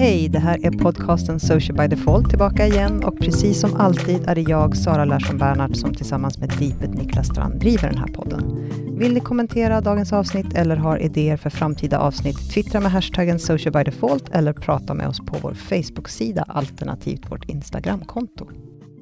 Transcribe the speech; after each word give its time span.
Hej, 0.00 0.28
det 0.28 0.38
här 0.38 0.66
är 0.66 0.70
podcasten 0.70 1.40
Social 1.40 1.76
by 1.76 1.96
Default 1.96 2.28
tillbaka 2.28 2.66
igen 2.66 3.04
och 3.04 3.18
precis 3.18 3.60
som 3.60 3.74
alltid 3.74 4.28
är 4.28 4.34
det 4.34 4.40
jag, 4.40 4.76
Sara 4.76 5.04
Larsson 5.04 5.38
Bernhardt, 5.38 5.76
som 5.76 5.94
tillsammans 5.94 6.38
med 6.38 6.48
Deepet 6.58 6.94
Niklas 6.94 7.26
Strand 7.26 7.60
driver 7.60 7.88
den 7.88 7.98
här 7.98 8.06
podden. 8.06 8.70
Vill 8.98 9.14
ni 9.14 9.20
kommentera 9.20 9.80
dagens 9.80 10.12
avsnitt 10.12 10.54
eller 10.54 10.76
har 10.76 10.98
idéer 10.98 11.36
för 11.36 11.50
framtida 11.50 11.98
avsnitt, 11.98 12.50
twittra 12.54 12.80
med 12.80 12.92
hashtaggen 12.92 13.38
Social 13.38 13.72
by 13.72 13.84
Default 13.84 14.28
eller 14.28 14.52
prata 14.52 14.94
med 14.94 15.08
oss 15.08 15.18
på 15.18 15.36
vår 15.42 15.54
Facebook-sida 15.54 16.44
alternativt 16.48 17.30
vårt 17.30 17.44
Instagramkonto. 17.44 18.48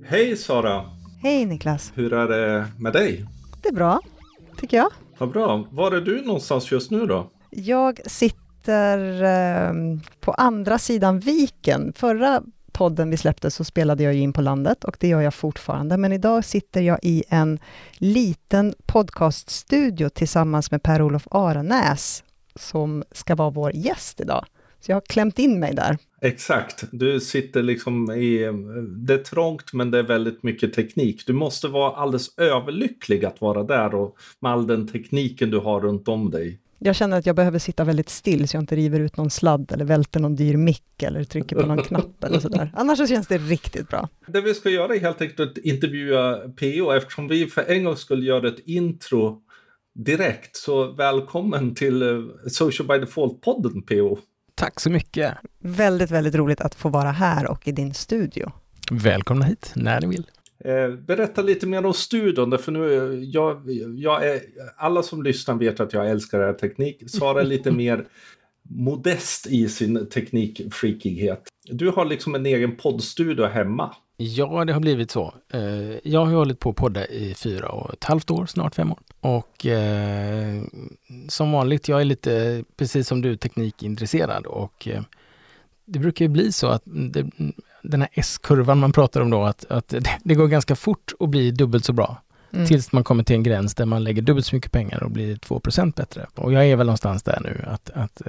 Hej 0.04 0.36
Sara! 0.36 0.84
Hej 1.22 1.46
Niklas! 1.46 1.92
Hur 1.94 2.12
är 2.12 2.28
det 2.28 2.66
med 2.78 2.92
dig? 2.92 3.26
Det 3.62 3.68
är 3.68 3.74
bra, 3.74 4.00
tycker 4.60 4.76
jag. 4.76 4.90
Vad 5.18 5.30
bra. 5.30 5.64
Var 5.70 5.92
är 5.92 6.00
du 6.00 6.22
någonstans 6.22 6.72
just 6.72 6.90
nu 6.90 7.06
då? 7.06 7.30
Jag 7.50 8.00
sitter 8.06 8.47
eh, 8.68 9.72
på 10.20 10.32
andra 10.32 10.78
sidan 10.78 11.18
viken. 11.18 11.92
Förra 11.96 12.42
podden 12.72 13.10
vi 13.10 13.16
släppte 13.16 13.50
så 13.50 13.64
spelade 13.64 14.02
jag 14.02 14.14
in 14.14 14.32
på 14.32 14.40
landet 14.40 14.84
och 14.84 14.96
det 15.00 15.08
gör 15.08 15.20
jag 15.20 15.34
fortfarande. 15.34 15.96
Men 15.96 16.12
idag 16.12 16.44
sitter 16.44 16.80
jag 16.80 16.98
i 17.02 17.24
en 17.28 17.58
liten 17.98 18.74
podcaststudio 18.86 20.08
tillsammans 20.08 20.70
med 20.70 20.82
Per-Olof 20.82 21.28
Aranäs, 21.30 22.24
som 22.54 23.04
ska 23.12 23.34
vara 23.34 23.50
vår 23.50 23.76
gäst 23.76 24.20
idag. 24.20 24.44
Så 24.80 24.90
jag 24.90 24.96
har 24.96 25.00
klämt 25.00 25.38
in 25.38 25.60
mig 25.60 25.74
där. 25.74 25.98
Exakt, 26.20 26.84
du 26.90 27.20
sitter 27.20 27.62
liksom 27.62 28.10
i, 28.10 28.38
det 29.06 29.14
är 29.14 29.24
trångt 29.24 29.72
men 29.72 29.90
det 29.90 29.98
är 29.98 30.02
väldigt 30.02 30.42
mycket 30.42 30.72
teknik. 30.72 31.26
Du 31.26 31.32
måste 31.32 31.68
vara 31.68 31.92
alldeles 31.92 32.38
överlycklig 32.38 33.24
att 33.24 33.40
vara 33.40 33.62
där 33.62 33.94
och 33.94 34.16
med 34.40 34.52
all 34.52 34.66
den 34.66 34.88
tekniken 34.88 35.50
du 35.50 35.58
har 35.58 35.80
runt 35.80 36.08
om 36.08 36.30
dig. 36.30 36.60
Jag 36.78 36.96
känner 36.96 37.18
att 37.18 37.26
jag 37.26 37.36
behöver 37.36 37.58
sitta 37.58 37.84
väldigt 37.84 38.08
still 38.08 38.48
så 38.48 38.56
jag 38.56 38.62
inte 38.62 38.76
river 38.76 39.00
ut 39.00 39.16
någon 39.16 39.30
sladd 39.30 39.72
eller 39.72 39.84
välter 39.84 40.20
någon 40.20 40.36
dyr 40.36 40.56
mick 40.56 41.02
eller 41.02 41.24
trycker 41.24 41.56
på 41.56 41.66
någon 41.66 41.82
knapp 41.82 42.24
eller 42.24 42.40
sådär. 42.40 42.72
Annars 42.76 42.98
så 42.98 43.06
känns 43.06 43.26
det 43.26 43.38
riktigt 43.38 43.88
bra. 43.88 44.08
Det 44.26 44.40
vi 44.40 44.54
ska 44.54 44.70
göra 44.70 44.94
är 44.94 45.00
helt 45.00 45.20
enkelt 45.20 45.40
att 45.50 45.58
intervjua 45.58 46.38
PO 46.38 46.92
eftersom 46.92 47.28
vi 47.28 47.46
för 47.46 47.64
en 47.68 47.84
gång 47.84 47.96
skulle 47.96 48.26
göra 48.26 48.48
ett 48.48 48.58
intro 48.66 49.42
direkt. 49.94 50.56
Så 50.56 50.92
välkommen 50.92 51.74
till 51.74 52.02
eh, 52.02 52.08
Social 52.50 52.88
by 52.88 53.06
Default-podden 53.06 53.82
PO. 53.86 54.18
Tack 54.54 54.80
så 54.80 54.90
mycket. 54.90 55.34
Väldigt, 55.58 56.10
väldigt 56.10 56.34
roligt 56.34 56.60
att 56.60 56.74
få 56.74 56.88
vara 56.88 57.10
här 57.10 57.46
och 57.46 57.68
i 57.68 57.72
din 57.72 57.94
studio. 57.94 58.52
Välkomna 58.90 59.44
hit 59.44 59.72
när 59.76 60.00
ni 60.00 60.06
vill. 60.06 60.26
Eh, 60.64 60.90
berätta 60.90 61.42
lite 61.42 61.66
mer 61.66 61.86
om 61.86 61.94
studion, 61.94 62.58
för 62.58 62.72
nu, 62.72 63.14
jag, 63.24 63.62
jag 63.96 64.26
är, 64.26 64.40
alla 64.76 65.02
som 65.02 65.22
lyssnar 65.22 65.54
vet 65.54 65.80
att 65.80 65.92
jag 65.92 66.10
älskar 66.10 66.40
er 66.40 66.52
teknik. 66.52 67.10
Sara 67.10 67.40
är 67.40 67.44
lite 67.44 67.70
mer 67.70 68.06
modest 68.62 69.46
i 69.46 69.68
sin 69.68 70.06
teknikfreakighet. 70.06 71.42
Du 71.64 71.88
har 71.88 72.04
liksom 72.04 72.34
en 72.34 72.46
egen 72.46 72.76
poddstudio 72.76 73.46
hemma. 73.46 73.94
Ja, 74.16 74.64
det 74.64 74.72
har 74.72 74.80
blivit 74.80 75.10
så. 75.10 75.34
Eh, 75.52 75.60
jag 76.02 76.24
har 76.24 76.34
hållit 76.34 76.58
på 76.58 76.70
att 76.70 76.76
podda 76.76 77.06
i 77.06 77.34
fyra 77.34 77.68
och 77.68 77.92
ett 77.92 78.04
halvt 78.04 78.30
år, 78.30 78.46
snart 78.46 78.74
fem 78.74 78.92
år. 78.92 78.98
Och 79.20 79.66
eh, 79.66 80.62
som 81.28 81.52
vanligt, 81.52 81.88
jag 81.88 82.00
är 82.00 82.04
lite, 82.04 82.64
precis 82.76 83.08
som 83.08 83.22
du, 83.22 83.36
teknikintresserad 83.36 84.46
och 84.46 84.88
eh, 84.88 85.02
det 85.84 85.98
brukar 85.98 86.24
ju 86.24 86.28
bli 86.28 86.52
så 86.52 86.66
att 86.66 86.82
det, 86.84 87.30
den 87.82 88.00
här 88.00 88.10
S-kurvan 88.12 88.78
man 88.78 88.92
pratar 88.92 89.20
om 89.20 89.30
då, 89.30 89.44
att, 89.44 89.64
att 89.70 89.94
det, 90.22 90.34
går 90.34 90.46
ganska 90.46 90.76
fort 90.76 91.12
att 91.20 91.28
bli 91.28 91.50
dubbelt 91.50 91.84
så 91.84 91.92
bra. 91.92 92.22
Mm. 92.52 92.66
Tills 92.66 92.92
man 92.92 93.04
kommer 93.04 93.24
till 93.24 93.36
en 93.36 93.42
gräns 93.42 93.74
där 93.74 93.86
man 93.86 94.04
lägger 94.04 94.22
dubbelt 94.22 94.46
så 94.46 94.54
mycket 94.54 94.72
pengar 94.72 95.02
och 95.02 95.10
blir 95.10 95.36
2% 95.36 95.96
bättre. 95.96 96.26
Och 96.34 96.52
jag 96.52 96.66
är 96.66 96.76
väl 96.76 96.86
någonstans 96.86 97.22
där 97.22 97.40
nu 97.44 97.64
att, 97.66 97.90
att 97.90 98.22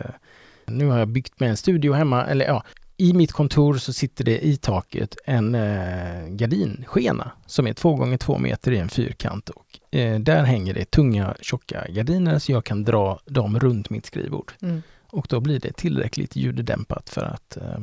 nu 0.65 0.87
har 0.87 0.99
jag 0.99 1.07
byggt 1.07 1.39
med 1.39 1.49
en 1.49 1.57
studio 1.57 1.93
hemma, 1.93 2.25
eller 2.25 2.45
ja, 2.45 2.63
i 2.97 3.13
mitt 3.13 3.31
kontor 3.31 3.77
så 3.77 3.93
sitter 3.93 4.23
det 4.23 4.45
i 4.45 4.57
taket 4.57 5.17
en 5.25 5.55
eh, 5.55 6.27
gardinskena 6.27 7.31
som 7.45 7.67
är 7.67 7.73
två 7.73 7.95
gånger 7.95 8.17
två 8.17 8.37
meter 8.37 8.71
i 8.71 8.77
en 8.77 8.89
fyrkant 8.89 9.49
och 9.49 9.97
eh, 9.99 10.19
där 10.19 10.43
hänger 10.43 10.73
det 10.73 10.91
tunga 10.91 11.35
tjocka 11.41 11.85
gardiner 11.89 12.39
så 12.39 12.51
jag 12.51 12.65
kan 12.65 12.83
dra 12.83 13.19
dem 13.25 13.59
runt 13.59 13.89
mitt 13.89 14.05
skrivbord. 14.05 14.51
Mm. 14.61 14.81
Och 15.09 15.25
då 15.29 15.39
blir 15.39 15.59
det 15.59 15.73
tillräckligt 15.73 16.35
ljuddämpat 16.35 17.09
för 17.09 17.21
att 17.21 17.57
eh, 17.57 17.79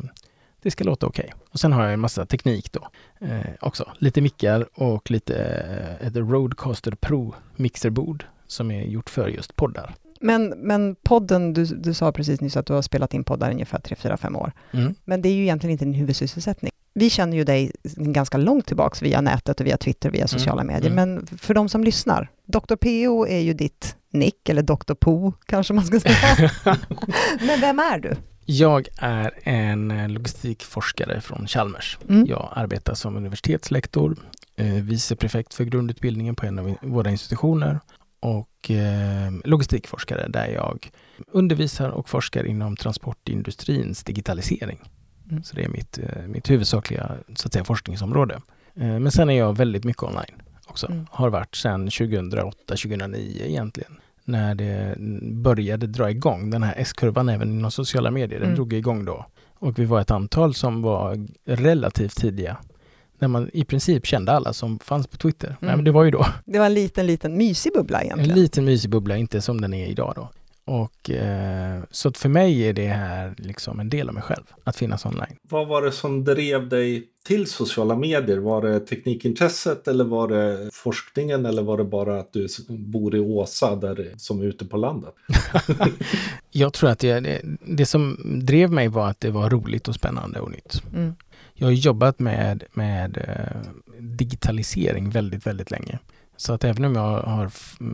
det 0.66 0.70
ska 0.70 0.84
låta 0.84 1.06
okej. 1.06 1.24
Okay. 1.24 1.38
Och 1.50 1.60
sen 1.60 1.72
har 1.72 1.84
jag 1.84 1.92
en 1.92 2.00
massa 2.00 2.26
teknik 2.26 2.72
då 2.72 2.88
eh, 3.26 3.40
också. 3.60 3.92
Lite 3.98 4.20
mickar 4.20 4.68
och 4.74 5.10
lite 5.10 5.34
eh, 6.00 6.06
ett 6.06 6.16
Rodecaster 6.16 6.92
Pro 6.92 7.34
mixerbord 7.56 8.24
som 8.46 8.70
är 8.70 8.82
gjort 8.82 9.10
för 9.10 9.28
just 9.28 9.56
poddar. 9.56 9.94
Men, 10.20 10.48
men 10.48 10.96
podden, 11.02 11.52
du, 11.52 11.64
du 11.64 11.94
sa 11.94 12.12
precis 12.12 12.40
nyss 12.40 12.56
att 12.56 12.66
du 12.66 12.72
har 12.72 12.82
spelat 12.82 13.14
in 13.14 13.24
poddar 13.24 13.50
ungefär 13.50 13.78
3, 13.78 13.96
4, 13.96 14.16
5 14.16 14.36
år. 14.36 14.52
Mm. 14.72 14.94
Men 15.04 15.22
det 15.22 15.28
är 15.28 15.32
ju 15.32 15.42
egentligen 15.42 15.72
inte 15.72 15.84
din 15.84 15.94
huvudsysselsättning. 15.94 16.72
Vi 16.94 17.10
känner 17.10 17.36
ju 17.36 17.44
dig 17.44 17.72
ganska 17.96 18.38
långt 18.38 18.66
tillbaks 18.66 19.02
via 19.02 19.20
nätet 19.20 19.60
och 19.60 19.66
via 19.66 19.76
Twitter, 19.76 20.10
via 20.10 20.20
mm. 20.20 20.28
sociala 20.28 20.62
mm. 20.62 20.74
medier. 20.74 20.92
Mm. 20.92 21.14
Men 21.14 21.26
för 21.26 21.54
de 21.54 21.68
som 21.68 21.84
lyssnar, 21.84 22.30
Dr. 22.46 22.76
PO 22.76 23.26
är 23.26 23.40
ju 23.40 23.54
ditt 23.54 23.96
nick, 24.12 24.48
eller 24.48 24.62
Dr. 24.62 24.94
Po 24.94 25.32
kanske 25.46 25.74
man 25.74 25.84
ska 25.84 26.00
säga. 26.00 26.50
men 27.40 27.60
vem 27.60 27.78
är 27.78 27.98
du? 27.98 28.16
Jag 28.48 28.88
är 28.96 29.30
en 29.42 30.12
logistikforskare 30.12 31.20
från 31.20 31.46
Chalmers. 31.46 31.98
Mm. 32.08 32.26
Jag 32.26 32.52
arbetar 32.52 32.94
som 32.94 33.16
universitetslektor, 33.16 34.16
eh, 34.56 34.74
viceprefekt 34.74 35.54
för 35.54 35.64
grundutbildningen 35.64 36.34
på 36.34 36.46
en 36.46 36.58
av 36.58 36.76
våra 36.82 37.10
institutioner 37.10 37.80
och 38.20 38.70
eh, 38.70 39.32
logistikforskare 39.44 40.28
där 40.28 40.46
jag 40.46 40.90
undervisar 41.26 41.90
och 41.90 42.08
forskar 42.08 42.44
inom 42.44 42.76
transportindustrins 42.76 44.04
digitalisering. 44.04 44.78
Mm. 45.30 45.42
Så 45.42 45.56
det 45.56 45.64
är 45.64 45.68
mitt, 45.68 45.98
eh, 45.98 46.22
mitt 46.26 46.50
huvudsakliga 46.50 47.12
så 47.34 47.48
att 47.48 47.52
säga, 47.52 47.64
forskningsområde. 47.64 48.34
Eh, 48.74 48.98
men 48.98 49.10
sen 49.10 49.30
är 49.30 49.38
jag 49.38 49.56
väldigt 49.56 49.84
mycket 49.84 50.02
online 50.02 50.42
också. 50.66 50.86
Mm. 50.86 51.06
Har 51.10 51.30
varit 51.30 51.54
sedan 51.54 51.88
2008-2009 51.88 53.42
egentligen. 53.46 54.00
När 54.28 54.54
det 54.54 54.94
började 55.22 55.86
dra 55.86 56.10
igång, 56.10 56.50
den 56.50 56.62
här 56.62 56.74
S-kurvan 56.76 57.28
även 57.28 57.50
inom 57.50 57.70
sociala 57.70 58.10
medier, 58.10 58.38
den 58.38 58.48
mm. 58.48 58.56
drog 58.56 58.72
igång 58.72 59.04
då. 59.04 59.26
Och 59.58 59.78
vi 59.78 59.84
var 59.84 60.00
ett 60.00 60.10
antal 60.10 60.54
som 60.54 60.82
var 60.82 61.26
relativt 61.44 62.16
tidiga 62.16 62.56
när 63.18 63.28
man 63.28 63.50
i 63.52 63.64
princip 63.64 64.06
kände 64.06 64.32
alla 64.32 64.52
som 64.52 64.78
fanns 64.78 65.06
på 65.06 65.16
Twitter. 65.16 65.48
Mm. 65.48 65.58
Nej, 65.60 65.76
men 65.76 65.84
det 65.84 65.90
var 65.90 66.04
ju 66.04 66.10
då. 66.10 66.26
Det 66.44 66.58
var 66.58 66.66
en 66.66 66.74
liten, 66.74 67.06
liten 67.06 67.36
mysig 67.36 67.72
bubbla 67.72 68.02
egentligen. 68.02 68.30
En 68.30 68.42
liten 68.42 68.64
mysig 68.64 68.90
bubbla, 68.90 69.16
inte 69.16 69.40
som 69.40 69.60
den 69.60 69.74
är 69.74 69.86
idag 69.86 70.12
då. 70.16 70.28
Och 70.66 71.10
eh, 71.10 71.82
så 71.90 72.08
att 72.08 72.18
för 72.18 72.28
mig 72.28 72.68
är 72.68 72.72
det 72.72 72.86
här 72.86 73.34
liksom 73.38 73.80
en 73.80 73.88
del 73.88 74.08
av 74.08 74.14
mig 74.14 74.22
själv, 74.22 74.44
att 74.64 74.76
finnas 74.76 75.06
online. 75.06 75.36
Vad 75.42 75.68
var 75.68 75.82
det 75.82 75.92
som 75.92 76.24
drev 76.24 76.68
dig 76.68 77.08
till 77.26 77.46
sociala 77.46 77.96
medier? 77.96 78.38
Var 78.38 78.62
det 78.62 78.80
teknikintresset 78.80 79.88
eller 79.88 80.04
var 80.04 80.28
det 80.28 80.70
forskningen 80.72 81.46
eller 81.46 81.62
var 81.62 81.78
det 81.78 81.84
bara 81.84 82.20
att 82.20 82.32
du 82.32 82.48
bor 82.68 83.16
i 83.16 83.20
Åsa 83.20 83.76
där, 83.76 84.14
som 84.16 84.40
är 84.40 84.44
ute 84.44 84.64
på 84.64 84.76
landet? 84.76 85.14
jag 86.50 86.72
tror 86.72 86.90
att 86.90 86.98
det, 86.98 87.20
det, 87.20 87.40
det, 87.60 87.86
som 87.86 88.20
drev 88.44 88.72
mig 88.72 88.88
var 88.88 89.08
att 89.08 89.20
det 89.20 89.30
var 89.30 89.50
roligt 89.50 89.88
och 89.88 89.94
spännande 89.94 90.40
och 90.40 90.50
nytt. 90.50 90.82
Mm. 90.94 91.14
Jag 91.54 91.66
har 91.66 91.72
jobbat 91.72 92.18
med, 92.18 92.64
med 92.72 93.16
eh, 93.16 93.72
digitalisering 94.00 95.10
väldigt, 95.10 95.46
väldigt 95.46 95.70
länge. 95.70 95.98
Så 96.36 96.52
att 96.52 96.64
även 96.64 96.84
om 96.84 96.94
jag 96.94 97.22
har 97.22 97.50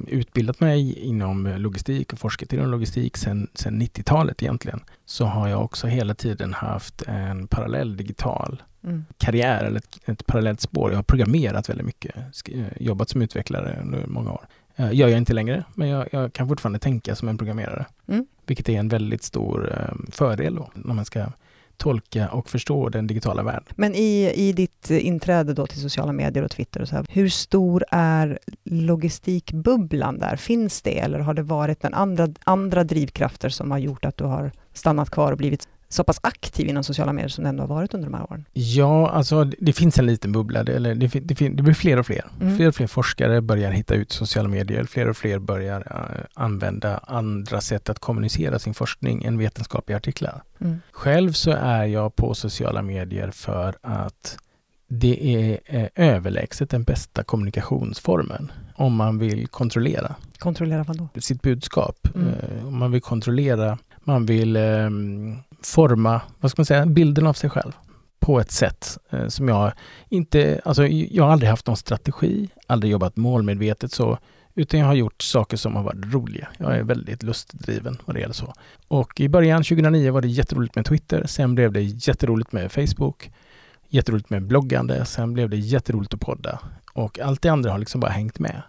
utbildat 0.06 0.60
mig 0.60 0.98
inom 0.98 1.47
logistik 1.47 2.12
och 2.12 2.19
forskat 2.19 2.53
inom 2.53 2.70
logistik 2.70 3.16
sedan 3.16 3.48
90-talet 3.54 4.42
egentligen, 4.42 4.80
så 5.04 5.25
har 5.25 5.48
jag 5.48 5.64
också 5.64 5.86
hela 5.86 6.14
tiden 6.14 6.54
haft 6.54 7.02
en 7.02 7.47
parallell 7.47 7.97
digital 7.97 8.62
mm. 8.84 9.04
karriär 9.19 9.64
eller 9.64 9.78
ett, 9.78 9.99
ett 10.05 10.26
parallellt 10.26 10.61
spår. 10.61 10.90
Jag 10.90 10.99
har 10.99 11.02
programmerat 11.02 11.69
väldigt 11.69 11.87
mycket, 11.87 12.17
eh, 12.49 12.64
jobbat 12.81 13.08
som 13.08 13.22
utvecklare 13.22 13.78
under 13.82 14.06
många 14.06 14.32
år. 14.32 14.46
Uh, 14.81 14.94
gör 14.94 15.08
jag 15.08 15.19
inte 15.19 15.32
längre, 15.32 15.64
men 15.75 15.88
jag, 15.88 16.08
jag, 16.12 16.32
kan 16.32 16.49
fortfarande 16.49 16.78
tänka 16.78 17.14
som 17.17 17.28
en 17.28 17.38
programmerare. 17.38 17.87
Mm. 18.08 18.26
Vilket 18.46 18.69
är 18.69 18.78
en 18.78 18.88
väldigt 18.88 19.22
stor 19.22 19.88
um, 19.93 20.06
fördel 20.12 20.55
då, 20.55 20.70
när 20.75 20.94
man 20.94 21.05
ska 21.05 21.26
tolka 21.76 22.28
och 22.28 22.50
förstå 22.50 22.88
den 22.88 23.06
digitala 23.06 23.42
världen. 23.42 23.64
Men 23.76 23.94
i, 23.94 24.32
i 24.34 24.52
ditt 24.52 24.90
inträde 24.90 25.54
då 25.54 25.66
till 25.66 25.80
sociala 25.80 26.12
medier 26.12 26.44
och 26.44 26.50
Twitter, 26.50 26.82
och 26.82 26.88
så 26.88 26.96
här, 26.96 27.06
hur 27.08 27.28
stor 27.28 27.84
är 27.90 28.38
logistikbubblan 28.64 30.19
där? 30.19 30.36
Finns 30.36 30.82
det 30.82 30.98
eller 30.98 31.19
har 31.19 31.34
det 31.34 31.42
varit 31.42 31.80
den 31.80 31.94
andra, 31.94 32.28
andra 32.44 32.84
drivkrafter 32.84 33.48
som 33.48 33.70
har 33.70 33.78
gjort 33.78 34.04
att 34.04 34.16
du 34.16 34.24
har 34.24 34.52
stannat 34.72 35.10
kvar 35.10 35.32
och 35.32 35.38
blivit 35.38 35.69
så 35.93 36.05
pass 36.05 36.19
aktiv 36.23 36.69
inom 36.69 36.85
sociala 36.85 37.12
medier 37.12 37.29
som 37.29 37.47
ändå 37.47 37.62
har 37.62 37.69
varit 37.69 37.94
under 37.94 38.11
de 38.11 38.15
här 38.15 38.33
åren? 38.33 38.44
Ja, 38.53 39.11
alltså 39.11 39.44
det 39.44 39.73
finns 39.73 39.99
en 39.99 40.06
liten 40.06 40.33
bubbla. 40.33 40.65
Det, 40.65 40.73
eller 40.73 40.94
det, 40.94 41.06
det, 41.06 41.49
det 41.49 41.62
blir 41.62 41.75
fler 41.75 41.99
och 41.99 42.06
fler. 42.06 42.25
Mm. 42.41 42.56
Fler 42.56 42.69
och 42.69 42.75
fler 42.75 42.87
forskare 42.87 43.41
börjar 43.41 43.71
hitta 43.71 43.94
ut 43.94 44.12
sociala 44.12 44.49
medier. 44.49 44.85
Fler 44.85 45.09
och 45.09 45.17
fler 45.17 45.39
börjar 45.39 45.81
uh, 45.81 46.25
använda 46.35 46.99
andra 46.99 47.61
sätt 47.61 47.91
att 47.91 47.99
kommunicera 47.99 48.59
sin 48.59 48.75
forskning 48.75 49.25
än 49.25 49.39
vetenskapliga 49.39 49.97
artiklar. 49.97 50.43
Mm. 50.61 50.81
Själv 50.93 51.33
så 51.33 51.50
är 51.50 51.85
jag 51.85 52.17
på 52.17 52.35
sociala 52.35 52.83
medier 52.83 53.31
för 53.31 53.75
att 53.83 54.39
det 54.89 55.35
är 55.35 55.61
eh, 55.65 55.89
överlägset 55.94 56.71
den 56.71 56.83
bästa 56.83 57.25
kommunikationsformen 57.25 58.53
om 58.75 58.94
man 58.94 59.19
vill 59.19 59.49
kontrollera. 59.49 60.15
Kontrollera 60.39 60.83
vad 60.83 60.99
då? 60.99 61.21
Sitt 61.21 61.43
budskap. 61.43 62.09
Mm. 62.15 62.29
Eh, 62.29 62.67
om 62.67 62.79
man 62.79 62.93
vill 62.93 63.03
kontrollera, 63.03 63.79
man 64.05 64.27
vill 64.27 64.56
eh, 64.56 64.91
forma, 65.67 66.20
vad 66.41 66.50
ska 66.50 66.61
man 66.61 66.67
säga, 66.67 66.87
bilden 66.87 67.26
av 67.26 67.32
sig 67.32 67.50
själv 67.50 67.73
på 68.20 68.41
ett 68.41 68.50
sätt 68.50 68.99
eh, 69.11 69.29
som 69.29 69.49
jag 69.49 69.73
inte, 70.09 70.61
alltså 70.64 70.87
jag 70.87 71.25
har 71.25 71.31
aldrig 71.31 71.50
haft 71.50 71.67
någon 71.67 71.76
strategi, 71.76 72.49
aldrig 72.67 72.93
jobbat 72.93 73.17
målmedvetet 73.17 73.93
så, 73.93 74.19
utan 74.55 74.81
jag 74.81 74.87
har 74.87 74.94
gjort 74.94 75.23
saker 75.23 75.56
som 75.56 75.76
har 75.76 75.82
varit 75.82 76.14
roliga. 76.14 76.49
Jag 76.59 76.76
är 76.76 76.82
väldigt 76.82 77.23
lustdriven 77.23 77.99
vad 78.05 78.17
det 78.17 78.20
gäller 78.20 78.35
så. 78.35 78.55
Och 78.88 79.20
i 79.20 79.29
början 79.29 79.62
2009 79.62 80.12
var 80.12 80.20
det 80.20 80.29
jätteroligt 80.29 80.76
med 80.76 80.85
Twitter, 80.85 81.26
sen 81.26 81.55
blev 81.55 81.73
det 81.73 81.82
jätteroligt 81.82 82.53
med 82.53 82.73
Facebook, 82.73 83.31
jätteroligt 83.88 84.31
med 84.31 84.47
bloggande, 84.47 85.05
sen 85.05 85.32
blev 85.32 85.50
det 85.50 85.56
jätteroligt 85.56 86.15
att 86.15 86.20
podda 86.20 86.58
och 86.93 87.20
allt 87.20 87.43
det 87.43 87.49
andra 87.49 87.70
har 87.70 87.79
liksom 87.79 88.00
bara 88.00 88.11
hängt 88.11 88.38
med 88.38 88.62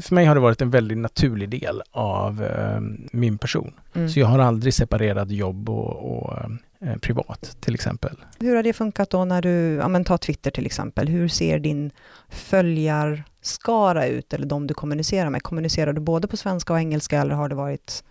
för 0.00 0.14
mig 0.14 0.24
har 0.24 0.34
det 0.34 0.40
varit 0.40 0.62
en 0.62 0.70
väldigt 0.70 0.98
naturlig 0.98 1.48
del 1.48 1.82
av 1.90 2.42
eh, 2.42 2.80
min 3.12 3.38
person. 3.38 3.72
Mm. 3.94 4.08
Så 4.08 4.20
jag 4.20 4.26
har 4.26 4.38
aldrig 4.38 4.74
separerat 4.74 5.30
jobb 5.30 5.68
och, 5.68 6.16
och 6.16 6.38
eh, 6.80 6.96
privat 6.96 7.56
till 7.60 7.74
exempel. 7.74 8.16
Hur 8.40 8.56
har 8.56 8.62
det 8.62 8.72
funkat 8.72 9.10
då 9.10 9.24
när 9.24 9.42
du, 9.42 9.74
ja 9.74 9.88
men 9.88 10.04
ta 10.04 10.18
Twitter 10.18 10.50
till 10.50 10.66
exempel, 10.66 11.08
hur 11.08 11.28
ser 11.28 11.58
din 11.58 11.90
följarskara 12.28 14.06
ut, 14.06 14.32
eller 14.32 14.46
de 14.46 14.66
du 14.66 14.74
kommunicerar 14.74 15.30
med? 15.30 15.42
Kommunicerar 15.42 15.92
du 15.92 16.00
både 16.00 16.28
på 16.28 16.36
svenska 16.36 16.72
och 16.72 16.78
engelska 16.78 17.20
eller 17.20 17.34
har 17.34 17.48
det 17.48 17.54
varit 17.54 18.04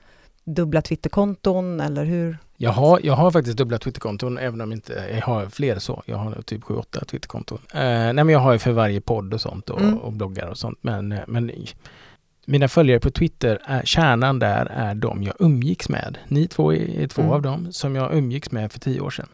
dubbla 0.43 0.81
Twitterkonton 0.81 1.79
eller 1.79 2.05
hur? 2.05 2.37
Jag 2.63 2.71
har, 2.71 2.99
jag 3.03 3.13
har 3.13 3.31
faktiskt 3.31 3.57
dubbla 3.57 3.77
Twitterkonton 3.77 4.37
även 4.37 4.61
om 4.61 4.71
inte 4.71 5.05
jag 5.11 5.21
har 5.21 5.45
fler 5.45 5.79
så. 5.79 6.03
Jag 6.05 6.17
har 6.17 6.41
typ 6.41 6.63
7-8 6.63 7.05
Twitterkonton. 7.05 7.59
Eh, 7.73 7.79
nej 7.79 8.13
men 8.13 8.29
jag 8.29 8.39
har 8.39 8.53
ju 8.53 8.59
för 8.59 8.71
varje 8.71 9.01
podd 9.01 9.33
och 9.33 9.41
sånt 9.41 9.69
och, 9.69 9.81
mm. 9.81 9.97
och 9.97 10.13
bloggar 10.13 10.47
och 10.47 10.57
sånt. 10.57 10.77
Men, 10.81 11.11
eh, 11.11 11.19
men 11.27 11.51
mina 12.45 12.67
följare 12.67 12.99
på 12.99 13.11
Twitter, 13.11 13.59
är, 13.65 13.81
kärnan 13.85 14.39
där 14.39 14.65
är 14.65 14.95
de 14.95 15.23
jag 15.23 15.35
umgicks 15.39 15.89
med. 15.89 16.17
Ni 16.27 16.47
två 16.47 16.73
är 16.73 17.07
två 17.07 17.21
mm. 17.21 17.33
av 17.33 17.41
dem 17.41 17.73
som 17.73 17.95
jag 17.95 18.13
umgicks 18.13 18.51
med 18.51 18.71
för 18.71 18.79
tio 18.79 19.01
år 19.01 19.09
sedan. 19.09 19.29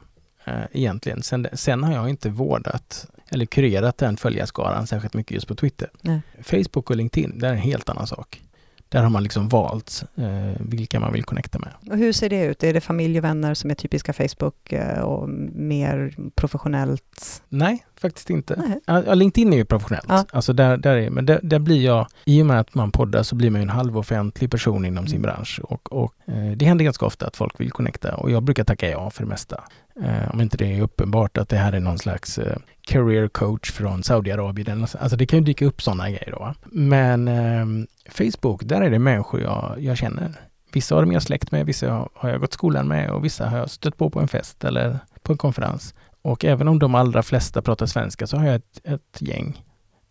Eh, 0.45 0.53
egentligen. 0.71 1.21
Sen, 1.21 1.47
sen 1.53 1.83
har 1.83 1.93
jag 1.93 2.09
inte 2.09 2.29
vårdat 2.29 3.07
eller 3.31 3.45
kurerat 3.45 3.97
den 3.97 4.17
följarskaran 4.17 4.87
särskilt 4.87 5.13
mycket 5.13 5.31
just 5.31 5.47
på 5.47 5.55
Twitter. 5.55 5.89
Nej. 6.01 6.21
Facebook 6.43 6.89
och 6.89 6.95
LinkedIn, 6.95 7.39
det 7.39 7.47
är 7.47 7.51
en 7.51 7.57
helt 7.57 7.89
annan 7.89 8.07
sak. 8.07 8.41
Där 8.89 9.03
har 9.03 9.09
man 9.09 9.24
liksom 9.24 9.50
valt 9.50 10.03
eh, 10.15 10.25
vilka 10.59 11.00
man 11.00 11.13
vill 11.13 11.24
connecta 11.24 11.59
med. 11.59 11.69
Och 11.91 11.97
hur 11.97 12.13
ser 12.13 12.30
det 12.30 12.45
ut? 12.45 12.63
Är 12.63 12.74
det 12.74 12.81
familj 12.81 13.18
och 13.18 13.24
vänner 13.24 13.53
som 13.53 13.71
är 13.71 13.75
typiska 13.75 14.13
Facebook 14.13 14.74
eh, 14.74 15.00
och 15.00 15.30
mer 15.30 16.13
professionellt? 16.36 17.44
Nej, 17.50 17.86
faktiskt 18.00 18.30
inte. 18.30 18.80
Ja, 18.86 19.13
LinkedIn 19.13 19.53
är 19.53 19.57
ju 19.57 19.65
professionellt. 19.65 20.06
Ja. 20.09 20.25
Alltså 20.31 20.53
där, 20.53 20.77
där 20.77 20.95
är, 20.95 21.09
men 21.09 21.25
där, 21.25 21.39
där, 21.44 21.59
blir 21.59 21.86
jag, 21.86 22.07
i 22.25 22.41
och 22.41 22.45
med 22.45 22.59
att 22.59 22.75
man 22.75 22.91
poddar 22.91 23.24
så 23.24 23.36
blir 23.36 23.50
man 23.50 23.62
ju 23.62 23.63
en 23.63 23.69
halvoffentlig 23.69 24.51
person 24.51 24.86
inom 24.86 25.07
sin 25.07 25.18
mm. 25.18 25.21
bransch. 25.21 25.59
Och, 25.63 25.94
och 25.94 26.13
eh, 26.25 26.51
det 26.56 26.65
händer 26.65 26.86
ganska 26.86 27.06
ofta 27.06 27.27
att 27.27 27.38
folk 27.38 27.59
vill 27.59 27.71
connecta 27.71 28.15
och 28.15 28.31
jag 28.31 28.44
brukar 28.44 28.63
tacka 28.63 28.89
ja 28.89 29.09
för 29.09 29.24
det 29.24 29.30
mesta. 29.30 29.63
Eh, 30.04 30.34
om 30.34 30.42
inte 30.42 30.57
det 30.57 30.78
är 30.78 30.81
uppenbart 30.81 31.38
att 31.38 31.50
det 31.50 31.57
här 31.57 31.74
är 31.74 31.80
någon 31.80 31.98
slags 31.98 32.38
eh, 32.38 32.57
career 32.81 33.28
coach 33.28 33.72
från 33.72 34.04
Saudiarabien. 34.04 34.81
Alltså 34.81 35.18
det 35.18 35.25
kan 35.25 35.40
ju 35.40 35.46
dyka 35.46 35.66
upp 35.66 35.81
sådana 35.81 36.10
grejer 36.10 36.31
då. 36.31 36.54
Men 36.72 37.28
eh, 37.28 37.88
Facebook, 38.10 38.63
där 38.63 38.81
är 38.81 38.90
det 38.90 39.00
människor 39.00 39.42
jag, 39.42 39.75
jag 39.80 39.98
känner. 39.98 40.34
Vissa 40.74 40.96
har 40.96 41.01
de 41.01 41.12
jag 41.12 41.24
släkt 41.24 41.51
med, 41.51 41.66
vissa 41.66 42.07
har 42.13 42.30
jag 42.30 42.42
gått 42.42 42.54
skolan 42.54 42.88
med 42.88 43.12
och 43.12 43.25
vissa 43.25 43.50
har 43.50 43.57
jag 43.57 43.69
stött 43.69 43.98
på 43.98 44.10
på 44.10 44.19
en 44.19 44.28
fest 44.28 44.63
eller 44.63 45.00
på 45.24 45.31
en 45.31 45.38
konferens. 45.38 45.96
Och 46.22 46.46
även 46.46 46.68
om 46.68 46.80
de 46.80 46.96
allra 46.96 47.24
flesta 47.24 47.62
pratar 47.62 47.86
svenska 47.86 48.28
så 48.28 48.38
har 48.38 48.46
jag 48.46 48.56
ett, 48.56 48.81
ett 48.84 49.18
gäng 49.19 49.63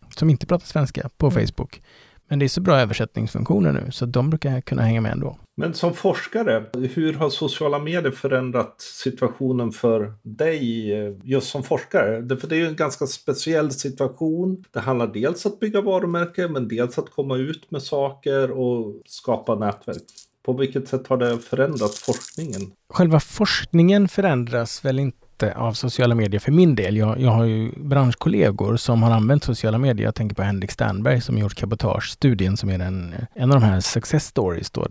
som 0.09 0.29
inte 0.29 0.45
pratar 0.45 0.65
svenska 0.65 1.09
på 1.17 1.27
mm. 1.27 1.47
Facebook. 1.47 1.81
Men 2.27 2.39
det 2.39 2.45
är 2.45 2.49
så 2.49 2.61
bra 2.61 2.79
översättningsfunktioner 2.79 3.71
nu 3.71 3.91
så 3.91 4.05
de 4.05 4.29
brukar 4.29 4.61
kunna 4.61 4.81
hänga 4.81 5.01
med 5.01 5.11
ändå. 5.11 5.37
Men 5.59 5.73
som 5.73 5.93
forskare, 5.93 6.65
hur 6.93 7.13
har 7.13 7.29
sociala 7.29 7.79
medier 7.79 8.11
förändrat 8.11 8.75
situationen 8.81 9.71
för 9.71 10.13
dig 10.23 10.93
eh, 10.93 11.13
just 11.23 11.49
som 11.49 11.63
forskare? 11.63 12.37
För 12.37 12.47
det 12.47 12.55
är 12.55 12.59
ju 12.59 12.67
en 12.67 12.75
ganska 12.75 13.07
speciell 13.07 13.71
situation. 13.71 14.63
Det 14.71 14.79
handlar 14.79 15.07
dels 15.07 15.45
om 15.45 15.51
att 15.51 15.59
bygga 15.59 15.81
varumärken 15.81 16.51
men 16.51 16.67
dels 16.67 16.97
att 16.97 17.09
komma 17.09 17.37
ut 17.37 17.71
med 17.71 17.81
saker 17.81 18.51
och 18.51 19.01
skapa 19.05 19.55
nätverk. 19.55 20.03
På 20.45 20.53
vilket 20.53 20.87
sätt 20.87 21.07
har 21.07 21.17
det 21.17 21.37
förändrat 21.37 21.95
forskningen? 21.95 22.61
Själva 22.93 23.19
forskningen 23.19 24.07
förändras 24.07 24.85
väl 24.85 24.99
inte 24.99 25.53
av 25.55 25.73
sociala 25.73 26.15
medier 26.15 26.39
för 26.39 26.51
min 26.51 26.75
del. 26.75 26.97
Jag, 26.97 27.19
jag 27.19 27.31
har 27.31 27.45
ju 27.45 27.71
branschkollegor 27.77 28.77
som 28.77 29.03
har 29.03 29.11
använt 29.11 29.43
sociala 29.43 29.77
medier. 29.77 30.05
Jag 30.05 30.15
tänker 30.15 30.35
på 30.35 30.41
Henrik 30.41 30.71
Sternberg 30.71 31.21
som 31.21 31.37
gjort 31.37 31.55
Cabotage-studien 31.55 32.57
som 32.57 32.69
är 32.69 32.79
en, 32.79 33.15
en 33.33 33.51
av 33.51 33.59
de 33.59 33.65
här 33.65 33.79
success 33.79 34.25
stories 34.25 34.71
då, 34.71 34.87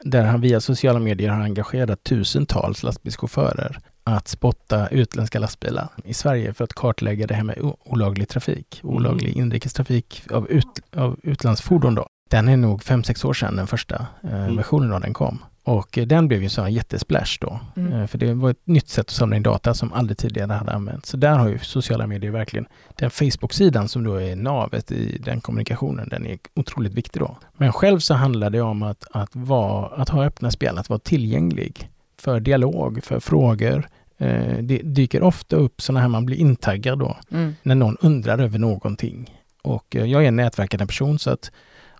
där 0.00 0.24
han 0.24 0.40
via 0.40 0.60
sociala 0.60 0.98
medier 0.98 1.30
har 1.30 1.42
engagerat 1.42 2.04
tusentals 2.04 2.82
lastbilschaufförer 2.82 3.78
att 4.04 4.28
spotta 4.28 4.88
utländska 4.88 5.38
lastbilar 5.38 5.88
i 6.04 6.14
Sverige 6.14 6.52
för 6.52 6.64
att 6.64 6.72
kartlägga 6.72 7.26
det 7.26 7.34
här 7.34 7.44
med 7.44 7.58
olaglig 7.84 8.28
trafik, 8.28 8.80
mm. 8.82 8.96
olaglig 8.96 9.36
inrikestrafik 9.36 10.22
av, 10.30 10.50
ut, 10.50 10.66
av 10.96 11.18
utlandsfordon. 11.22 11.94
Då. 11.94 12.06
Den 12.30 12.48
är 12.48 12.56
nog 12.56 12.82
fem 12.82 13.04
sex 13.04 13.24
år 13.24 13.32
sedan 13.32 13.56
den 13.56 13.66
första 13.66 14.06
eh, 14.22 14.44
mm. 14.44 14.56
versionen 14.56 14.92
av 14.92 15.00
den 15.00 15.14
kom. 15.14 15.38
Och 15.68 15.98
den 16.06 16.28
blev 16.28 16.42
ju 16.42 16.48
så 16.48 16.62
en 16.62 16.72
jättesplash 16.72 17.38
då. 17.40 17.60
Mm. 17.76 17.92
Eh, 17.92 18.06
för 18.06 18.18
det 18.18 18.34
var 18.34 18.50
ett 18.50 18.66
nytt 18.66 18.88
sätt 18.88 19.06
att 19.06 19.10
samla 19.10 19.36
in 19.36 19.42
data 19.42 19.74
som 19.74 19.92
aldrig 19.92 20.18
tidigare 20.18 20.52
hade 20.52 20.72
använts. 20.72 21.08
Så 21.08 21.16
där 21.16 21.38
har 21.38 21.48
ju 21.48 21.58
sociala 21.58 22.06
medier 22.06 22.30
verkligen, 22.30 22.66
den 22.96 23.10
Facebook-sidan 23.10 23.88
som 23.88 24.04
då 24.04 24.14
är 24.14 24.36
navet 24.36 24.92
i 24.92 25.18
den 25.18 25.40
kommunikationen, 25.40 26.08
den 26.08 26.26
är 26.26 26.38
otroligt 26.54 26.94
viktig 26.94 27.22
då. 27.22 27.36
Men 27.56 27.72
själv 27.72 27.98
så 27.98 28.14
handlar 28.14 28.50
det 28.50 28.60
om 28.60 28.82
att, 28.82 29.04
att, 29.10 29.30
vara, 29.32 29.86
att 29.86 30.08
ha 30.08 30.24
öppna 30.24 30.50
spel, 30.50 30.78
att 30.78 30.88
vara 30.88 30.98
tillgänglig 30.98 31.90
för 32.18 32.40
dialog, 32.40 33.04
för 33.04 33.20
frågor. 33.20 33.88
Eh, 34.18 34.58
det 34.58 34.78
dyker 34.78 35.22
ofta 35.22 35.56
upp 35.56 35.82
sådana 35.82 36.00
här, 36.00 36.08
man 36.08 36.26
blir 36.26 36.36
intaggad 36.36 36.98
då, 36.98 37.16
mm. 37.30 37.54
när 37.62 37.74
någon 37.74 37.96
undrar 38.00 38.38
över 38.38 38.58
någonting. 38.58 39.40
Och 39.62 39.96
eh, 39.96 40.04
jag 40.04 40.24
är 40.24 40.28
en 40.28 40.36
nätverkande 40.36 40.86
person 40.86 41.18
så 41.18 41.30
att 41.30 41.50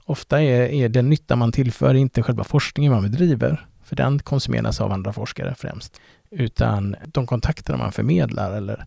Ofta 0.08 0.43
är, 0.43 0.60
är 0.72 0.88
den 0.88 1.08
nytta 1.08 1.37
man 1.37 1.52
tillför 1.52 1.94
inte 1.94 2.22
själva 2.22 2.44
forskningen 2.44 2.93
man 2.93 3.02
bedriver, 3.02 3.66
för 3.84 3.96
den 3.96 4.19
konsumeras 4.19 4.81
av 4.81 4.93
andra 4.93 5.12
forskare 5.12 5.55
främst, 5.58 6.00
utan 6.31 6.96
de 7.06 7.26
kontakter 7.26 7.76
man 7.76 7.93
förmedlar 7.93 8.52
eller 8.52 8.87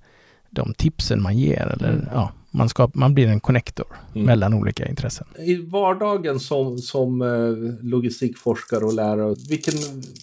de 0.52 0.74
tipsen 0.74 1.22
man 1.22 1.38
ger 1.38 1.76
eller 1.78 1.94
mm. 1.94 2.06
ja, 2.14 2.32
man, 2.52 2.70
ska, 2.70 2.90
man 2.94 3.14
blir 3.14 3.28
en 3.28 3.40
connector 3.40 3.88
mm. 4.16 4.26
mellan 4.26 4.54
olika 4.54 4.88
intressen. 4.88 5.28
I 5.38 5.56
vardagen 5.56 6.40
som, 6.40 6.78
som 6.78 7.22
eh, 7.22 7.88
logistikforskare 7.90 8.86
och 8.86 8.94
lärare, 8.94 9.36
vilken, 9.50 9.74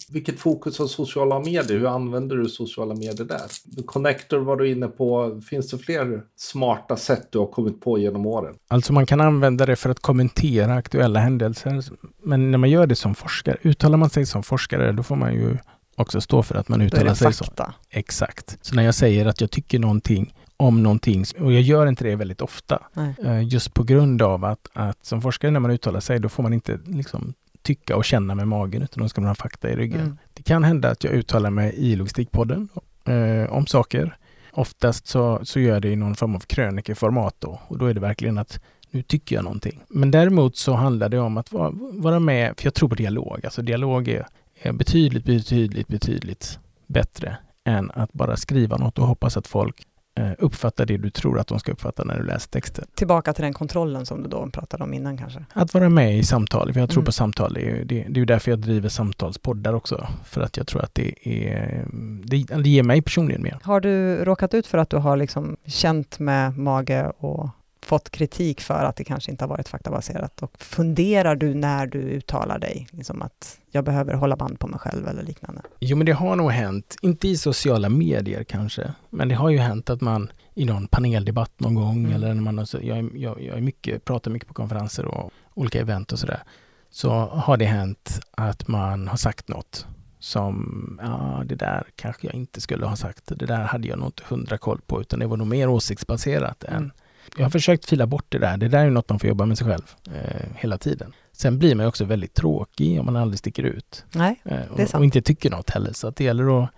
vilket 0.09 0.39
fokus 0.39 0.79
har 0.79 0.87
sociala 0.87 1.39
medier? 1.39 1.79
Hur 1.79 1.87
använder 1.87 2.35
du 2.35 2.49
sociala 2.49 2.95
medier 2.95 3.25
där? 3.25 3.41
Connector 3.85 4.39
var 4.39 4.55
du 4.55 4.71
inne 4.71 4.87
på. 4.87 5.41
Finns 5.49 5.69
det 5.69 5.77
fler 5.77 6.21
smarta 6.35 6.97
sätt 6.97 7.27
du 7.31 7.39
har 7.39 7.47
kommit 7.47 7.81
på 7.81 7.97
genom 7.97 8.25
åren? 8.25 8.55
Alltså 8.67 8.93
man 8.93 9.05
kan 9.05 9.21
använda 9.21 9.65
det 9.65 9.75
för 9.75 9.89
att 9.89 9.99
kommentera 9.99 10.73
aktuella 10.73 11.19
händelser. 11.19 11.83
Men 12.23 12.51
när 12.51 12.57
man 12.57 12.69
gör 12.69 12.87
det 12.87 12.95
som 12.95 13.15
forskare, 13.15 13.57
uttalar 13.63 13.97
man 13.97 14.09
sig 14.09 14.25
som 14.25 14.43
forskare, 14.43 14.91
då 14.91 15.03
får 15.03 15.15
man 15.15 15.33
ju 15.33 15.57
också 15.99 16.21
stå 16.21 16.43
för 16.43 16.55
att 16.55 16.67
man 16.69 16.81
uttalar 16.81 17.13
sig 17.13 17.33
så. 17.33 17.45
Exakt. 17.89 18.57
Så 18.61 18.75
när 18.75 18.83
jag 18.83 18.95
säger 18.95 19.25
att 19.25 19.41
jag 19.41 19.51
tycker 19.51 19.79
någonting 19.79 20.33
om 20.57 20.83
någonting, 20.83 21.25
och 21.39 21.53
jag 21.53 21.61
gör 21.61 21.87
inte 21.87 22.03
det 22.03 22.15
väldigt 22.15 22.41
ofta, 22.41 22.83
Nej. 22.93 23.13
Eh, 23.23 23.47
just 23.47 23.73
på 23.73 23.83
grund 23.83 24.21
av 24.21 24.45
att, 24.45 24.67
att 24.73 25.05
som 25.05 25.21
forskare 25.21 25.51
när 25.51 25.59
man 25.59 25.71
uttalar 25.71 25.99
sig, 25.99 26.19
då 26.19 26.29
får 26.29 26.43
man 26.43 26.53
inte 26.53 26.79
liksom 26.85 27.33
tycka 27.61 27.95
och 27.95 28.05
känna 28.05 28.35
med 28.35 28.47
magen, 28.47 28.81
utan 28.81 29.03
då 29.03 29.09
ska 29.09 29.21
man 29.21 29.27
ha 29.27 29.35
fakta 29.35 29.69
i 29.69 29.75
ryggen. 29.75 30.01
Mm. 30.01 30.17
Det 30.33 30.43
kan 30.43 30.63
hända 30.63 30.89
att 30.89 31.03
jag 31.03 31.13
uttalar 31.13 31.49
mig 31.49 31.73
i 31.75 31.95
Logistikpodden 31.95 32.69
eh, 33.05 33.51
om 33.51 33.65
saker. 33.65 34.17
Oftast 34.51 35.07
så, 35.07 35.39
så 35.43 35.59
gör 35.59 35.73
jag 35.73 35.81
det 35.81 35.89
i 35.89 35.95
någon 35.95 36.15
form 36.15 36.35
av 36.35 36.39
krönikeformat 36.39 37.35
då, 37.39 37.61
och 37.67 37.77
då 37.77 37.85
är 37.85 37.93
det 37.93 37.99
verkligen 37.99 38.37
att 38.37 38.59
nu 38.91 39.01
tycker 39.01 39.35
jag 39.35 39.43
någonting. 39.43 39.83
Men 39.89 40.11
däremot 40.11 40.57
så 40.57 40.73
handlar 40.73 41.09
det 41.09 41.19
om 41.19 41.37
att 41.37 41.51
vara, 41.51 41.71
vara 41.91 42.19
med, 42.19 42.53
för 42.57 42.65
jag 42.65 42.73
tror 42.73 42.89
på 42.89 42.95
dialog. 42.95 43.39
Alltså 43.43 43.61
dialog 43.61 44.07
är 44.07 44.27
betydligt, 44.63 45.25
betydligt, 45.25 45.87
betydligt 45.87 46.59
bättre 46.87 47.37
än 47.65 47.91
att 47.91 48.13
bara 48.13 48.37
skriva 48.37 48.77
något 48.77 48.99
och 48.99 49.07
hoppas 49.07 49.37
att 49.37 49.47
folk 49.47 49.85
Eh, 50.19 50.31
uppfatta 50.37 50.85
det 50.85 50.97
du 50.97 51.09
tror 51.09 51.39
att 51.39 51.47
de 51.47 51.59
ska 51.59 51.71
uppfatta 51.71 52.03
när 52.03 52.17
du 52.17 52.23
läser 52.23 52.49
texten. 52.49 52.85
Tillbaka 52.95 53.33
till 53.33 53.43
den 53.43 53.53
kontrollen 53.53 54.05
som 54.05 54.23
du 54.23 54.29
då 54.29 54.49
pratade 54.49 54.83
om 54.83 54.93
innan 54.93 55.17
kanske? 55.17 55.45
Att 55.53 55.73
vara 55.73 55.89
med 55.89 56.17
i 56.17 56.23
samtal, 56.23 56.73
för 56.73 56.79
jag 56.79 56.89
tror 56.89 57.01
mm. 57.01 57.05
på 57.05 57.11
samtal. 57.11 57.53
Det 57.53 57.69
är, 57.69 57.85
det, 57.85 58.05
det 58.09 58.19
är 58.19 58.25
därför 58.25 58.51
jag 58.51 58.59
driver 58.59 58.89
samtalspoddar 58.89 59.73
också. 59.73 60.07
För 60.25 60.41
att 60.41 60.57
jag 60.57 60.67
tror 60.67 60.83
att 60.83 60.95
det, 60.95 61.27
är, 61.27 61.85
det, 62.23 62.43
det 62.43 62.69
ger 62.69 62.83
mig 62.83 63.01
personligen 63.01 63.43
mer. 63.43 63.57
Har 63.63 63.81
du 63.81 64.25
råkat 64.25 64.53
ut 64.53 64.67
för 64.67 64.77
att 64.77 64.89
du 64.89 64.97
har 64.97 65.17
liksom 65.17 65.57
känt 65.65 66.19
med 66.19 66.57
mage 66.57 67.11
och 67.17 67.49
fått 67.81 68.09
kritik 68.09 68.61
för 68.61 68.85
att 68.85 68.95
det 68.95 69.03
kanske 69.03 69.31
inte 69.31 69.43
har 69.43 69.49
varit 69.49 69.67
faktabaserat? 69.67 70.43
Och 70.43 70.63
funderar 70.63 71.35
du 71.35 71.53
när 71.53 71.87
du 71.87 71.99
uttalar 71.99 72.59
dig, 72.59 72.87
liksom 72.91 73.21
att 73.21 73.59
jag 73.71 73.83
behöver 73.83 74.13
hålla 74.13 74.35
band 74.35 74.59
på 74.59 74.67
mig 74.67 74.79
själv 74.79 75.07
eller 75.07 75.23
liknande? 75.23 75.61
Jo, 75.79 75.97
men 75.97 76.05
det 76.05 76.11
har 76.11 76.35
nog 76.35 76.51
hänt, 76.51 76.95
inte 77.01 77.27
i 77.27 77.37
sociala 77.37 77.89
medier 77.89 78.43
kanske, 78.43 78.93
men 79.09 79.27
det 79.27 79.35
har 79.35 79.49
ju 79.49 79.57
hänt 79.57 79.89
att 79.89 80.01
man 80.01 80.31
i 80.53 80.65
någon 80.65 80.87
paneldebatt 80.87 81.59
någon 81.59 81.75
gång 81.75 81.97
mm. 81.97 82.13
eller 82.13 82.33
när 82.33 82.51
man, 82.51 82.65
jag, 82.81 83.17
jag, 83.17 83.41
jag 83.41 83.57
är 83.57 83.61
mycket, 83.61 84.05
pratar 84.05 84.31
mycket 84.31 84.47
på 84.47 84.53
konferenser 84.53 85.05
och 85.05 85.31
olika 85.53 85.79
event 85.79 86.11
och 86.11 86.19
sådär, 86.19 86.43
så 86.89 87.09
har 87.25 87.57
det 87.57 87.65
hänt 87.65 88.19
att 88.31 88.67
man 88.67 89.07
har 89.07 89.17
sagt 89.17 89.47
något 89.47 89.87
som, 90.19 90.99
ja 91.01 91.43
det 91.45 91.55
där 91.55 91.83
kanske 91.95 92.27
jag 92.27 92.35
inte 92.35 92.61
skulle 92.61 92.85
ha 92.85 92.95
sagt. 92.95 93.25
Det 93.25 93.45
där 93.45 93.63
hade 93.63 93.87
jag 93.87 93.99
nog 93.99 94.07
inte 94.07 94.23
hundra 94.27 94.57
koll 94.57 94.81
på 94.87 95.01
utan 95.01 95.19
det 95.19 95.27
var 95.27 95.37
nog 95.37 95.47
mer 95.47 95.69
åsiktsbaserat 95.69 96.63
än 96.63 96.75
Mm. 96.75 96.91
Jag 97.37 97.45
har 97.45 97.49
försökt 97.49 97.85
fila 97.85 98.07
bort 98.07 98.25
det 98.29 98.39
där. 98.39 98.57
Det 98.57 98.67
där 98.67 98.85
är 98.85 98.89
något 98.89 99.09
man 99.09 99.19
får 99.19 99.27
jobba 99.29 99.45
med 99.45 99.57
sig 99.57 99.67
själv 99.67 99.95
eh, 100.07 100.47
hela 100.55 100.77
tiden. 100.77 101.13
Sen 101.31 101.59
blir 101.59 101.75
man 101.75 101.85
också 101.85 102.05
väldigt 102.05 102.33
tråkig 102.33 102.99
om 102.99 103.05
man 103.05 103.15
aldrig 103.15 103.39
sticker 103.39 103.63
ut 103.63 104.05
Nej, 104.11 104.41
eh, 104.45 104.51
Det 104.51 104.57
är 104.57 104.71
och, 104.71 104.77
sant. 104.77 104.93
och 104.99 105.05
inte 105.05 105.21
tycker 105.21 105.49
något 105.49 105.69
heller. 105.69 105.93
Så 105.93 106.07
att 106.07 106.15
det 106.15 106.23
gäller 106.23 106.63
att 106.63 106.69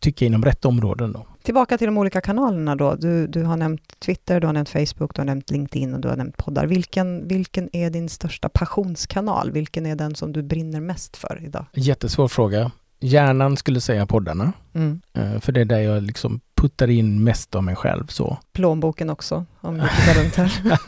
tycka 0.00 0.24
inom 0.24 0.44
rätt 0.44 0.64
områden 0.64 1.12
då. 1.12 1.26
Tillbaka 1.42 1.78
till 1.78 1.86
de 1.86 1.98
olika 1.98 2.20
kanalerna 2.20 2.76
då. 2.76 2.94
Du, 2.94 3.26
du 3.26 3.42
har 3.44 3.56
nämnt 3.56 4.00
Twitter, 4.00 4.40
du 4.40 4.46
har 4.46 4.54
nämnt 4.54 4.68
Facebook, 4.68 5.14
du 5.14 5.20
har 5.20 5.26
nämnt 5.26 5.50
LinkedIn 5.50 5.94
och 5.94 6.00
du 6.00 6.08
har 6.08 6.16
nämnt 6.16 6.36
poddar. 6.36 6.66
Vilken, 6.66 7.28
vilken 7.28 7.76
är 7.76 7.90
din 7.90 8.08
största 8.08 8.48
passionskanal? 8.48 9.50
Vilken 9.50 9.86
är 9.86 9.96
den 9.96 10.14
som 10.14 10.32
du 10.32 10.42
brinner 10.42 10.80
mest 10.80 11.16
för 11.16 11.40
idag? 11.44 11.64
Jättesvår 11.74 12.28
fråga. 12.28 12.70
Hjärnan 13.00 13.56
skulle 13.56 13.80
säga 13.80 14.06
poddarna, 14.06 14.52
Mm. 14.74 15.00
eh, 15.14 15.40
för 15.40 15.52
det 15.52 15.60
är 15.60 15.64
där 15.64 15.78
jag 15.80 16.02
liksom 16.02 16.40
puttar 16.56 16.90
in 16.90 17.24
mest 17.24 17.54
av 17.54 17.64
mig 17.64 17.76
själv. 17.76 18.06
Så. 18.06 18.38
Plånboken 18.52 19.10
också, 19.10 19.44
om 19.60 19.74
du 19.74 19.80
tittar 20.00 20.22
runt 20.22 20.34
här. 20.34 20.78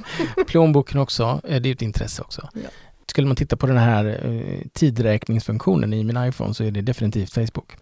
Plånboken 0.47 1.01
också, 1.01 1.41
eh, 1.49 1.61
det 1.63 1.69
är 1.69 1.73
ett 1.73 1.83
intresse 1.83 2.23
också. 2.23 2.49
Ja. 2.55 2.69
Skulle 3.07 3.27
man 3.27 3.37
titta 3.37 3.57
på 3.57 3.67
den 3.67 3.77
här 3.79 4.21
eh, 4.27 4.67
tidräkningsfunktionen 4.73 5.93
i 5.93 6.05
min 6.05 6.25
iPhone 6.29 6.55
så 6.55 6.65
är 6.65 6.71
det 6.71 6.81
definitivt 6.83 7.33
Facebook. 7.33 7.73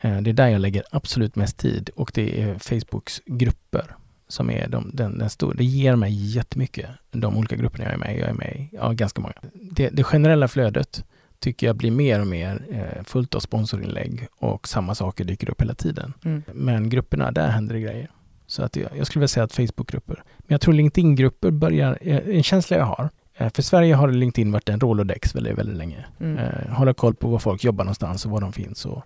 Eh, 0.00 0.20
Det 0.20 0.30
är 0.30 0.34
där 0.34 0.48
jag 0.48 0.60
lägger 0.60 0.82
absolut 0.90 1.36
mest 1.36 1.56
tid 1.56 1.90
och 1.96 2.10
det 2.14 2.42
är 2.42 2.58
Facebooks 2.58 3.20
grupper 3.26 3.96
som 4.28 4.50
är 4.50 4.68
de, 4.68 4.90
den, 4.94 5.18
den 5.18 5.30
stora. 5.30 5.54
Det 5.54 5.64
ger 5.64 5.96
mig 5.96 6.12
jättemycket, 6.36 6.90
de 7.10 7.36
olika 7.36 7.56
grupperna 7.56 7.84
jag 7.84 7.92
är 7.92 7.98
med 7.98 8.16
i. 8.16 8.20
Jag 8.20 8.28
är 8.28 8.34
med 8.34 8.48
i 8.56 8.68
ja, 8.76 8.92
ganska 8.92 9.20
många. 9.20 9.34
Det, 9.52 9.88
det 9.88 10.04
generella 10.04 10.48
flödet 10.48 11.04
tycker 11.40 11.66
jag 11.66 11.76
blir 11.76 11.90
mer 11.90 12.20
och 12.20 12.26
mer 12.26 12.62
eh, 12.70 13.04
fullt 13.04 13.34
av 13.34 13.40
sponsorinlägg 13.40 14.26
och 14.38 14.68
samma 14.68 14.94
saker 14.94 15.24
dyker 15.24 15.50
upp 15.50 15.60
hela 15.60 15.74
tiden. 15.74 16.12
Mm. 16.24 16.42
Men 16.52 16.88
grupperna, 16.90 17.32
där 17.32 17.48
händer 17.48 17.74
det 17.74 17.80
grejer. 17.80 18.10
Så 18.46 18.62
att 18.62 18.76
jag, 18.76 18.96
jag 18.96 19.06
skulle 19.06 19.20
vilja 19.20 19.28
säga 19.28 19.44
att 19.44 19.52
Facebookgrupper. 19.52 20.22
Men 20.38 20.46
jag 20.54 20.60
tror 20.60 20.74
LinkedIn-grupper 20.74 21.50
börjar, 21.50 21.98
eh, 22.00 22.36
en 22.36 22.42
känsla 22.42 22.76
jag 22.76 22.84
har, 22.84 23.10
eh, 23.34 23.52
för 23.54 23.62
Sverige 23.62 23.94
har 23.94 24.08
LinkedIn 24.08 24.52
varit 24.52 24.68
en 24.68 24.80
Rolodex 24.80 25.34
väldigt, 25.34 25.58
väldigt 25.58 25.76
länge. 25.76 26.06
Mm. 26.20 26.38
Eh, 26.38 26.72
hålla 26.72 26.94
koll 26.94 27.14
på 27.14 27.28
var 27.28 27.38
folk 27.38 27.64
jobbar 27.64 27.84
någonstans 27.84 28.24
och 28.24 28.30
var 28.30 28.40
de 28.40 28.52
finns 28.52 28.86
och, 28.86 29.02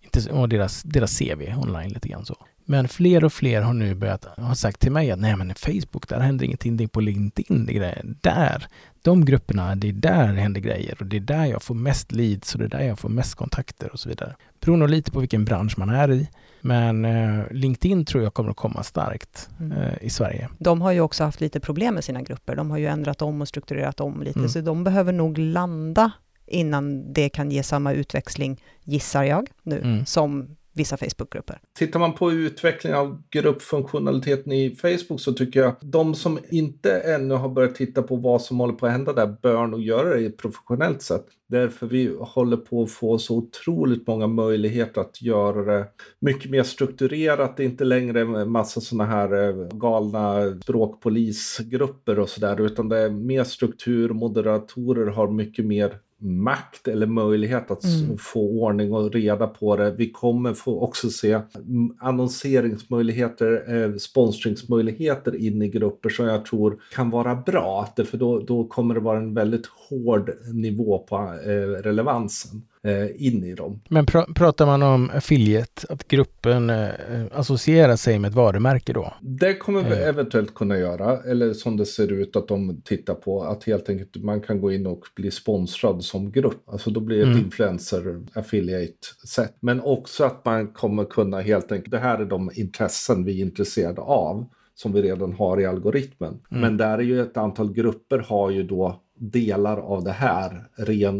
inte, 0.00 0.32
och 0.32 0.48
deras, 0.48 0.82
deras 0.82 1.18
CV 1.18 1.54
online 1.56 1.88
lite 1.88 2.08
grann 2.08 2.24
så. 2.24 2.36
Men 2.68 2.88
fler 2.88 3.24
och 3.24 3.32
fler 3.32 3.62
har 3.62 3.72
nu 3.74 3.94
börjat 3.94 4.24
ha 4.24 4.54
sagt 4.54 4.80
till 4.80 4.92
mig 4.92 5.10
att 5.10 5.18
nej 5.20 5.36
men 5.36 5.54
Facebook, 5.54 6.08
där 6.08 6.20
händer 6.20 6.44
ingenting. 6.44 6.76
Det 6.76 6.84
är 6.84 6.88
på 6.88 7.00
LinkedIn 7.00 7.66
det 7.66 7.72
är 7.72 7.76
grejer. 7.78 8.04
Där, 8.20 8.66
de 9.02 9.24
grupperna, 9.24 9.74
det 9.76 9.88
är 9.88 9.92
där 9.92 10.32
det 10.32 10.40
händer 10.40 10.60
grejer 10.60 10.96
och 11.00 11.06
det 11.06 11.16
är 11.16 11.20
där 11.20 11.44
jag 11.44 11.62
får 11.62 11.74
mest 11.74 12.12
leads 12.12 12.54
och 12.54 12.58
det 12.58 12.64
är 12.64 12.68
där 12.68 12.80
jag 12.82 12.98
får 12.98 13.08
mest 13.08 13.34
kontakter 13.34 13.92
och 13.92 14.00
så 14.00 14.08
vidare. 14.08 14.34
Beror 14.60 14.76
nog 14.76 14.88
lite 14.90 15.10
på 15.12 15.20
vilken 15.20 15.44
bransch 15.44 15.78
man 15.78 15.88
är 15.90 16.10
i. 16.12 16.28
Men 16.60 17.04
eh, 17.04 17.44
LinkedIn 17.50 18.04
tror 18.04 18.22
jag 18.24 18.34
kommer 18.34 18.50
att 18.50 18.56
komma 18.56 18.82
starkt 18.82 19.48
Mm. 19.60 19.72
eh, 19.72 19.94
i 20.00 20.10
Sverige. 20.10 20.48
De 20.58 20.80
har 20.80 20.92
ju 20.92 21.00
också 21.00 21.24
haft 21.24 21.40
lite 21.40 21.60
problem 21.60 21.94
med 21.94 22.04
sina 22.04 22.22
grupper. 22.22 22.56
De 22.56 22.70
har 22.70 22.78
ju 22.78 22.86
ändrat 22.86 23.22
om 23.22 23.40
och 23.40 23.48
strukturerat 23.48 24.00
om 24.00 24.22
lite, 24.22 24.38
Mm. 24.38 24.48
så 24.48 24.60
de 24.60 24.84
behöver 24.84 25.12
nog 25.12 25.38
landa 25.38 26.10
innan 26.46 27.12
det 27.12 27.28
kan 27.28 27.50
ge 27.50 27.62
samma 27.62 27.92
utväxling, 27.92 28.60
gissar 28.84 29.22
jag 29.24 29.48
nu, 29.62 29.78
Mm. 29.80 30.06
som 30.06 30.56
vissa 30.76 30.96
Facebookgrupper. 30.96 31.58
Tittar 31.78 32.00
man 32.00 32.12
på 32.12 32.32
utvecklingen 32.32 32.98
av 32.98 33.22
gruppfunktionaliteten 33.30 34.52
i 34.52 34.70
Facebook 34.70 35.20
så 35.20 35.32
tycker 35.32 35.60
jag 35.60 35.74
de 35.80 36.14
som 36.14 36.38
inte 36.48 37.00
ännu 37.00 37.34
har 37.34 37.48
börjat 37.48 37.74
titta 37.74 38.02
på 38.02 38.16
vad 38.16 38.42
som 38.42 38.60
håller 38.60 38.74
på 38.74 38.86
att 38.86 38.92
hända 38.92 39.12
där 39.12 39.36
bör 39.42 39.66
nog 39.66 39.82
göra 39.82 40.14
det 40.14 40.20
i 40.20 40.26
ett 40.26 40.36
professionellt 40.36 41.02
sätt. 41.02 41.26
Därför 41.48 41.86
vi 41.86 42.16
håller 42.20 42.56
på 42.56 42.82
att 42.82 42.90
få 42.90 43.18
så 43.18 43.36
otroligt 43.36 44.06
många 44.06 44.26
möjligheter 44.26 45.00
att 45.00 45.22
göra 45.22 45.78
det 45.78 45.86
mycket 46.20 46.50
mer 46.50 46.62
strukturerat. 46.62 47.56
Det 47.56 47.62
är 47.62 47.64
inte 47.64 47.84
längre 47.84 48.20
en 48.20 48.50
massa 48.50 48.80
sådana 48.80 49.10
här 49.10 49.48
eh, 49.48 49.68
galna 49.68 50.60
språkpolisgrupper 50.62 52.18
och 52.18 52.28
sådär 52.28 52.60
utan 52.60 52.88
det 52.88 52.98
är 52.98 53.10
mer 53.10 53.44
struktur. 53.44 54.08
Moderatorer 54.08 55.06
har 55.06 55.30
mycket 55.30 55.64
mer 55.64 55.98
makt 56.20 56.88
eller 56.88 57.06
möjlighet 57.06 57.70
att 57.70 57.84
Mm. 57.84 58.18
få 58.18 58.40
ordning 58.62 58.92
och 58.92 59.12
reda 59.12 59.46
på 59.46 59.76
det. 59.76 59.90
Vi 59.90 60.10
kommer 60.10 60.54
få 60.54 60.80
också 60.80 61.10
se 61.10 61.32
mm, 61.32 61.96
annonseringsmöjligheter, 62.00 63.74
eh, 63.74 63.94
sponsringsmöjligheter 63.94 65.36
in 65.36 65.62
i 65.62 65.68
grupper 65.68 66.08
som 66.08 66.26
jag 66.26 66.44
tror 66.44 66.80
kan 66.94 67.10
vara 67.10 67.34
bra. 67.34 67.88
För 67.96 68.18
då, 68.18 68.40
då 68.40 68.64
kommer 68.64 68.94
det 68.94 69.00
vara 69.00 69.18
en 69.18 69.34
väldigt 69.34 69.66
hård 69.66 70.30
nivå 70.54 70.98
på 70.98 71.16
eh, 71.16 71.82
relevansen 71.82 72.62
eh, 72.86 73.26
in 73.26 73.44
i 73.44 73.54
dem. 73.54 73.80
Men 73.88 74.06
pr- 74.06 74.34
pratar 74.34 74.66
man 74.66 74.82
om 74.82 75.10
affiliate, 75.14 75.86
att 75.88 76.08
gruppen 76.08 76.70
eh, 76.70 76.88
associerar 77.32 77.96
sig 77.96 78.18
med 78.18 78.28
ett 78.28 78.34
varumärke 78.34 78.92
då? 78.92 79.14
Det 79.20 79.54
kommer 79.54 79.82
vi 79.82 79.90
Eh. 79.96 80.08
eventuellt 80.08 80.54
kunna 80.54 80.78
göra, 80.78 81.18
eller 81.30 81.52
som 81.52 81.76
det 81.76 81.86
ser 81.86 82.12
ut 82.12 82.36
att 82.36 82.48
de 82.48 82.80
tittar 82.84 83.14
på, 83.14 83.42
att 83.42 83.64
helt 83.64 83.88
enkelt 83.88 84.16
man 84.24 84.40
kan 84.40 84.60
gå 84.60 84.72
in 84.72 84.86
och 84.86 85.00
bli 85.16 85.30
sponsrad 85.30 86.04
som 86.04 86.30
grupp. 86.32 86.62
Alltså 86.68 86.90
då 86.90 87.00
blir 87.00 87.16
det 87.16 87.22
ett 87.22 87.28
Mm. 87.28 87.44
influencer 87.44 88.20
affiliate-sätt. 88.34 89.56
Men 89.60 89.80
också 89.80 90.24
att 90.24 90.44
man 90.44 90.66
kommer 90.66 91.04
kunna 91.04 91.40
helt 91.40 91.72
enkelt, 91.72 91.90
det 91.90 91.98
här 91.98 92.18
är 92.18 92.24
de 92.24 92.50
intressen 92.54 93.24
vi 93.24 93.40
är 93.40 93.44
intresserade 93.44 94.00
av, 94.00 94.46
som 94.74 94.92
vi 94.92 95.02
redan 95.02 95.32
har 95.32 95.60
i 95.60 95.66
algoritmen. 95.66 96.38
Mm. 96.50 96.60
Men 96.60 96.76
där 96.76 96.98
är 96.98 97.02
ju 97.02 97.22
ett 97.22 97.36
antal 97.36 97.72
grupper 97.72 98.18
har 98.18 98.50
ju 98.50 98.62
då 98.62 99.02
delar 99.18 99.76
av 99.78 100.04
det 100.04 100.12
här 100.12 100.68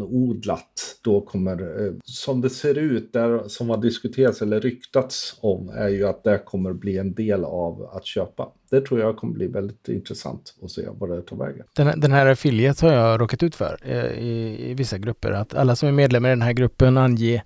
renodlat. 0.01 0.97
Då 1.03 1.21
kommer, 1.21 1.85
eh, 1.87 1.93
som 2.03 2.41
det 2.41 2.49
ser 2.49 2.77
ut, 2.77 3.13
där, 3.13 3.47
som 3.47 3.69
har 3.69 3.77
diskuterats 3.77 4.41
eller 4.41 4.59
ryktats 4.61 5.37
om, 5.41 5.69
är 5.69 5.87
ju 5.89 6.07
att 6.07 6.23
det 6.23 6.41
kommer 6.45 6.73
bli 6.73 6.97
en 6.97 7.13
del 7.13 7.43
av 7.45 7.89
att 7.93 8.05
köpa. 8.05 8.47
Det 8.71 8.81
tror 8.81 8.99
jag 8.99 9.17
kommer 9.17 9.33
bli 9.33 9.47
väldigt 9.47 9.87
intressant 9.89 10.55
att 10.63 10.71
se 10.71 10.81
vad 10.99 11.09
det 11.09 11.21
tar 11.21 11.37
vägen. 11.37 11.65
Den, 11.75 11.99
den 11.99 12.11
här 12.11 12.25
affiliate 12.25 12.85
har 12.85 12.93
jag 12.93 13.21
råkat 13.21 13.43
ut 13.43 13.55
för 13.55 13.77
eh, 13.83 14.05
i, 14.05 14.57
i 14.69 14.73
vissa 14.73 14.97
grupper. 14.97 15.31
Att 15.31 15.53
alla 15.53 15.75
som 15.75 15.87
är 15.89 15.93
medlemmar 15.93 16.29
i 16.29 16.31
den 16.31 16.41
här 16.41 16.53
gruppen 16.53 16.97
anger 16.97 17.43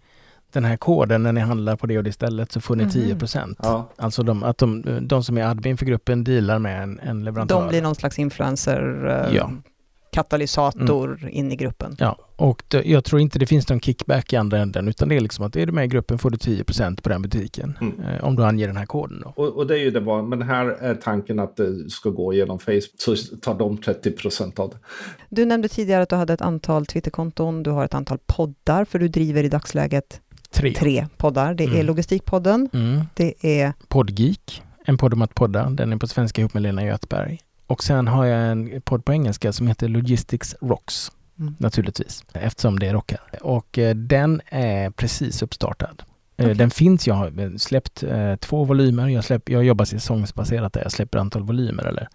den 0.54 0.66
här 0.66 0.78
koden 0.78 1.24
när 1.24 1.34
ni 1.34 1.42
handlar 1.42 1.76
på 1.76 1.88
det 1.88 1.98
och 1.98 2.04
det 2.04 2.12
stället 2.12 2.52
så 2.52 2.62
får 2.62 2.76
ni 2.76 2.84
Mhm. 2.84 2.92
10 2.92 3.16
procent. 3.16 3.58
Ja, 3.64 3.90
Alltså 3.96 4.24
de, 4.24 4.44
att 4.44 4.58
de, 4.58 4.84
de 5.08 5.24
som 5.24 5.38
är 5.38 5.44
admin 5.44 5.78
för 5.78 5.86
gruppen 5.86 6.24
dealar 6.24 6.60
med 6.60 6.84
en, 6.84 7.00
en 7.00 7.24
leverantör. 7.24 7.60
De 7.62 7.68
blir 7.70 7.82
någon 7.82 7.96
slags 7.96 8.20
influencer, 8.20 9.08
eh, 9.30 9.36
Ja. 9.36 9.52
Katalysator 10.12 11.30
in 11.32 11.52
i 11.52 11.56
gruppen. 11.56 11.96
Ja, 12.00 12.18
och 12.36 12.64
det, 12.68 12.84
jag 12.84 13.04
tror 13.04 13.22
inte 13.22 13.40
det 13.40 13.46
finns 13.46 13.70
någon 13.70 13.80
kickback 13.80 14.34
i 14.34 14.36
andra 14.36 14.58
änden 14.60 14.88
utan 14.88 15.10
det 15.10 15.16
är 15.16 15.20
liksom 15.20 15.46
att 15.46 15.56
är 15.56 15.66
du 15.66 15.72
med 15.72 15.86
i 15.86 15.88
gruppen 15.88 16.18
får 16.20 16.30
du 16.30 16.38
10 16.38 16.64
procent 16.64 17.04
på 17.04 17.10
den 17.10 17.22
butiken. 17.22 17.78
Mm. 17.82 18.00
Eh, 18.00 18.24
om 18.24 18.36
du 18.36 18.46
anger 18.46 18.68
den 18.68 18.78
här 18.78 18.86
koden 18.86 19.22
då. 19.24 19.34
och, 19.36 19.58
och 19.58 19.68
det 19.68 19.74
är 19.74 19.80
ju 19.80 19.92
det 19.92 20.00
var, 20.00 20.22
men 20.24 20.42
här 20.42 20.66
är 20.66 20.96
tanken 20.96 21.40
att 21.40 21.56
det 21.58 21.90
ska 21.90 22.10
gå 22.10 22.34
genom 22.34 22.60
Facebook, 22.60 22.82
så 22.98 23.16
tar 23.42 23.56
de 23.56 23.78
30 23.78 24.12
procent 24.12 24.60
av 24.60 24.70
det. 24.70 24.78
Du 25.30 25.46
nämnde 25.46 25.68
tidigare 25.68 26.04
att 26.04 26.10
du 26.10 26.16
hade 26.16 26.34
ett 26.34 26.42
antal 26.42 26.86
Twitterkonton, 26.86 27.64
du 27.64 27.70
har 27.70 27.86
ett 27.86 27.94
antal 27.94 28.18
poddar, 28.26 28.86
för 28.86 29.00
du 29.00 29.08
driver 29.08 29.44
i 29.44 29.50
dagsläget 29.50 30.22
Tre. 30.54 30.74
tre 30.74 31.08
poddar. 31.18 31.54
Det 31.54 31.64
är 31.64 31.68
Mm. 31.68 31.86
Logistikpodden, 31.86 32.70
Mm. 32.74 33.02
det 33.14 33.34
är 33.62 33.74
Podgeek, 33.88 34.62
en 34.86 34.98
podd 34.98 35.14
om 35.14 35.22
att 35.22 35.36
podda. 35.36 35.70
Den 35.70 35.94
är 35.94 35.98
på 35.98 36.08
svenska 36.08 36.42
ihop 36.42 36.54
med 36.54 36.64
Lena 36.64 36.84
Göthberg. 36.86 37.40
Och 37.72 37.84
sen 37.84 38.08
har 38.08 38.26
jag 38.26 38.52
en 38.52 38.82
podd 38.82 39.06
på 39.06 39.14
engelska 39.14 39.54
som 39.54 39.68
heter 39.68 39.88
Logistics 39.88 40.56
Rocks, 40.62 41.12
mm, 41.40 41.56
naturligtvis, 41.60 42.24
eftersom 42.34 42.80
det 42.80 42.88
är 42.88 42.94
rockar. 42.94 43.20
Och 43.42 43.78
eh, 43.78 43.96
den 43.96 44.42
är 44.46 44.90
precis 44.90 45.42
uppstartad. 45.42 46.04
Eh, 46.38 46.46
Okej. 46.46 46.56
Den 46.56 46.72
finns, 46.72 47.08
jag 47.08 47.16
har 47.16 47.58
släppt 47.58 48.04
eh, 48.04 48.36
två 48.36 48.64
volymer. 48.64 49.08
Jag, 49.08 49.24
släpp, 49.24 49.50
jag 49.50 49.64
jobbar 49.64 49.86
säsongsbaserat 49.86 50.74
där, 50.74 50.82
jag 50.82 50.92
släpper 50.92 51.20
antal 51.20 51.44
volymer 51.44 51.84
eller 51.84 52.08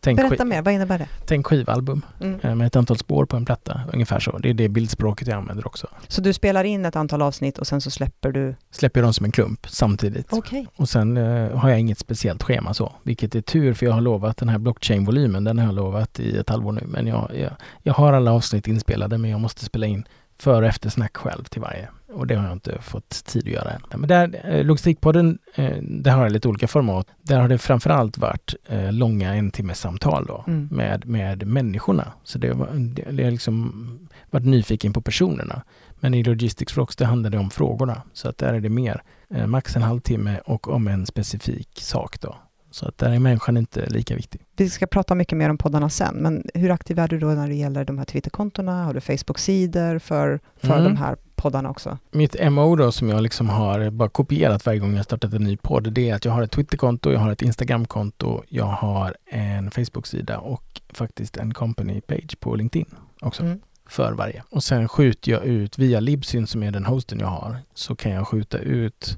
tänk, 0.00 0.18
Berätta 0.20 0.44
mer, 0.44 0.62
vad 0.62 0.74
innebär 0.74 0.98
det? 0.98 1.08
tänk 1.26 1.46
skivalbum 1.46 2.02
Mm. 2.20 2.40
eh, 2.42 2.54
med 2.54 2.66
ett 2.66 2.76
antal 2.76 2.98
spår 2.98 3.24
på 3.26 3.36
en 3.36 3.44
platta, 3.44 3.80
ungefär 3.92 4.20
så. 4.20 4.38
Det 4.38 4.50
är 4.50 4.54
det 4.54 4.68
bildspråket 4.68 5.28
jag 5.28 5.36
använder 5.36 5.66
också. 5.66 5.86
Så 6.08 6.20
du 6.20 6.32
spelar 6.32 6.64
in 6.64 6.84
ett 6.84 6.96
antal 6.96 7.22
avsnitt 7.22 7.58
och 7.58 7.66
sen 7.66 7.80
så 7.80 7.90
släpper 7.90 8.32
du... 8.32 8.54
Släpper 8.70 9.02
dem 9.02 9.12
som 9.12 9.24
en 9.26 9.32
klump 9.32 9.66
samtidigt. 9.68 10.26
Okej. 10.32 10.66
Och 10.76 10.88
sen 10.88 11.16
eh, 11.16 11.56
har 11.58 11.68
jag 11.70 11.80
inget 11.80 11.98
speciellt 11.98 12.42
schema 12.42 12.74
så, 12.74 12.92
vilket 13.02 13.34
är 13.34 13.40
tur 13.40 13.74
för 13.74 13.86
jag 13.86 13.92
har 13.92 14.00
lovat 14.00 14.36
den 14.36 14.48
här 14.48 14.58
blockchain-volymen, 14.58 15.44
den 15.44 15.58
har 15.58 15.64
jag 15.66 15.74
lovat 15.74 16.20
i 16.20 16.36
ett 16.38 16.48
halvår 16.50 16.72
nu. 16.72 16.82
Men 16.86 17.06
jag, 17.06 17.30
jag, 17.34 17.50
jag 17.82 17.94
har 17.94 18.12
alla 18.12 18.32
avsnitt 18.32 18.68
inspelade 18.68 19.18
men 19.18 19.30
jag 19.30 19.40
måste 19.40 19.64
spela 19.64 19.86
in 19.86 20.04
före 20.42 20.56
och 20.56 20.64
eftersnack 20.68 21.16
själv 21.16 21.44
till 21.44 21.60
varje. 21.60 21.88
Och 22.12 22.26
det 22.26 22.34
har 22.34 22.44
jag 22.44 22.52
inte 22.52 22.78
fått 22.82 23.24
tid 23.24 23.42
att 23.46 23.52
göra 23.52 23.70
än. 23.70 23.80
Men 23.96 24.08
där, 24.08 24.40
eh, 24.44 24.64
Logistikpodden, 24.64 25.38
eh, 25.54 25.76
där 25.82 26.10
har 26.10 26.22
jag 26.22 26.32
lite 26.32 26.48
olika 26.48 26.68
format. 26.68 27.06
Där 27.22 27.40
har 27.40 27.48
det 27.48 27.58
framförallt 27.58 28.18
varit 28.18 28.54
eh, 28.68 28.92
långa 28.92 29.34
en 29.34 29.50
timmes 29.50 29.80
samtal 29.80 30.26
då 30.26 30.44
Mm. 30.46 30.68
med, 30.72 31.06
med 31.06 31.46
människorna. 31.46 32.12
Så 32.24 32.38
det, 32.38 32.52
var, 32.52 32.68
det, 33.12 33.24
har 33.24 33.30
liksom 33.30 34.08
varit 34.30 34.46
nyfiken 34.46 34.92
på 34.92 35.00
personerna. 35.00 35.62
Men 36.00 36.14
i 36.14 36.22
Logistics 36.22 36.76
Rocks 36.76 36.96
det 36.96 37.06
handlar 37.06 37.30
det 37.30 37.38
om 37.38 37.50
frågorna. 37.50 38.02
Så 38.12 38.28
att 38.28 38.38
där 38.38 38.54
är 38.54 38.60
det 38.60 38.68
mer 38.68 39.02
max 39.46 39.76
en 39.76 39.82
halvtimme 39.82 40.40
och 40.44 40.68
om 40.68 40.88
en 40.88 41.06
specifik 41.06 41.68
sak 41.80 42.20
då. 42.20 42.36
Så 42.70 42.88
att 42.88 42.98
där 42.98 43.10
är 43.10 43.18
människan 43.18 43.56
inte 43.56 43.86
lika 43.86 44.14
viktig. 44.16 44.40
Vi 44.56 44.70
ska 44.70 44.86
prata 44.86 45.14
mycket 45.14 45.38
mer 45.38 45.50
om 45.50 45.58
poddarna 45.58 45.90
sen, 45.90 46.14
men 46.14 46.44
hur 46.54 46.70
aktiv 46.70 46.98
är 46.98 47.08
du 47.08 47.18
då 47.18 47.26
när 47.26 47.48
det 47.48 47.54
gäller 47.54 47.84
de 47.84 47.98
här 47.98 48.04
Twitterkontona? 48.04 48.84
Har 48.84 48.94
du 48.94 49.00
Facebook-sidor 49.00 49.98
för, 49.98 50.40
för 50.56 50.72
Mm. 50.72 50.84
de 50.84 50.96
här 50.96 51.16
poddarna 51.36 51.70
också? 51.70 51.98
Mitt 52.10 52.50
MO 52.52 52.76
då 52.76 52.92
som 52.92 53.08
jag 53.08 53.22
liksom 53.22 53.48
har 53.48 53.90
bara 53.90 54.08
kopierat 54.08 54.66
varje 54.66 54.78
gång 54.78 54.96
jag 54.96 55.04
startat 55.04 55.32
en 55.34 55.44
ny 55.44 55.56
podd, 55.56 55.92
det 55.92 56.10
är 56.10 56.14
att 56.14 56.24
jag 56.24 56.32
har 56.32 56.42
ett 56.42 56.50
Twitterkonto, 56.50 57.12
jag 57.12 57.20
har 57.20 57.30
ett 57.32 57.42
Instagramkonto, 57.42 58.42
jag 58.48 58.64
har 58.66 59.16
en 59.26 59.70
Facebook-sida 59.70 60.38
och 60.38 60.80
faktiskt 60.92 61.36
en 61.36 61.54
company 61.54 62.00
page 62.00 62.40
på 62.40 62.54
LinkedIn 62.56 62.94
också 63.20 63.42
Mm. 63.42 63.60
för 63.88 64.12
varje. 64.12 64.42
Och 64.50 64.64
sen 64.64 64.88
skjuter 64.88 65.32
jag 65.32 65.44
ut 65.44 65.78
via 65.78 66.00
Libsyn 66.00 66.46
som 66.46 66.62
är 66.62 66.70
den 66.70 66.84
hosten 66.84 67.20
jag 67.20 67.26
har, 67.26 67.56
så 67.74 67.96
kan 67.96 68.12
jag 68.12 68.28
skjuta 68.28 68.58
ut 68.58 69.16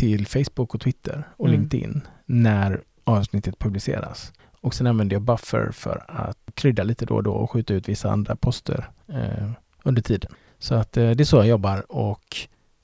till 0.00 0.26
Facebook 0.26 0.74
och 0.74 0.80
Twitter 0.80 1.28
och 1.36 1.48
Mm. 1.48 1.60
LinkedIn 1.60 2.00
när 2.26 2.80
avsnittet 3.04 3.58
publiceras. 3.58 4.32
Och 4.60 4.74
sen 4.74 4.86
använder 4.86 5.14
jag 5.14 5.22
Buffer 5.22 5.70
för 5.72 6.04
att 6.08 6.38
krydda 6.54 6.82
lite 6.82 7.06
då 7.06 7.14
och 7.14 7.22
då 7.22 7.32
och 7.32 7.50
skjuta 7.50 7.74
ut 7.74 7.88
vissa 7.88 8.10
andra 8.10 8.36
poster 8.36 8.90
eh, 9.08 9.50
under 9.84 10.02
tiden. 10.02 10.30
Så 10.58 10.74
att 10.74 10.96
eh, 10.96 11.10
det 11.10 11.22
är 11.22 11.24
så 11.24 11.36
jag 11.36 11.46
jobbar 11.46 11.92
och 11.92 12.36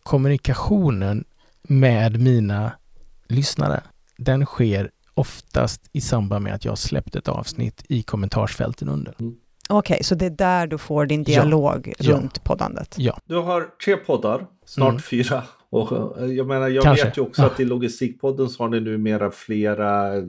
kommunikationen 0.03 1.25
med 1.63 2.21
mina 2.21 2.73
lyssnare, 3.29 3.83
den 4.17 4.47
sker 4.47 4.91
oftast 5.15 5.89
i 5.93 6.01
samband 6.01 6.45
med 6.45 6.55
att 6.55 6.65
jag 6.65 6.73
har 6.73 6.77
släppt 6.77 7.17
ett 7.17 7.29
avsnitt 7.29 7.85
i 7.89 8.03
kommentarsfälten 8.03 8.89
under. 8.89 9.15
Okej, 9.69 10.05
så 10.05 10.15
det 10.15 10.27
är 10.27 10.31
där 10.31 10.67
du 10.67 10.79
får 10.79 11.07
din 11.07 11.23
dialog 11.23 11.93
Ja. 11.99 12.13
runt 12.15 12.45
poddandet? 12.45 12.95
Ja, 12.99 13.19
Du 13.25 13.37
har 13.37 13.69
tre 13.85 13.97
poddar, 13.97 14.47
snart 14.67 14.89
Mm. 14.91 15.03
fyra. 15.03 15.43
Och 15.77 16.19
eh, 16.23 16.27
jag 16.27 16.47
menar, 16.47 16.69
jag 16.69 16.85
Kanske. 16.85 17.05
vet 17.05 17.17
ju 17.19 17.23
också 17.23 17.43
Ja. 17.43 17.47
att 17.47 17.61
i 17.61 17.65
Logistikpodden 17.65 18.49
så 18.49 18.63
har 18.63 18.69
ni 18.71 18.81
numera 18.81 19.31
flera 19.31 20.17
eh, 20.17 20.23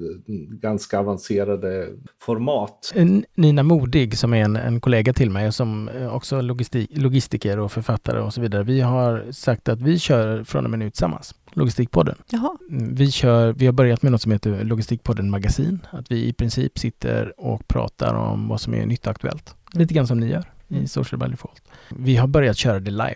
ganska 0.49 0.99
avancerade 0.99 1.87
format. 2.21 2.93
Nina 3.35 3.63
Modig 3.63 4.17
som 4.17 4.33
är 4.33 4.37
en, 4.43 4.55
en 4.55 4.81
kollega 4.81 5.13
till 5.13 5.29
mig 5.31 5.47
och 5.47 5.53
som 5.55 5.89
eh, 5.89 6.15
också 6.15 6.35
är 6.35 6.41
logistik, 6.41 6.89
logistiker 6.93 7.59
och 7.59 7.71
författare 7.71 8.19
och 8.19 8.33
så 8.33 8.41
vidare. 8.41 8.63
Vi 8.63 8.81
har 8.81 9.25
sagt 9.31 9.69
att 9.69 9.81
vi 9.81 9.99
kör 9.99 10.43
från 10.43 10.63
och 10.63 10.69
med 10.69 10.79
nu 10.79 10.89
tillsammans, 10.89 11.35
Logistikpodden. 11.53 12.15
Jaha, 12.31 12.57
Mm, 12.69 12.95
Vi, 12.95 13.11
kör, 13.11 13.53
vi 13.53 13.65
har 13.65 13.73
börjat 13.73 14.01
med 14.01 14.11
något 14.11 14.21
som 14.21 14.31
heter 14.31 14.63
Logistikpodden 14.63 15.29
Magasin. 15.29 15.79
Att 15.91 16.11
vi 16.11 16.27
i 16.27 16.33
princip 16.33 16.77
sitter 16.79 17.33
och 17.37 17.67
pratar 17.67 18.13
om 18.13 18.47
vad 18.47 18.61
som 18.61 18.73
är 18.73 18.85
nytt 18.85 19.05
och 19.07 19.11
aktuellt. 19.11 19.55
Lite 19.73 19.93
grann 19.93 20.07
som 20.07 20.19
ni 20.19 20.27
gör 20.29 20.43
Mm. 20.69 20.83
i 20.83 20.87
Social 20.87 21.19
by 21.19 21.25
Default. 21.27 21.61
Vi 21.89 22.15
har 22.15 22.27
börjat 22.27 22.57
köra 22.57 22.79
det 22.79 22.91
live. 22.91 23.15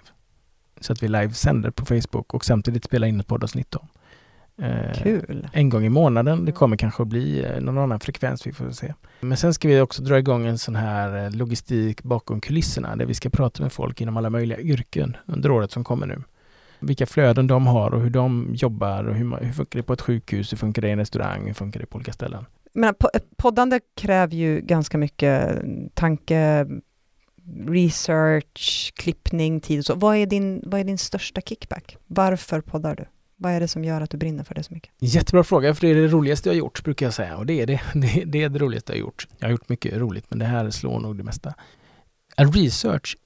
Så 0.81 0.93
att 0.93 1.03
vi 1.03 1.07
livesänder 1.07 1.71
på 1.71 1.85
Facebook 1.85 2.33
och 2.33 2.45
samtidigt 2.45 2.85
spelar 2.85 3.07
in 3.07 3.19
ett 3.19 3.27
poddavsnitt 3.27 3.71
då. 3.71 3.79
Eh, 4.61 4.93
kul. 4.93 5.47
en 5.53 5.69
gång 5.69 5.85
i 5.85 5.89
månaden. 5.89 6.45
Det 6.45 6.51
kommer 6.51 6.77
kanske 6.77 7.03
att 7.03 7.09
bli 7.09 7.45
eh, 7.45 7.61
någon 7.61 7.77
annan 7.77 7.99
frekvens, 7.99 8.47
vi 8.47 8.53
får 8.53 8.71
se. 8.71 8.93
Men 9.19 9.37
sen 9.37 9.53
ska 9.53 9.67
vi 9.67 9.81
också 9.81 10.03
dra 10.03 10.19
igång 10.19 10.45
en 10.45 10.57
sån 10.57 10.75
här 10.75 11.25
eh, 11.25 11.31
logistik 11.31 12.03
bakom 12.03 12.41
kulisserna 12.41 12.95
där 12.95 13.05
vi 13.05 13.13
ska 13.13 13.29
prata 13.29 13.63
med 13.63 13.71
folk 13.71 14.01
inom 14.01 14.17
alla 14.17 14.29
möjliga 14.29 14.59
yrken 14.59 15.17
under 15.25 15.51
året 15.51 15.71
som 15.71 15.83
kommer 15.83 16.07
nu. 16.07 16.23
Vilka 16.79 17.05
flöden 17.05 17.47
de 17.47 17.67
har 17.67 17.93
och 17.93 18.01
hur 18.01 18.09
de 18.09 18.51
jobbar 18.53 19.03
och 19.03 19.15
hur, 19.15 19.37
hur 19.41 19.53
funkar 19.53 19.79
det 19.79 19.83
på 19.83 19.93
ett 19.93 20.01
sjukhus, 20.01 20.51
hur 20.51 20.57
funkar 20.57 20.81
det 20.81 20.87
i 20.87 20.91
en 20.91 20.99
restaurang, 20.99 21.47
hur 21.47 21.53
funkar 21.53 21.79
det 21.79 21.85
på 21.85 21.95
olika 21.95 22.13
ställen. 22.13 22.45
Men 22.73 22.93
po- 22.93 23.19
poddande 23.37 23.79
kräver 23.95 24.35
ju 24.35 24.61
ganska 24.61 24.97
mycket 24.97 25.61
tanke, 25.93 26.67
research, 27.67 28.93
klippning, 28.95 29.59
tid 29.59 29.79
och 29.79 29.85
så. 29.85 29.95
Vad 29.95 30.15
är 30.17 30.25
din, 30.25 30.61
vad 30.65 30.79
är 30.79 30.83
din 30.83 30.97
största 30.97 31.41
kickback? 31.41 31.97
Varför 32.07 32.61
poddar 32.61 32.95
du? 32.95 33.05
Vad 33.37 33.51
är 33.51 33.59
det 33.59 33.67
som 33.67 33.83
gör 33.83 34.01
att 34.01 34.09
du 34.09 34.17
brinner 34.17 34.43
för 34.43 34.55
det 34.55 34.63
så 34.63 34.73
mycket? 34.73 34.91
Jättebra 34.99 35.43
fråga, 35.43 35.73
för 35.75 35.87
det 35.87 35.93
är 35.93 35.95
det 35.95 36.07
roligaste 36.07 36.49
jag 36.49 36.53
har 36.53 36.59
gjort, 36.59 36.83
brukar 36.83 37.05
jag 37.05 37.13
säga. 37.13 37.37
Och 37.37 37.45
det 37.45 37.61
är 37.61 37.67
det. 37.67 37.81
Det, 37.93 38.23
det 38.25 38.43
är 38.43 38.49
det 38.49 38.59
roligaste 38.59 38.91
jag 38.91 38.97
har 38.97 39.01
gjort. 39.01 39.27
Jag 39.39 39.47
har 39.47 39.51
gjort 39.51 39.69
mycket 39.69 39.93
roligt, 39.97 40.25
men 40.29 40.39
det 40.39 40.45
här 40.45 40.69
slår 40.69 40.99
nog 40.99 41.17
det 41.17 41.23
mesta. 41.23 41.53
En 42.37 42.51
research 42.53 43.17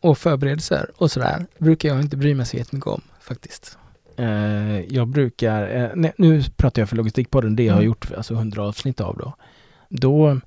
och 0.00 0.18
förberedelser 0.18 0.90
och 0.96 1.10
sådär 1.10 1.46
brukar 1.58 1.88
jag 1.88 2.00
inte 2.00 2.16
bry 2.16 2.34
mig 2.34 2.46
så 2.46 2.56
jättemycket 2.56 2.86
om, 2.86 3.00
faktiskt. 3.20 3.78
Eh, 4.16 4.80
jag 4.80 5.08
brukar, 5.08 5.76
eh, 5.76 5.90
nej, 5.94 6.12
nu 6.18 6.42
pratar 6.56 6.82
jag 6.82 6.88
för 6.88 6.96
Logistikpodden, 6.96 7.56
det 7.56 7.62
jag 7.64 7.72
har 7.74 7.80
Mm. 7.80 7.86
gjort 7.86 8.12
alltså 8.16 8.34
100 8.34 8.62
avsnitt 8.62 9.00
av 9.00 9.16
då. 9.18 9.36
Då 9.88 10.40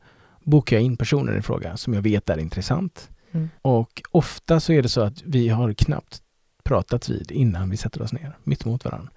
bokar 0.44 0.76
jag 0.76 0.84
in 0.84 0.98
personer 0.98 1.38
i 1.38 1.42
fråga 1.42 1.78
som 1.78 1.94
jag 1.94 2.02
vet 2.02 2.30
är 2.30 2.38
intressant. 2.38 3.10
Mm. 3.36 3.50
Och 3.62 4.02
ofta 4.12 4.60
så 4.60 4.74
är 4.74 4.82
det 4.82 4.90
så 4.90 5.02
att 5.02 5.22
vi 5.26 5.50
har 5.50 5.74
knappt 5.74 6.22
pratat 6.64 7.10
vid 7.10 7.32
innan 7.32 7.70
vi 7.70 7.78
sätter 7.78 8.02
oss 8.02 8.14
ner, 8.14 8.38
mitt 8.44 8.66
emot 8.66 8.86
varandra. 8.86 9.12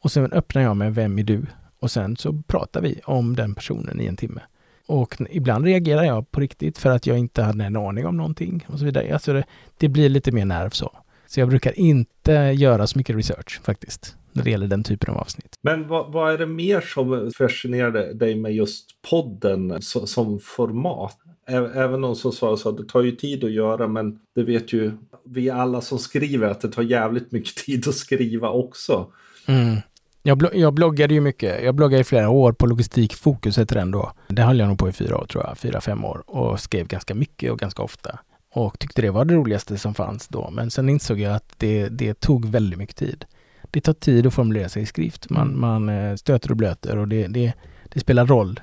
Och 0.00 0.12
sen 0.12 0.32
öppnar 0.32 0.62
jag 0.62 0.76
med 0.76 0.94
Vem 0.94 1.18
är 1.18 1.22
du? 1.22 1.46
Och 1.78 1.90
sen 1.90 2.16
så 2.16 2.42
pratar 2.46 2.80
vi 2.80 3.00
om 3.04 3.36
den 3.36 3.54
personen 3.54 4.00
i 4.00 4.06
en 4.06 4.16
timme. 4.16 4.40
Och 4.86 5.16
ibland 5.30 5.64
reagerar 5.64 6.04
jag 6.04 6.30
på 6.30 6.40
riktigt 6.40 6.78
för 6.78 6.90
att 6.90 7.06
jag 7.06 7.18
inte 7.18 7.42
hade 7.42 7.64
en 7.64 7.76
aning 7.76 8.06
om 8.06 8.16
någonting 8.16 8.66
och 8.68 8.78
så 8.78 8.84
vidare. 8.84 9.12
Alltså 9.12 9.32
det, 9.32 9.44
det 9.78 9.88
blir 9.88 10.08
lite 10.08 10.32
mer 10.32 10.44
nerv 10.44 10.70
så. 10.70 10.92
Så 11.26 11.40
jag 11.40 11.48
brukar 11.48 11.78
inte 11.78 12.32
göra 12.32 12.86
så 12.86 12.98
mycket 12.98 13.16
research 13.16 13.60
faktiskt, 13.62 14.16
när 14.32 14.44
det 14.44 14.50
gäller 14.50 14.66
den 14.66 14.82
typen 14.82 15.10
av 15.10 15.20
avsnitt. 15.20 15.54
Men 15.62 15.88
vad, 15.88 16.12
vad 16.12 16.32
är 16.32 16.38
det 16.38 16.46
mer 16.46 16.80
som 16.80 17.30
fascinerar 17.38 18.14
dig 18.14 18.34
med 18.34 18.54
just 18.54 19.02
podden 19.10 19.82
så, 19.82 20.06
som 20.06 20.38
format? 20.38 21.18
Även 21.50 22.00
någon 22.00 22.16
som 22.16 22.32
sa 22.32 22.56
så 22.56 22.68
att 22.68 22.76
det 22.76 22.84
tar 22.84 23.02
ju 23.02 23.10
tid 23.10 23.44
att 23.44 23.52
göra, 23.52 23.88
men 23.88 24.18
det 24.34 24.42
vet 24.42 24.72
ju 24.72 24.92
vi 25.24 25.50
alla 25.50 25.80
som 25.80 25.98
skriver 25.98 26.48
att 26.48 26.60
det 26.60 26.68
tar 26.68 26.82
jävligt 26.82 27.32
mycket 27.32 27.56
tid 27.64 27.88
att 27.88 27.94
skriva 27.94 28.50
också. 28.50 29.12
Mm. 29.46 29.76
Jag, 30.22 30.38
bl 30.38 30.46
jag 30.52 30.74
bloggade 30.74 31.14
ju 31.14 31.20
mycket. 31.20 31.64
Jag 31.64 31.74
bloggade 31.74 32.00
i 32.00 32.04
flera 32.04 32.28
år 32.30 32.52
på 32.52 32.66
Logistikfokus 32.66 33.58
heter 33.58 33.76
den 33.76 33.90
då. 33.90 34.12
Det 34.28 34.42
höll 34.42 34.58
jag 34.58 34.68
nog 34.68 34.78
på 34.78 34.88
i 34.88 34.92
fyra 34.92 35.16
år 35.16 35.26
tror 35.26 35.44
jag, 35.46 35.58
fyra, 35.58 35.80
fem 35.80 36.04
år 36.04 36.22
och 36.26 36.60
skrev 36.60 36.86
ganska 36.86 37.14
mycket 37.14 37.52
och 37.52 37.58
ganska 37.58 37.82
ofta. 37.82 38.18
Och 38.54 38.78
tyckte 38.78 39.02
det 39.02 39.10
var 39.10 39.24
det 39.24 39.34
roligaste 39.34 39.78
som 39.78 39.94
fanns 39.94 40.28
då. 40.28 40.50
Men 40.50 40.70
sen 40.70 40.88
insåg 40.88 41.20
jag 41.20 41.34
att 41.34 41.54
det, 41.56 41.88
det 41.88 42.20
tog 42.20 42.46
väldigt 42.46 42.78
mycket 42.78 42.96
tid. 42.96 43.24
Det 43.70 43.80
tar 43.80 43.92
tid 43.92 44.26
att 44.26 44.34
formulera 44.34 44.68
sig 44.68 44.82
i 44.82 44.86
skrift. 44.86 45.30
Man, 45.30 45.60
man 45.60 45.88
eh, 45.88 46.16
stöter 46.16 46.50
och 46.50 46.56
blöter 46.56 46.98
och 46.98 47.08
det, 47.08 47.26
det, 47.26 47.52
det 47.88 48.00
spelar 48.00 48.26
roll 48.26 48.60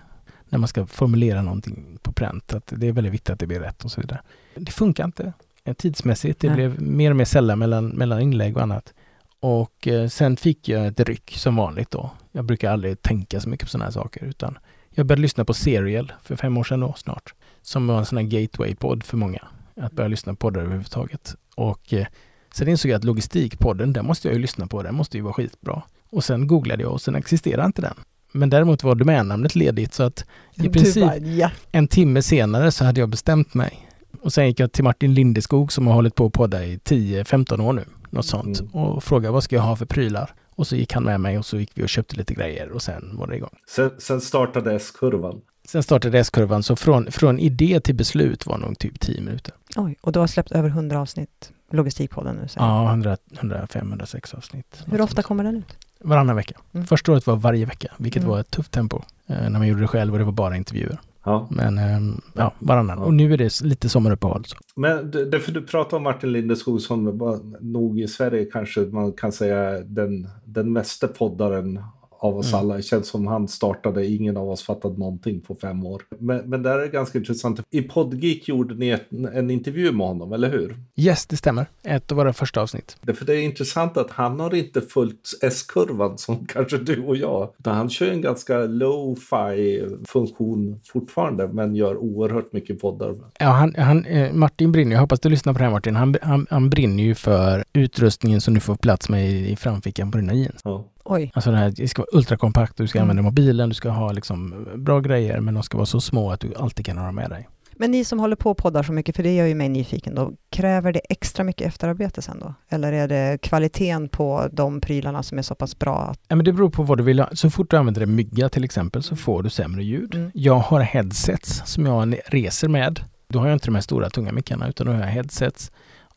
när 0.49 0.59
man 0.59 0.67
ska 0.67 0.85
formulera 0.85 1.41
någonting 1.41 1.97
på 2.01 2.11
pränt. 2.11 2.53
Att 2.53 2.73
det 2.75 2.87
är 2.87 2.91
väldigt 2.91 3.13
viktigt 3.13 3.29
att 3.29 3.39
det 3.39 3.47
blir 3.47 3.59
rätt 3.59 3.85
och 3.85 3.91
så 3.91 4.01
vidare. 4.01 4.21
Det 4.55 4.71
funkar 4.71 5.05
inte 5.05 5.33
eh, 5.63 5.73
tidsmässigt. 5.73 6.39
Det 6.39 6.47
Nej. 6.47 6.55
blev 6.55 6.81
mer 6.81 7.09
och 7.09 7.17
mer 7.17 7.25
sällan 7.25 7.59
mellan, 7.59 7.87
mellan 7.87 8.21
inlägg 8.21 8.57
och 8.57 8.63
annat. 8.63 8.93
Och 9.39 9.87
eh, 9.87 10.07
sen 10.07 10.37
fick 10.37 10.69
jag 10.69 10.87
ett 10.87 10.99
ryck 10.99 11.33
som 11.37 11.55
vanligt 11.55 11.91
då. 11.91 12.11
Jag 12.31 12.45
brukar 12.45 12.71
aldrig 12.71 13.01
tänka 13.01 13.39
så 13.39 13.49
mycket 13.49 13.65
på 13.65 13.69
sådana 13.69 13.85
här 13.85 13.91
saker 13.91 14.23
utan 14.23 14.57
jag 14.89 15.05
började 15.05 15.21
lyssna 15.21 15.45
på 15.45 15.53
Serial 15.53 16.13
för 16.23 16.35
fem 16.35 16.57
år 16.57 16.63
sedan 16.63 16.79
då 16.79 16.93
snart. 16.93 17.33
Som 17.61 17.87
var 17.87 17.97
en 17.97 18.05
sån 18.05 18.17
här 18.17 18.25
gateway-podd 18.25 19.03
för 19.03 19.17
många. 19.17 19.47
Att 19.75 19.91
börja 19.91 20.07
lyssna 20.07 20.33
på 20.33 20.37
poddar 20.37 20.61
överhuvudtaget. 20.61 21.35
Och 21.55 21.93
eh, 21.93 22.07
sen 22.51 22.67
insåg 22.67 22.91
jag 22.91 22.97
att 22.97 23.03
logistikpodden, 23.03 23.93
den 23.93 24.05
måste 24.05 24.27
jag 24.27 24.35
ju 24.35 24.41
lyssna 24.41 24.67
på. 24.67 24.83
Den 24.83 24.95
måste 24.95 25.17
ju 25.17 25.23
vara 25.23 25.33
skitbra. 25.33 25.81
Och 26.09 26.23
sen 26.23 26.47
googlade 26.47 26.83
jag 26.83 26.91
och 26.91 27.01
sen 27.01 27.15
existerar 27.15 27.65
inte 27.65 27.81
den. 27.81 27.95
Men 28.31 28.49
däremot 28.49 28.83
var 28.83 28.95
domännamnet 28.95 29.55
ledigt 29.55 29.93
så 29.93 30.03
att 30.03 30.25
i 30.55 30.61
Du 30.61 30.69
princip 30.69 31.03
bara, 31.03 31.17
ja. 31.17 31.51
en 31.71 31.87
timme 31.87 32.21
senare 32.21 32.71
så 32.71 32.85
hade 32.85 32.99
jag 32.99 33.09
bestämt 33.09 33.53
mig. 33.53 33.89
Och 34.21 34.33
sen 34.33 34.47
gick 34.47 34.59
jag 34.59 34.71
till 34.71 34.83
Martin 34.83 35.13
Lindeskog 35.13 35.71
som 35.71 35.87
har 35.87 35.93
hållit 35.93 36.15
på 36.15 36.25
att 36.25 36.33
podda 36.33 36.65
i 36.65 36.77
10-15 36.77 37.61
år 37.61 37.73
nu. 37.73 37.85
Något 38.09 38.25
sånt. 38.25 38.59
Mm. 38.59 38.71
Och 38.71 39.03
frågade 39.03 39.31
vad 39.33 39.43
ska 39.43 39.55
jag 39.55 39.63
ha 39.63 39.75
för 39.75 39.85
prylar? 39.85 40.33
Och 40.55 40.67
så 40.67 40.75
gick 40.75 40.93
han 40.93 41.03
med 41.03 41.19
mig 41.19 41.37
och 41.37 41.45
så 41.45 41.57
gick 41.59 41.71
vi 41.73 41.83
och 41.83 41.89
köpte 41.89 42.15
lite 42.15 42.33
grejer 42.33 42.69
och 42.71 42.81
sen 42.81 43.17
var 43.17 43.27
det 43.27 43.35
igång. 43.35 43.55
Sen, 43.69 43.91
sen 43.97 44.21
startade 44.21 44.75
S-kurvan. 44.75 45.41
Sen 45.67 45.83
startade 45.83 46.19
S-kurvan 46.19 46.63
så 46.63 46.75
från, 46.75 47.11
från 47.11 47.39
idé 47.39 47.79
till 47.79 47.95
beslut 47.95 48.45
var 48.45 48.57
nog 48.57 48.79
typ 48.79 48.99
10 48.99 49.21
minuter. 49.21 49.53
Oj, 49.75 49.95
och 50.01 50.11
du 50.11 50.19
har 50.19 50.27
släppt 50.27 50.51
över 50.51 50.69
100 50.69 50.99
avsnitt 51.01 51.51
Logistikpodden 51.71 52.35
nu. 52.35 52.47
säger 52.47 52.67
Ja, 52.67 52.89
100, 52.89 53.17
105, 53.39 53.87
106 53.87 54.33
avsnitt. 54.33 54.83
Hur 54.85 55.01
ofta 55.01 55.23
kommer 55.23 55.43
den 55.43 55.55
ut? 55.57 55.77
Varannan 56.07 56.35
vecka. 56.35 56.55
Mm. 56.73 56.87
Första 56.87 57.11
året 57.11 57.27
var 57.27 57.35
varje 57.35 57.65
vecka, 57.65 57.87
vilket 57.97 58.23
Mm. 58.23 58.31
var 58.31 58.39
ett 58.39 58.51
tufft 58.51 58.71
tempo. 58.71 59.01
Eh, 59.27 59.35
när 59.49 59.49
man 59.59 59.67
gjorde 59.67 59.81
det 59.81 59.87
själv 59.87 60.13
och 60.13 60.19
det 60.19 60.25
var 60.25 60.31
bara 60.31 60.55
intervjuer. 60.57 60.97
Ja. 61.23 61.47
Men 61.51 61.77
eh, 61.77 62.15
ja, 62.33 62.53
varannan. 62.59 62.97
Ja. 62.99 63.05
Och 63.05 63.13
nu 63.13 63.33
är 63.33 63.37
det 63.37 63.61
lite 63.61 63.89
sommaruppehåll. 63.89 64.45
Så. 64.45 64.57
Men 64.75 65.11
det- 65.11 65.25
därför 65.25 65.51
du 65.51 65.61
pratar 65.61 65.97
om 65.97 66.03
Martin 66.03 66.31
Lindeskog 66.31 66.81
som 66.81 67.17
var 67.17 67.39
nog 67.61 67.99
i 67.99 68.07
Sverige 68.07 68.45
kanske 68.45 68.81
man 68.81 69.13
kan 69.13 69.31
säga 69.31 69.79
den, 69.79 70.27
den 70.45 70.73
mesta 70.73 71.07
poddaren 71.07 71.79
av 72.19 72.37
oss 72.37 72.53
Mm. 72.53 72.59
alla. 72.59 72.75
Det 72.75 72.81
känns 72.83 73.07
som 73.07 73.27
han 73.27 73.47
startade, 73.47 74.05
ingen 74.07 74.37
av 74.37 74.49
oss 74.49 74.63
fattat 74.63 74.97
någonting 74.97 75.41
på 75.41 75.55
fem 75.55 75.85
år. 75.85 76.01
Men, 76.19 76.49
men 76.49 76.63
där 76.63 76.79
är 76.79 76.81
det 76.81 76.87
ganska 76.87 77.17
intressant. 77.17 77.59
I 77.69 77.81
Podgeek 77.81 78.47
gjorde 78.47 78.75
ni 78.75 78.89
ett, 78.89 79.11
en 79.33 79.51
intervju 79.51 79.91
med 79.91 80.07
honom, 80.07 80.33
eller 80.33 80.51
hur? 80.51 80.77
Yes, 80.95 81.25
det 81.25 81.37
stämmer. 81.37 81.65
Ett 81.83 82.11
av 82.11 82.17
våra 82.17 82.33
första 82.33 82.61
avsnitt. 82.61 82.97
Därför 83.01 83.25
det 83.25 83.35
är 83.35 83.41
intressant 83.41 83.97
att 83.97 84.11
han 84.11 84.39
har 84.39 84.55
inte 84.55 84.81
följt 84.81 85.29
S-kurvan 85.41 86.17
som 86.17 86.45
kanske 86.53 86.77
du 86.77 87.03
och 87.03 87.17
jag. 87.17 87.49
Utan 87.59 87.75
han 87.75 87.89
kör 87.89 88.11
en 88.11 88.21
ganska 88.21 88.57
low-fi 88.57 89.85
funktion 90.07 90.79
fortfarande 90.85 91.47
men 91.47 91.75
gör 91.75 91.97
oerhört 91.97 92.53
mycket 92.53 92.81
poddar. 92.81 93.15
Ja, 93.39 93.45
han, 93.45 93.75
han, 93.77 94.05
eh, 94.05 94.33
Martin 94.33 94.71
brinner, 94.71 94.91
jag 94.91 95.01
hoppas 95.01 95.19
du 95.19 95.29
lyssnar 95.29 95.53
på 95.53 95.59
det 95.59 95.65
här 95.65 95.71
Martin, 95.71 95.95
han, 95.95 96.15
han, 96.21 96.47
han 96.49 96.69
brinner 96.69 97.03
ju 97.03 97.15
för 97.15 97.63
utrustningen 97.73 98.41
som 98.41 98.53
du 98.53 98.59
får 98.59 98.75
plats 98.75 99.09
med 99.09 99.29
i, 99.31 99.51
i 99.51 99.55
framfickan 99.55 100.11
på 100.11 100.17
dina 100.17 100.33
jeans. 100.33 100.61
Ja. 100.63 100.85
Oj. 101.09 101.31
Alltså 101.33 101.51
det, 101.51 101.57
här, 101.57 101.73
det 101.75 101.87
ska 101.87 102.01
vara 102.01 102.17
ultrakompakt, 102.17 102.77
du 102.77 102.87
ska 102.87 102.99
Mm. 102.99 103.03
använda 103.09 103.21
mobilen, 103.29 103.69
du 103.69 103.75
ska 103.75 103.89
ha 103.89 104.11
liksom 104.11 104.67
bra 104.75 104.99
grejer 104.99 105.39
men 105.39 105.53
de 105.53 105.63
ska 105.63 105.77
vara 105.77 105.85
så 105.85 106.01
små 106.01 106.31
att 106.31 106.39
du 106.39 106.53
alltid 106.55 106.85
kan 106.85 106.97
ha 106.97 107.05
dem 107.05 107.15
med 107.15 107.29
dig. 107.29 107.47
Men 107.79 107.91
ni 107.91 108.03
som 108.05 108.19
håller 108.19 108.35
på 108.35 108.51
och 108.51 108.57
poddar 108.57 108.83
så 108.83 108.93
mycket, 108.93 109.15
för 109.15 109.23
det 109.23 109.35
gör 109.35 109.45
ju 109.45 109.55
mig 109.55 109.69
nyfiken 109.69 110.15
då, 110.15 110.31
kräver 110.49 110.93
det 110.93 110.99
extra 111.09 111.43
mycket 111.43 111.67
efterarbete 111.67 112.21
sen 112.21 112.39
då? 112.39 112.53
Eller 112.69 112.93
är 112.93 113.07
det 113.07 113.37
kvaliteten 113.41 114.09
på 114.09 114.47
de 114.51 114.81
prylarna 114.81 115.23
som 115.23 115.37
är 115.37 115.41
så 115.41 115.55
pass 115.55 115.79
bra? 115.79 115.97
Att, 115.99 116.19
Ja, 116.27 116.35
men 116.35 116.45
det 116.45 116.53
beror 116.53 116.69
på 116.69 116.83
vad 116.83 116.97
du 116.97 117.03
vill 117.03 117.19
ha. 117.19 117.29
Så 117.33 117.49
fort 117.49 117.69
du 117.71 117.77
använder 117.77 118.01
en 118.01 118.15
mygga 118.15 118.49
till 118.49 118.63
exempel 118.63 119.03
så 119.03 119.15
får 119.15 119.43
du 119.43 119.49
sämre 119.49 119.83
ljud. 119.83 120.15
Mm. 120.15 120.31
Jag 120.33 120.59
har 120.59 120.79
headsets 120.81 121.61
som 121.65 121.85
jag 121.85 122.15
reser 122.27 122.67
med. 122.67 122.99
Då 123.29 123.39
har 123.39 123.47
jag 123.47 123.55
inte 123.55 123.65
de 123.67 123.75
här 123.75 123.81
stora 123.81 124.09
tunga 124.09 124.31
mickarna 124.31 124.67
utan 124.69 124.87
då 124.87 124.93
har 124.93 124.99
jag 124.99 125.07
headsets 125.07 125.71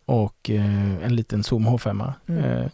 och 0.05 0.50
eh, 0.50 1.05
en 1.05 1.16
liten 1.16 1.42
Zoom 1.42 1.66
H5. 1.68 2.12
Mm. 2.29 2.44
Eh, 2.44 2.66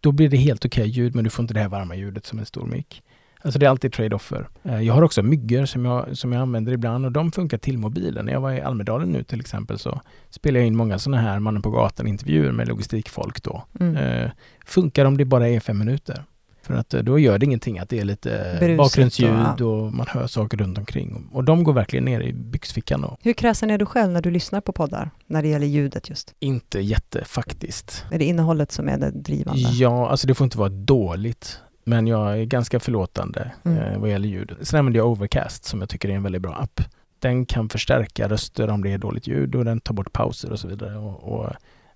då 0.00 0.12
blir 0.12 0.28
det 0.28 0.36
helt 0.36 0.64
okej 0.64 0.88
ljud 0.88 1.14
men 1.14 1.24
du 1.24 1.30
får 1.30 1.42
inte 1.42 1.54
det 1.54 1.60
här 1.60 1.68
varma 1.68 1.94
ljudet 1.94 2.26
som 2.26 2.38
en 2.38 2.46
stor 2.46 2.66
mick. 2.66 3.02
Alltså 3.42 3.58
det 3.58 3.66
är 3.66 3.70
alltid 3.70 3.92
trade-offer. 3.92 4.48
Eh, 4.62 4.80
jag 4.80 4.94
har 4.94 5.02
också 5.02 5.22
myggor 5.22 5.64
som 5.64 5.84
jag, 5.84 6.16
som 6.16 6.32
jag 6.32 6.42
använder 6.42 6.72
ibland 6.72 7.04
och 7.06 7.12
de 7.12 7.32
funkar 7.32 7.58
till 7.58 7.78
mobilen. 7.78 8.24
När 8.24 8.32
jag 8.32 8.40
var 8.40 8.52
i 8.52 8.60
Almedalen 8.60 9.08
nu 9.08 9.22
till 9.22 9.40
exempel 9.40 9.78
så 9.78 10.00
spelade 10.30 10.58
jag 10.58 10.66
in 10.66 10.76
många 10.76 10.98
sådana 10.98 11.22
här 11.22 11.38
mannen 11.38 11.62
på 11.62 11.70
gatan 11.70 12.06
intervjuer 12.06 12.52
med 12.52 12.68
logistikfolk 12.68 13.42
då. 13.42 13.64
mm. 13.80 13.96
Eh, 13.96 14.30
funkar 14.66 15.04
om 15.04 15.16
det 15.16 15.24
bara 15.24 15.48
är 15.48 15.60
fem 15.60 15.78
minuter. 15.78 16.24
För 16.70 16.78
att 16.80 16.94
eh, 16.94 17.00
då 17.02 17.18
gör 17.18 17.38
det 17.38 17.46
ingenting 17.46 17.78
att 17.78 17.88
det 17.88 17.98
är 17.98 18.04
lite 18.04 18.56
Brusigt 18.60 18.78
bakgrundsljud 18.78 19.60
och- 19.60 19.84
och 19.84 19.92
man 19.92 20.06
hör 20.08 20.26
saker 20.26 20.56
runt 20.56 20.78
omkring. 20.78 21.28
Och 21.32 21.44
de 21.44 21.64
går 21.64 21.72
verkligen 21.72 22.04
ner 22.04 22.20
i 22.20 22.32
byxfickan 22.32 23.00
då. 23.00 23.16
Hur 23.20 23.32
kräsen 23.32 23.70
är 23.70 23.78
du 23.78 23.86
själv 23.86 24.12
när 24.12 24.22
du 24.22 24.30
lyssnar 24.30 24.60
på 24.60 24.72
poddar, 24.72 25.10
när 25.26 25.42
det 25.42 25.48
gäller 25.48 25.66
ljudet 25.66 26.08
just? 26.10 26.34
Inte 26.40 26.80
jätte 26.80 27.24
faktiskt. 27.24 28.04
Är 28.10 28.18
det 28.18 28.24
innehållet 28.24 28.72
som 28.72 28.88
är 28.88 28.98
det 28.98 29.10
drivande? 29.10 29.60
Ja, 29.60 30.08
alltså 30.10 30.26
det 30.26 30.34
får 30.34 30.44
inte 30.44 30.58
vara 30.58 30.68
dåligt. 30.68 31.58
Men 31.84 32.06
jag 32.06 32.38
är 32.40 32.44
ganska 32.44 32.80
förlåtande 32.80 33.50
Mm. 33.64 33.78
eh, 33.78 33.98
vad 33.98 34.10
gäller 34.10 34.28
ljud. 34.28 34.52
Sen 34.62 34.78
använder 34.78 34.98
jag 35.00 35.08
Overcast 35.08 35.64
som 35.64 35.80
jag 35.80 35.88
tycker 35.88 36.08
är 36.08 36.12
en 36.12 36.22
väldigt 36.22 36.42
bra 36.42 36.54
app. 36.54 36.80
Den 37.18 37.46
kan 37.46 37.68
förstärka 37.68 38.28
röster 38.28 38.70
om 38.70 38.82
det 38.82 38.92
är 38.92 38.98
dåligt 38.98 39.26
ljud 39.26 39.54
och 39.54 39.64
den 39.64 39.80
tar 39.80 39.94
bort 39.94 40.12
pauser 40.12 40.52
och 40.52 40.60
så 40.60 40.68
vidare. 40.68 40.96
Och, 40.98 41.22
och, 41.32 41.44
eh, 41.44 41.50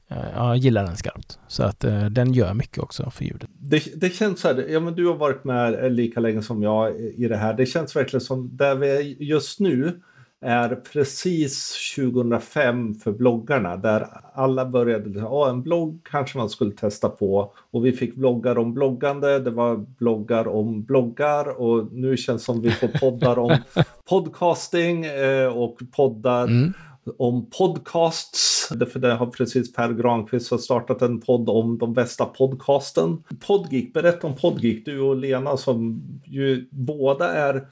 jag 0.08 0.56
gillar 0.56 0.84
den 0.84 0.96
skarpt. 0.96 1.38
Så 1.48 1.62
att 1.62 1.84
eh, 1.84 2.04
den 2.04 2.32
gör 2.32 2.54
mycket 2.54 2.78
också 2.78 3.10
för 3.10 3.24
ljudet. 3.24 3.50
Det, 3.58 4.00
det 4.00 4.10
känns 4.10 4.40
så 4.40 4.48
här, 4.48 4.66
ja, 4.68 4.80
men 4.80 4.94
du 4.94 5.06
har 5.06 5.14
varit 5.14 5.44
med 5.44 5.92
lika 5.92 6.20
länge 6.20 6.42
som 6.42 6.62
jag 6.62 7.00
i 7.00 7.28
det 7.28 7.36
här. 7.36 7.54
Det 7.54 7.66
känns 7.66 7.96
verkligen 7.96 8.20
som 8.20 8.56
där 8.56 8.74
vi 8.74 8.90
är 8.90 9.00
just 9.22 9.60
nu 9.60 10.00
är 10.44 10.74
precis 10.92 11.76
2005 11.96 12.94
för 12.94 13.12
bloggarna 13.12 13.76
där 13.76 14.06
alla 14.34 14.66
började, 14.66 15.18
ja 15.18 15.50
en 15.50 15.62
blogg 15.62 16.00
kanske 16.10 16.38
man 16.38 16.48
skulle 16.48 16.72
testa 16.72 17.08
på 17.08 17.52
och 17.70 17.86
vi 17.86 17.92
fick 17.92 18.14
bloggar 18.14 18.58
om 18.58 18.74
bloggande, 18.74 19.38
det 19.38 19.50
var 19.50 19.76
bloggar 19.76 20.48
om 20.48 20.84
bloggar 20.84 21.60
och 21.60 21.92
nu 21.92 22.16
känns 22.16 22.42
det 22.42 22.44
som 22.44 22.62
vi 22.62 22.70
får 22.70 22.88
poddar 22.88 23.38
om 23.38 23.56
podcasting 24.08 25.04
eh, 25.04 25.46
och 25.46 25.78
poddar 25.96 26.44
Mm. 26.44 26.72
Om 27.18 27.50
podcasts. 27.58 28.68
För 28.92 28.98
det 28.98 29.14
har 29.14 29.26
precis 29.26 29.72
Per 29.72 29.92
Granqvist 29.92 30.50
har 30.50 30.58
startat 30.58 31.02
en 31.02 31.20
podd 31.20 31.48
om 31.48 31.78
de 31.78 31.94
bästa 31.94 32.24
podcasten. 32.24 33.22
Podgeek, 33.46 33.92
berätta 33.92 34.26
om 34.26 34.34
Podgeek. 34.36 34.84
Du 34.84 35.00
och 35.00 35.16
Lena 35.16 35.56
som 35.56 36.02
ju 36.24 36.68
båda 36.70 37.32
är 37.32 37.66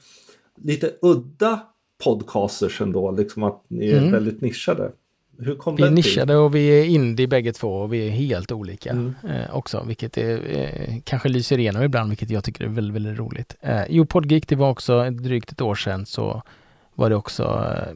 lite 0.63 0.91
udda 1.01 1.59
podcasters 2.03 2.81
ändå, 2.81 3.11
liksom 3.11 3.43
att 3.43 3.63
ni 3.67 3.89
är 3.89 3.97
Mm. 3.97 4.11
väldigt 4.11 4.41
nischade. 4.41 4.91
Hur 5.39 5.55
kom 5.55 5.75
Vi 5.75 5.83
är 5.83 5.87
till? 5.87 5.95
nischade 5.95 6.35
och 6.35 6.55
vi 6.55 6.67
är 6.81 6.85
indie 6.85 7.27
bägge 7.27 7.53
två 7.53 7.67
och 7.75 7.93
vi 7.93 8.07
är 8.07 8.11
helt 8.11 8.51
olika 8.51 8.89
Mm. 8.89 9.13
eh, 9.29 9.55
också, 9.55 9.83
vilket 9.87 10.17
är, 10.17 10.57
eh, 10.57 10.95
kanske 11.03 11.29
lyser 11.29 11.59
igenom 11.59 11.83
ibland, 11.83 12.09
vilket 12.09 12.29
jag 12.29 12.43
tycker 12.43 12.63
är 12.63 12.67
väldigt, 12.69 12.95
väldigt 12.95 13.19
roligt. 13.19 13.55
Eh, 13.61 13.81
jo, 13.89 14.05
Podgeek, 14.05 14.47
det 14.47 14.55
var 14.55 14.69
också 14.69 15.09
drygt 15.09 15.51
ett 15.51 15.61
år 15.61 15.75
sedan 15.75 16.05
så 16.05 16.41
var 16.95 17.09
det 17.09 17.15
också, 17.15 17.43
eh, 17.77 17.93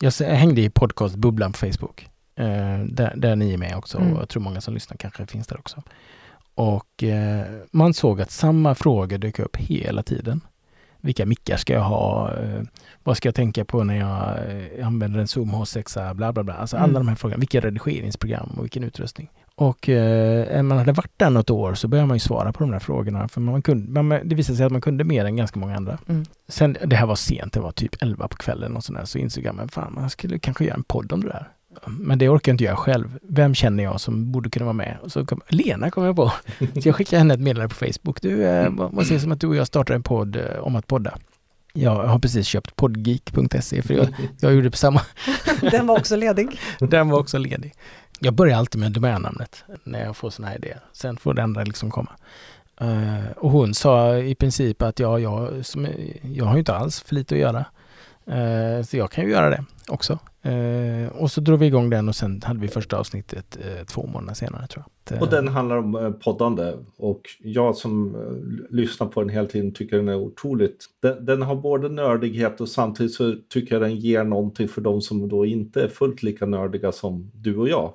jag 0.00 0.12
hängde 0.36 0.60
i 0.60 0.70
podcastbubblan 0.70 1.52
på 1.52 1.58
Facebook, 1.58 2.08
eh, 2.36 2.78
där, 2.84 3.12
där 3.16 3.36
ni 3.36 3.52
är 3.52 3.58
med 3.58 3.76
också 3.76 3.98
Mm. 3.98 4.12
och 4.12 4.20
jag 4.20 4.28
tror 4.28 4.42
många 4.42 4.60
som 4.60 4.74
lyssnar 4.74 4.96
kanske 4.96 5.26
finns 5.26 5.46
där 5.46 5.58
också. 5.58 5.82
Och 6.54 7.02
eh, 7.02 7.44
man 7.70 7.94
såg 7.94 8.20
att 8.20 8.30
samma 8.30 8.74
frågor 8.74 9.18
dök 9.18 9.38
upp 9.38 9.56
hela 9.56 10.02
tiden. 10.02 10.40
Vilka 11.00 11.26
mickar 11.26 11.56
ska 11.56 11.72
jag 11.72 11.80
ha? 11.82 12.30
Vad 13.04 13.16
ska 13.16 13.26
jag 13.28 13.34
tänka 13.34 13.64
på 13.64 13.84
när 13.84 13.94
jag 13.98 14.38
använder 14.84 15.20
en 15.20 15.28
Zoom 15.28 15.50
H6? 15.54 16.14
Bla 16.14 16.32
bla 16.32 16.42
bla. 16.42 16.54
Alltså 16.54 16.76
Mm. 16.76 16.90
alla 16.90 16.98
de 16.98 17.08
här 17.08 17.14
frågorna. 17.14 17.38
Vilka 17.40 17.60
redigeringsprogram 17.60 18.50
och 18.56 18.64
vilken 18.64 18.84
utrustning? 18.84 19.30
Och 19.62 19.88
eh, 19.88 20.62
man 20.62 20.78
hade 20.78 20.92
varit 20.92 21.12
där 21.16 21.30
något 21.30 21.50
år 21.50 21.74
så 21.74 21.88
började 21.88 22.06
man 22.06 22.16
ju 22.16 22.20
svara 22.20 22.52
på 22.52 22.58
de 22.58 22.70
där 22.70 22.78
frågorna. 22.78 23.28
För 23.28 23.40
man 23.40 23.62
kunde, 23.62 24.02
man, 24.02 24.20
det 24.24 24.34
visade 24.34 24.56
sig 24.56 24.66
att 24.66 24.72
man 24.72 24.80
kunde 24.80 25.04
mer 25.04 25.24
än 25.24 25.36
ganska 25.36 25.60
många 25.60 25.76
andra. 25.76 25.98
Mm. 26.08 26.24
Sen, 26.48 26.76
det 26.84 26.96
här 26.96 27.06
var 27.06 27.14
sent, 27.14 27.52
det 27.52 27.60
var 27.60 27.72
typ 27.72 28.02
11 28.02 28.28
på 28.28 28.36
kvällen 28.36 28.76
och 28.76 28.84
sådär, 28.84 29.04
så 29.04 29.18
insåg 29.18 29.44
jag, 29.44 29.54
men 29.54 29.68
fan, 29.68 29.94
man 29.94 30.10
skulle 30.10 30.38
kanske 30.38 30.64
göra 30.64 30.74
en 30.74 30.82
podd 30.82 31.12
om 31.12 31.20
det 31.20 31.28
där. 31.28 31.48
Men 31.86 32.18
det 32.18 32.28
orkar 32.28 32.50
jag 32.50 32.54
inte 32.54 32.64
göra 32.64 32.76
själv. 32.76 33.18
Vem 33.22 33.54
känner 33.54 33.84
jag 33.84 34.00
som 34.00 34.32
borde 34.32 34.50
kunna 34.50 34.64
vara 34.64 34.72
med? 34.72 34.96
Och 35.02 35.12
så 35.12 35.26
kom, 35.26 35.40
Lena 35.48 35.90
kom 35.90 36.04
jag 36.04 36.16
på. 36.16 36.32
Så 36.58 36.88
jag 36.88 36.94
skickade 36.94 37.18
henne 37.18 37.34
ett 37.34 37.40
meddelande 37.40 37.74
på 37.74 37.86
Facebook. 37.86 38.22
Du, 38.22 38.44
eh, 38.44 38.70
vad, 38.70 38.92
vad 38.92 39.06
sägs 39.06 39.24
om 39.24 39.32
att 39.32 39.40
du 39.40 39.46
och 39.46 39.56
jag 39.56 39.66
startar 39.66 39.94
en 39.94 40.02
podd 40.02 40.36
eh, 40.36 40.58
om 40.60 40.76
att 40.76 40.86
podda? 40.86 41.18
Jag 41.72 42.06
har 42.06 42.18
precis 42.18 42.46
köpt 42.46 42.76
podgeek.se 42.76 43.82
för 43.82 43.94
jag, 43.94 44.08
jag 44.40 44.54
gjorde 44.54 44.70
på 44.70 44.76
samma. 44.76 45.00
Den 45.60 45.86
var 45.86 45.98
också 45.98 46.16
ledig. 46.16 46.60
Den 46.78 47.08
var 47.08 47.18
också 47.18 47.38
ledig. 47.38 47.74
Jag 48.24 48.34
börjar 48.34 48.58
alltid 48.58 48.80
med 48.80 48.92
domännamnet 48.92 49.64
när 49.84 50.04
jag 50.04 50.16
får 50.16 50.30
sådana 50.30 50.50
här 50.50 50.58
idéer. 50.58 50.80
Sen 50.92 51.16
får 51.16 51.34
det 51.34 51.42
andra 51.42 51.64
liksom 51.64 51.90
komma. 51.90 52.10
Uh, 52.82 53.30
och 53.36 53.50
hon 53.50 53.74
sa 53.74 54.16
i 54.16 54.34
princip 54.34 54.82
att 54.82 54.98
ja, 54.98 55.18
jag, 55.18 55.66
som, 55.66 55.88
jag 56.22 56.44
har 56.44 56.52
ju 56.52 56.58
inte 56.58 56.74
alls 56.74 57.00
för 57.00 57.14
lite 57.14 57.34
att 57.34 57.40
göra. 57.40 57.64
Uh, 58.28 58.82
så 58.82 58.96
jag 58.96 59.10
kan 59.10 59.24
ju 59.24 59.30
göra 59.30 59.50
det 59.50 59.64
också. 59.88 60.18
Eh, 60.44 61.08
och 61.08 61.30
så 61.30 61.40
drog 61.40 61.58
vi 61.58 61.66
igång 61.66 61.90
den 61.90 62.08
och 62.08 62.16
sen 62.16 62.40
hade 62.44 62.60
vi 62.60 62.68
första 62.68 62.98
avsnittet 62.98 63.58
eh, 63.60 63.84
två 63.84 64.06
månader 64.06 64.34
senare 64.34 64.66
tror 64.66 64.84
jag. 64.84 65.16
Att, 65.16 65.22
Och 65.22 65.28
eh, 65.28 65.30
den 65.30 65.48
handlar 65.48 65.76
om 65.76 66.18
poddande. 66.24 66.72
Och 66.96 67.20
jag 67.38 67.76
som 67.76 68.16
lyssnar 68.70 69.06
på 69.06 69.20
den 69.20 69.28
hela 69.28 69.48
tiden 69.48 69.74
tycker 69.74 69.96
den 69.96 70.08
är 70.08 70.16
otroligt. 70.16 70.86
Den, 71.02 71.24
den 71.24 71.42
har 71.42 71.56
både 71.56 71.88
nördighet 71.88 72.60
och 72.60 72.68
samtidigt 72.68 73.14
så 73.14 73.34
tycker 73.48 73.74
jag 73.74 73.82
den 73.82 73.96
ger 73.96 74.24
någonting 74.24 74.68
för 74.68 74.80
de 74.80 75.00
som 75.00 75.28
då 75.28 75.46
inte 75.46 75.82
är 75.82 75.88
fullt 75.88 76.22
lika 76.22 76.46
nördiga 76.46 76.92
som 76.92 77.30
du 77.34 77.56
och 77.56 77.68
jag. 77.68 77.94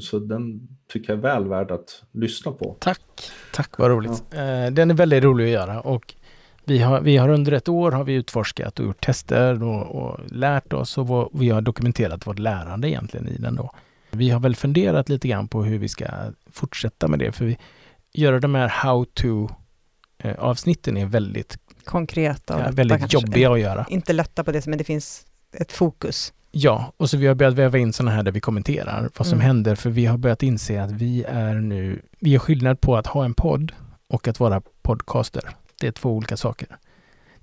Så 0.00 0.18
den 0.18 0.68
tycker 0.92 1.12
jag 1.12 1.18
är 1.18 1.22
väl 1.22 1.48
värd 1.48 1.70
att 1.70 2.02
lyssna 2.12 2.52
på. 2.52 2.76
Tack, 2.78 3.00
tack 3.52 3.78
vad 3.78 3.90
roligt. 3.90 4.24
Eh, 4.30 4.72
den 4.72 4.90
är 4.90 4.94
väldigt 4.94 5.24
rolig 5.24 5.44
att 5.44 5.50
göra 5.50 5.80
och 5.80 6.14
vi 6.68 6.78
har, 6.78 7.00
vi 7.00 7.16
har 7.16 7.28
under 7.28 7.52
ett 7.52 7.68
år 7.68 7.92
har 7.92 8.04
vi 8.04 8.14
utforskat 8.14 8.80
och 8.80 8.86
gjort 8.86 9.04
tester 9.04 9.62
och, 9.62 10.02
och 10.02 10.20
lärt 10.30 10.72
oss 10.72 10.98
och 10.98 11.06
vår, 11.06 11.30
vi 11.32 11.50
har 11.50 11.60
dokumenterat 11.60 12.26
vårt 12.26 12.38
lärande 12.38 12.90
egentligen 12.90 13.28
i 13.28 13.36
den 13.38 13.54
då. 13.54 13.70
Vi 14.10 14.30
har 14.30 14.40
väl 14.40 14.56
funderat 14.56 15.08
lite 15.08 15.28
grann 15.28 15.48
på 15.48 15.62
hur 15.62 15.78
vi 15.78 15.88
ska 15.88 16.06
fortsätta 16.52 17.08
med 17.08 17.18
det 17.18 17.32
för 17.32 17.44
vi 17.44 17.58
göra 18.12 18.40
de 18.40 18.54
här 18.54 18.68
how 18.68 19.04
to 19.04 19.48
eh, 20.18 20.34
avsnitten 20.38 20.96
är 20.96 21.06
väldigt, 21.06 21.58
Konkreta 21.84 22.54
och 22.56 22.60
ja, 22.60 22.70
väldigt 22.70 23.12
jobbiga 23.12 23.52
att 23.52 23.60
göra. 23.60 23.86
Inte 23.90 24.12
lätta 24.12 24.44
på 24.44 24.52
det, 24.52 24.66
men 24.66 24.78
det 24.78 24.84
finns 24.84 25.26
ett 25.52 25.72
fokus. 25.72 26.32
Ja, 26.50 26.92
och 26.96 27.10
så 27.10 27.16
vi 27.16 27.26
har 27.26 27.34
börjat 27.34 27.54
väva 27.54 27.78
in 27.78 27.92
sådana 27.92 28.10
här 28.10 28.22
där 28.22 28.32
vi 28.32 28.40
kommenterar 28.40 29.10
vad 29.16 29.26
som 29.26 29.38
Mm. 29.38 29.46
händer 29.46 29.74
för 29.74 29.90
vi 29.90 30.06
har 30.06 30.18
börjat 30.18 30.42
inse 30.42 30.82
att 30.82 30.90
vi 30.90 31.24
är 31.24 31.54
nu, 31.54 32.02
vi 32.20 32.30
gör 32.30 32.38
skillnad 32.38 32.80
på 32.80 32.96
att 32.96 33.06
ha 33.06 33.24
en 33.24 33.34
podd 33.34 33.72
och 34.08 34.28
att 34.28 34.40
vara 34.40 34.62
podcaster. 34.82 35.42
Det 35.80 35.86
är 35.86 35.92
två 35.92 36.12
olika 36.16 36.36
saker. 36.36 36.68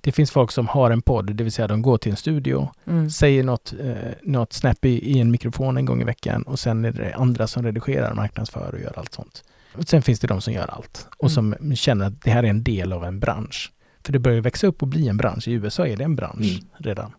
Det 0.00 0.12
finns 0.12 0.30
folk 0.30 0.50
som 0.52 0.68
har 0.68 0.90
en 0.90 1.02
podd, 1.02 1.34
det 1.34 1.44
vill 1.44 1.52
säga 1.52 1.68
de 1.68 1.82
går 1.82 1.98
till 1.98 2.10
en 2.10 2.16
studio, 2.16 2.68
Mm. 2.86 3.10
säger 3.10 3.42
något, 3.44 3.74
eh, 3.80 3.94
något 4.22 4.52
snap 4.52 4.84
i, 4.84 4.88
i 5.12 5.20
en 5.20 5.30
mikrofon 5.30 5.76
en 5.76 5.84
gång 5.84 6.00
i 6.00 6.04
veckan 6.04 6.42
och 6.42 6.58
sen 6.58 6.84
är 6.84 6.92
det 6.92 7.14
andra 7.14 7.46
som 7.46 7.62
redigerar, 7.62 8.14
marknadsför 8.14 8.70
och 8.74 8.80
gör 8.80 8.98
allt 8.98 9.14
sånt. 9.14 9.44
Och 9.74 9.88
sen 9.88 10.02
finns 10.02 10.20
det 10.20 10.26
de 10.26 10.40
som 10.40 10.52
gör 10.52 10.66
allt 10.66 11.08
och 11.18 11.30
som 11.30 11.54
känner 11.74 12.06
att 12.06 12.22
det 12.22 12.30
här 12.30 12.42
är 12.42 12.48
en 12.50 12.62
del 12.64 12.92
av 12.92 13.04
en 13.04 13.20
bransch. 13.20 13.72
För 14.04 14.12
det 14.12 14.18
börjar 14.18 14.40
växa 14.40 14.66
upp 14.66 14.82
och 14.82 14.88
bli 14.88 15.08
en 15.08 15.16
bransch. 15.16 15.48
I 15.48 15.52
USA 15.52 15.86
är 15.86 15.96
det 15.96 16.04
en 16.04 16.16
bransch 16.16 16.40
Mm. 16.58 16.64
redan. 16.76 17.12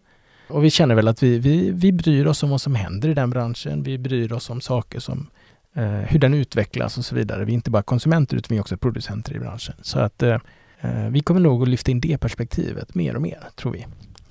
Och 0.50 0.64
vi 0.64 0.70
känner 0.70 0.96
väl 0.96 1.08
att 1.08 1.24
vi, 1.24 1.40
vi, 1.40 1.72
vi 1.72 1.92
bryr 1.92 2.26
oss 2.28 2.44
om 2.44 2.50
vad 2.50 2.62
som 2.62 2.76
händer 2.76 3.10
i 3.10 3.14
den 3.14 3.30
branschen. 3.30 3.84
Vi 3.84 3.98
bryr 3.98 4.34
oss 4.34 4.50
om 4.50 4.62
saker 4.62 5.00
som 5.00 5.28
eh, 5.74 5.84
hur 5.92 6.20
den 6.20 6.34
utvecklas 6.34 6.98
och 6.98 7.06
så 7.06 7.16
vidare. 7.16 7.46
Vi 7.46 7.52
är 7.52 7.56
inte 7.56 7.72
bara 7.72 7.84
konsumenter 7.84 8.38
utan 8.38 8.48
vi 8.50 8.58
är 8.58 8.62
också 8.62 8.78
producenter 8.78 9.36
i 9.36 9.40
branschen. 9.40 9.76
Så 9.82 10.00
att 10.00 10.24
eh, 10.24 10.38
vi 11.12 11.20
kommer 11.20 11.40
nog 11.40 11.62
att 11.62 11.70
lyfta 11.70 11.92
in 11.92 12.02
det 12.02 12.18
perspektivet 12.18 12.96
mer 12.96 13.16
och 13.16 13.22
mer, 13.22 13.40
tror 13.56 13.72
vi. 13.72 13.86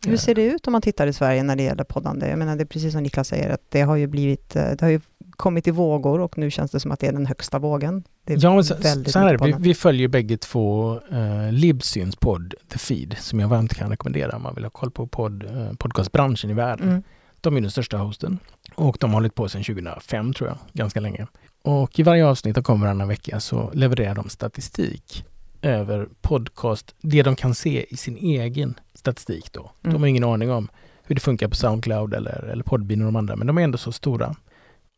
Hur 0.07 0.17
ser 0.17 0.35
det 0.35 0.45
ut 0.45 0.67
om 0.67 0.73
man 0.73 0.83
tittar 0.83 1.07
i 1.07 1.13
Sverige 1.13 1.43
när 1.43 1.57
det 1.57 1.63
gäller 1.63 1.85
poddande? 1.85 2.29
Jag 2.29 2.39
menar, 2.39 2.57
det 2.57 2.63
är 2.63 2.67
precis 2.67 2.93
som 2.93 3.03
Niklas 3.03 3.29
säger, 3.29 3.51
att 3.51 3.63
det 3.69 3.81
har 3.81 3.97
ju 3.97 4.07
blivit, 4.07 4.57
eh, 4.57 4.63
det 4.63 4.81
har 4.81 4.89
ju 4.89 5.01
kommit 5.31 5.67
i 5.69 5.71
vågor 5.71 6.21
och 6.21 6.39
nu 6.39 6.51
känns 6.51 6.71
det 6.71 6.81
som 6.81 6.93
att 6.93 7.01
det 7.01 7.07
är 7.07 7.13
den 7.13 7.27
högsta 7.27 7.59
vågen. 7.59 8.05
Det 8.25 8.33
är 8.33 8.45
Ja, 8.45 8.55
men 8.55 8.65
så, 8.65 8.75
så 9.07 9.19
här. 9.19 9.39
Vi, 9.45 9.55
vi 9.59 9.75
följer 9.75 10.09
bägge 10.09 10.37
två 10.37 11.01
eh, 11.11 11.53
Libsyns 11.53 12.17
podd 12.17 12.55
The 12.69 12.79
Feed 12.79 13.17
som 13.19 13.41
jag 13.41 13.49
varmt 13.49 13.75
kan 13.75 13.91
rekommendera 13.91 14.37
om 14.37 14.43
man 14.43 14.55
vill 14.55 14.65
ha 14.65 14.71
koll 14.71 14.91
på 14.91 15.07
podd, 15.07 15.45
eh, 15.45 15.73
podcastbranschen 15.79 16.51
i 16.51 16.55
världen. 16.55 16.89
Mm. 16.89 17.03
De 17.41 17.57
är 17.57 17.61
den 17.61 17.71
största 17.71 17.97
hosten 17.97 18.39
och 18.75 18.97
de 19.01 19.11
har 19.11 19.15
hållit 19.15 19.35
på 19.35 19.49
sedan 19.49 19.63
2005 19.63 20.33
tror 20.33 20.49
jag, 20.49 20.59
ganska 20.73 21.01
länge. 21.01 21.27
Och 21.63 21.99
i 21.99 22.03
varje 22.03 22.27
avsnitt 22.27 22.55
som 22.55 22.65
kommer 22.65 22.87
varannan 22.87 23.09
vecka 23.09 23.41
så 23.41 23.71
levererar 23.75 24.15
de 24.15 24.29
statistik 24.29 25.25
över 25.67 26.09
podcast, 26.21 26.95
det 27.01 27.23
de 27.23 27.37
kan 27.37 27.55
se 27.55 27.87
i 27.89 27.97
sin 27.97 28.17
egen 28.17 28.75
statistik 28.95 29.53
då. 29.53 29.71
De 29.83 29.89
Mm. 29.89 30.01
har 30.01 30.09
ingen 30.09 30.25
aning 30.25 30.51
om 30.51 30.69
hur 31.05 31.15
det 31.15 31.21
funkar 31.21 31.49
på 31.49 31.55
Soundcloud 31.55 32.15
eller, 32.15 32.45
eller 32.53 32.65
Podbean 32.65 33.01
och 33.01 33.07
de 33.07 33.17
andra, 33.17 33.37
men 33.37 33.47
de 33.47 33.59
är 33.59 33.63
ändå 33.63 33.79
så 33.79 33.93
stora. 33.93 34.35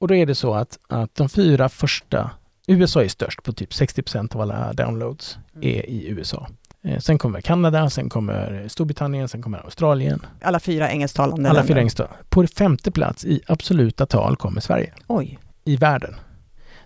Och 0.00 0.08
då 0.08 0.14
är 0.14 0.26
det 0.26 0.34
så 0.34 0.54
att, 0.54 0.78
att 0.88 1.14
de 1.14 1.28
fyra 1.28 1.68
första, 1.68 2.30
USA 2.66 3.04
är 3.04 3.08
störst 3.08 3.42
på 3.42 3.52
typ 3.52 3.70
60% 3.70 4.34
av 4.34 4.40
alla 4.40 4.72
downloads 4.72 5.38
är 5.60 5.86
i 5.90 6.08
USA. 6.08 6.48
Eh, 6.82 6.98
sen 6.98 7.18
kommer 7.18 7.40
Kanada, 7.40 7.90
sen 7.90 8.08
kommer 8.08 8.68
Storbritannien, 8.68 9.28
sen 9.28 9.42
kommer 9.42 9.58
Australien. 9.58 10.26
Alla 10.42 10.60
fyra 10.60 10.90
engelsktalande 10.90 11.48
Alla 11.50 11.58
länder. 11.58 11.68
fyra 11.74 11.78
engelskt. 11.80 12.00
På 12.28 12.46
femte 12.46 12.90
plats 12.90 13.24
i 13.24 13.40
absoluta 13.46 14.06
tal 14.06 14.36
kommer 14.36 14.60
Sverige 14.60 14.92
Oj. 15.06 15.38
i 15.64 15.76
världen. 15.76 16.14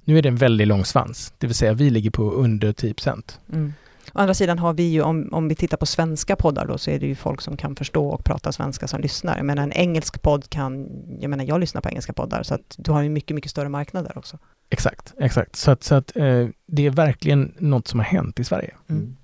Nu 0.04 0.18
är 0.18 0.22
det 0.22 0.28
en 0.28 0.36
väldigt 0.36 0.68
lång 0.68 0.84
svans, 0.84 1.32
det 1.38 1.46
vill 1.46 1.56
säga 1.56 1.72
vi 1.72 1.90
ligger 1.90 2.10
på 2.10 2.30
under 2.30 2.72
10 2.72 2.94
procent. 2.94 3.40
Mm. 3.52 3.72
Å 4.14 4.18
andra 4.18 4.34
sidan 4.34 4.58
har 4.58 4.72
vi 4.72 4.82
ju, 4.82 5.02
om, 5.02 5.28
om 5.32 5.48
vi 5.48 5.54
tittar 5.54 5.76
på 5.76 5.86
svenska 5.86 6.36
poddar 6.36 6.66
då, 6.66 6.78
så 6.78 6.90
är 6.90 6.98
det 6.98 7.06
ju 7.06 7.14
folk 7.14 7.40
som 7.40 7.56
kan 7.56 7.76
förstå 7.76 8.08
och 8.08 8.24
prata 8.24 8.52
svenska 8.52 8.88
som 8.88 9.00
lyssnar. 9.00 9.36
Jag 9.36 9.46
menar 9.46 9.62
en 9.62 9.72
engelsk 9.72 10.22
podd 10.22 10.50
kan, 10.50 10.88
jag 11.20 11.30
menar 11.30 11.44
jag 11.44 11.60
lyssnar 11.60 11.80
på 11.80 11.88
engelska 11.88 12.12
poddar, 12.12 12.42
så 12.42 12.54
att 12.54 12.74
du 12.78 12.90
har 12.92 13.02
ju 13.02 13.08
mycket, 13.08 13.34
mycket 13.34 13.50
större 13.50 13.68
marknad 13.68 14.04
där 14.04 14.18
också. 14.18 14.38
Exakt, 14.70 15.12
exakt. 15.20 15.56
Så 15.56 15.70
att, 15.70 15.82
så 15.84 15.94
att 15.94 16.16
eh, 16.16 16.46
det 16.66 16.86
är 16.86 16.90
verkligen 16.90 17.54
något 17.58 17.88
som 17.88 18.00
har 18.00 18.04
hänt 18.06 18.40
i 18.40 18.44
Sverige. 18.44 18.74
Mm. 18.90 19.16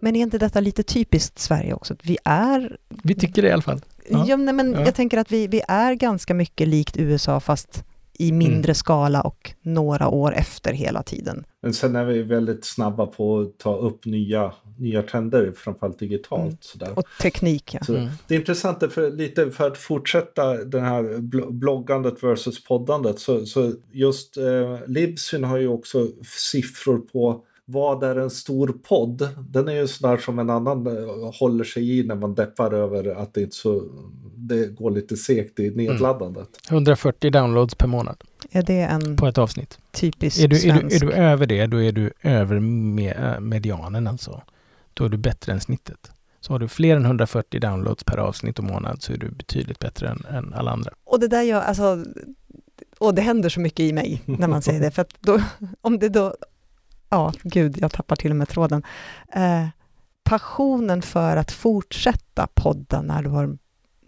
Men 0.00 0.16
är 0.16 0.20
inte 0.20 0.38
detta 0.38 0.60
lite 0.60 0.82
typiskt 0.82 1.38
Sverige 1.38 1.74
också? 1.74 1.94
Att 1.94 2.06
vi 2.06 2.18
är, 2.24 2.76
Vi 2.88 3.14
tycker 3.14 3.42
det 3.42 3.48
i 3.48 3.52
alla 3.52 3.62
fall. 3.62 3.80
ja. 4.10 4.24
Ja. 4.28 4.36
men 4.36 4.72
Ja. 4.72 4.80
jag 4.80 4.94
tänker 4.94 5.18
att 5.18 5.32
vi, 5.32 5.46
vi 5.46 5.62
är 5.68 5.94
ganska 5.94 6.34
mycket 6.34 6.68
likt 6.68 6.96
USA, 6.96 7.40
fast 7.40 7.84
i 8.18 8.32
mindre 8.32 8.70
Mm. 8.70 8.74
skala 8.74 9.20
och 9.20 9.50
några 9.62 10.08
år 10.08 10.34
efter 10.34 10.72
hela 10.72 11.02
tiden. 11.02 11.44
Men 11.62 11.74
sen 11.74 11.96
är 11.96 12.04
vi 12.04 12.22
väldigt 12.22 12.64
snabba 12.64 13.06
på 13.06 13.40
att 13.40 13.58
ta 13.58 13.76
upp 13.76 14.04
nya, 14.06 14.52
nya 14.78 15.02
trender, 15.02 15.52
framförallt 15.56 15.98
digitalt. 15.98 16.42
Mm. 16.42 16.56
Sådär. 16.60 16.92
Och 16.98 17.04
teknik, 17.20 17.74
ja. 17.74 17.80
Så 17.84 17.94
Mm. 17.96 18.08
Det 18.26 18.34
är 18.34 18.38
intressant, 18.38 18.92
för, 18.92 19.10
lite 19.10 19.50
för 19.50 19.66
att 19.66 19.78
fortsätta 19.78 20.64
den 20.64 20.84
här 20.84 21.02
bl- 21.02 21.50
bloggandet 21.50 22.22
versus 22.22 22.64
poddandet. 22.64 23.18
Så, 23.18 23.46
så 23.46 23.72
just 23.92 24.36
eh, 24.36 24.78
Libsyn 24.86 25.44
har 25.44 25.58
ju 25.58 25.68
också 25.68 26.08
siffror 26.52 26.98
på 26.98 27.44
vad 27.72 28.02
är 28.02 28.16
en 28.16 28.30
stor 28.30 28.68
podd? 28.88 29.28
Den 29.50 29.68
är 29.68 29.72
ju 29.72 29.86
sådär 29.86 30.16
som 30.16 30.38
en 30.38 30.50
annan 30.50 30.86
eh, 30.86 31.32
håller 31.40 31.64
sig 31.64 31.98
i 31.98 32.06
när 32.06 32.14
man 32.14 32.34
deppar 32.34 32.74
över 32.74 33.22
att 33.22 33.34
det 33.34 33.40
inte 33.42 33.56
så 33.56 33.82
det 34.48 34.66
går 34.66 34.90
lite 34.90 35.16
sekt 35.16 35.60
i 35.60 35.70
nedladdandet. 35.70 36.48
140 36.70 37.30
downloads 37.30 37.74
per 37.74 37.86
månad 37.86 38.16
Är 38.50 38.62
det 38.62 38.80
en 38.80 39.16
på 39.16 39.26
ett 39.26 39.38
avsnitt. 39.38 39.78
typisk 39.92 40.40
Är 40.40 40.48
du, 40.48 40.56
är, 40.56 40.80
du, 40.80 40.96
är 40.96 41.00
du 41.00 41.12
över 41.12 41.46
det, 41.46 41.66
då 41.66 41.82
är 41.82 41.92
du 41.92 42.12
över 42.22 42.60
me, 42.60 43.40
medianen 43.40 44.06
alltså. 44.06 44.42
Då 44.94 45.04
är 45.04 45.08
du 45.08 45.16
bättre 45.16 45.52
än 45.52 45.60
snittet. 45.60 46.10
Så 46.40 46.52
har 46.52 46.58
du 46.58 46.68
fler 46.68 46.96
än 46.96 47.04
140 47.04 47.60
downloads 47.60 48.04
per 48.04 48.18
avsnitt 48.18 48.58
och 48.58 48.64
månad 48.64 49.02
så 49.02 49.12
är 49.12 49.16
du 49.16 49.30
betydligt 49.30 49.78
bättre 49.78 50.08
än, 50.08 50.24
än 50.30 50.54
alla 50.54 50.70
andra. 50.70 50.90
Och 51.04 51.20
det 51.20 51.28
där 51.28 51.42
gör, 51.42 51.60
alltså, 51.60 52.04
och 52.98 53.14
det 53.14 53.22
händer 53.22 53.48
så 53.48 53.60
mycket 53.60 53.80
i 53.80 53.92
mig 53.92 54.22
när 54.24 54.48
man 54.48 54.62
säger 54.62 54.80
det, 54.80 54.90
för 54.90 55.02
att 55.02 55.14
då, 55.20 55.40
om 55.80 55.98
det 55.98 56.08
då, 56.08 56.34
ja, 57.12 57.32
gud, 57.42 57.78
jag 57.80 57.92
tappar 57.92 58.16
till 58.16 58.30
och 58.30 58.36
med 58.36 58.48
tråden. 58.48 58.82
Eh, 59.34 59.66
passionen 60.24 61.02
för 61.02 61.36
att 61.36 61.52
fortsätta 61.52 62.46
podda 62.54 63.02
när 63.02 63.22
du 63.22 63.28
har 63.28 63.58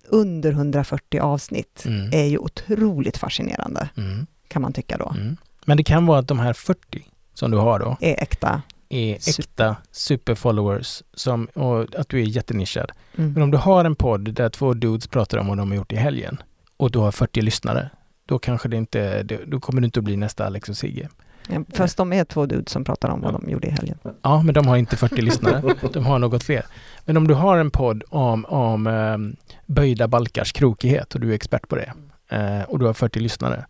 under 0.08 0.52
140 0.52 1.20
avsnitt 1.20 1.82
Mm. 1.86 2.10
är 2.12 2.24
ju 2.24 2.38
otroligt 2.38 3.16
fascinerande, 3.16 3.88
Mm. 3.96 4.26
kan 4.48 4.62
man 4.62 4.72
tycka 4.72 4.96
då. 4.98 5.08
Mm. 5.16 5.36
Men 5.64 5.76
det 5.76 5.82
kan 5.84 6.06
vara 6.06 6.18
att 6.18 6.28
de 6.28 6.38
här 6.38 6.52
40 6.52 7.02
som 7.34 7.50
du 7.50 7.56
har 7.56 7.78
då 7.78 7.96
Är 8.00 8.22
äkta. 8.22 8.62
är 8.88 9.14
äkta 9.40 9.76
superfollowers 9.90 11.02
som, 11.14 11.46
och 11.46 11.94
att 11.98 12.08
du 12.08 12.20
är 12.20 12.24
jättenischad. 12.24 12.92
Men 13.12 13.26
Mm. 13.30 13.42
om 13.42 13.50
du 13.50 13.56
har 13.58 13.84
en 13.84 13.96
podd 13.96 14.34
där 14.34 14.48
två 14.48 14.74
dudes 14.74 15.06
pratar 15.06 15.38
om 15.38 15.46
vad 15.48 15.56
de 15.58 15.70
har 15.70 15.76
gjort 15.76 15.92
i 15.92 15.96
helgen 15.96 16.42
och 16.76 16.90
du 16.90 16.98
har 16.98 17.12
40 17.12 17.42
lyssnare, 17.42 17.90
då 18.26 18.38
kanske 18.38 18.68
det 18.68 18.76
inte, 18.76 19.22
då 19.46 19.60
kommer 19.60 19.80
du 19.80 19.84
inte 19.84 20.00
att 20.00 20.04
bli 20.04 20.16
nästa 20.16 20.46
Alex 20.46 20.68
och 20.68 20.76
Sigge. 20.76 21.08
Ja, 21.48 21.64
fast 21.74 21.96
de 21.96 22.12
är 22.12 22.24
två 22.24 22.46
dudes 22.46 22.72
som 22.72 22.84
pratar 22.84 23.08
om 23.08 23.20
vad 23.20 23.32
de 23.32 23.50
gjorde 23.50 23.66
i 23.66 23.70
helgen. 23.70 23.98
Ja, 24.22 24.42
men 24.42 24.54
de 24.54 24.66
har 24.66 24.76
inte 24.76 24.96
40 24.96 25.22
lyssnare. 25.22 25.74
De 25.92 26.04
har 26.06 26.18
något 26.18 26.44
fler. 26.44 26.66
Men 27.04 27.16
om 27.16 27.28
du 27.28 27.34
har 27.34 27.58
en 27.58 27.70
podd 27.70 28.04
om, 28.08 28.44
om 28.44 28.86
um, 28.86 29.36
böjda 29.66 30.08
balkars 30.08 30.52
krokighet 30.52 31.14
och 31.14 31.20
du 31.20 31.30
är 31.30 31.34
expert 31.34 31.68
på 31.68 31.76
det 31.76 31.92
eh, 32.28 32.62
och 32.62 32.78
du 32.78 32.86
har 32.86 32.92
40 32.92 33.20
lyssnare 33.20 33.66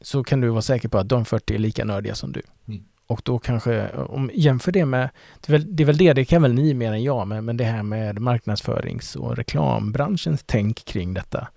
så 0.00 0.24
kan 0.24 0.40
du 0.40 0.48
vara 0.48 0.62
säker 0.62 0.88
på 0.88 0.98
att 0.98 1.08
de 1.08 1.24
40 1.24 1.54
är 1.54 1.58
lika 1.58 1.84
nördiga 1.84 2.14
som 2.14 2.32
du. 2.32 2.42
Mm. 2.68 2.84
Och 3.06 3.20
då 3.24 3.38
kanske, 3.38 3.88
om 3.88 4.30
jämför 4.34 4.72
det 4.72 4.84
med, 4.84 5.10
det 5.40 5.52
är, 5.52 5.58
väl, 5.58 5.76
det 5.76 5.82
är 5.82 5.84
väl 5.84 5.96
det, 5.96 6.12
det 6.12 6.24
kan 6.24 6.42
väl 6.42 6.52
ni 6.52 6.74
mer 6.74 6.92
än 6.92 7.02
jag, 7.02 7.28
men, 7.28 7.44
men 7.44 7.56
det 7.56 7.64
här 7.64 7.82
med 7.82 8.18
marknadsförings 8.18 9.16
och 9.16 9.36
reklambranschens 9.36 10.42
tänk 10.46 10.84
kring 10.84 11.14
detta. 11.14 11.48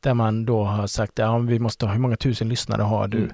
Där 0.00 0.14
man 0.14 0.44
då 0.44 0.64
har 0.64 0.86
sagt, 0.86 1.18
ja 1.18 1.38
vi 1.38 1.58
måste 1.58 1.86
ha, 1.86 1.92
hur 1.92 2.00
många 2.00 2.16
tusen 2.16 2.48
lyssnare 2.48 2.82
har 2.82 3.08
du? 3.08 3.18
Mm. 3.18 3.32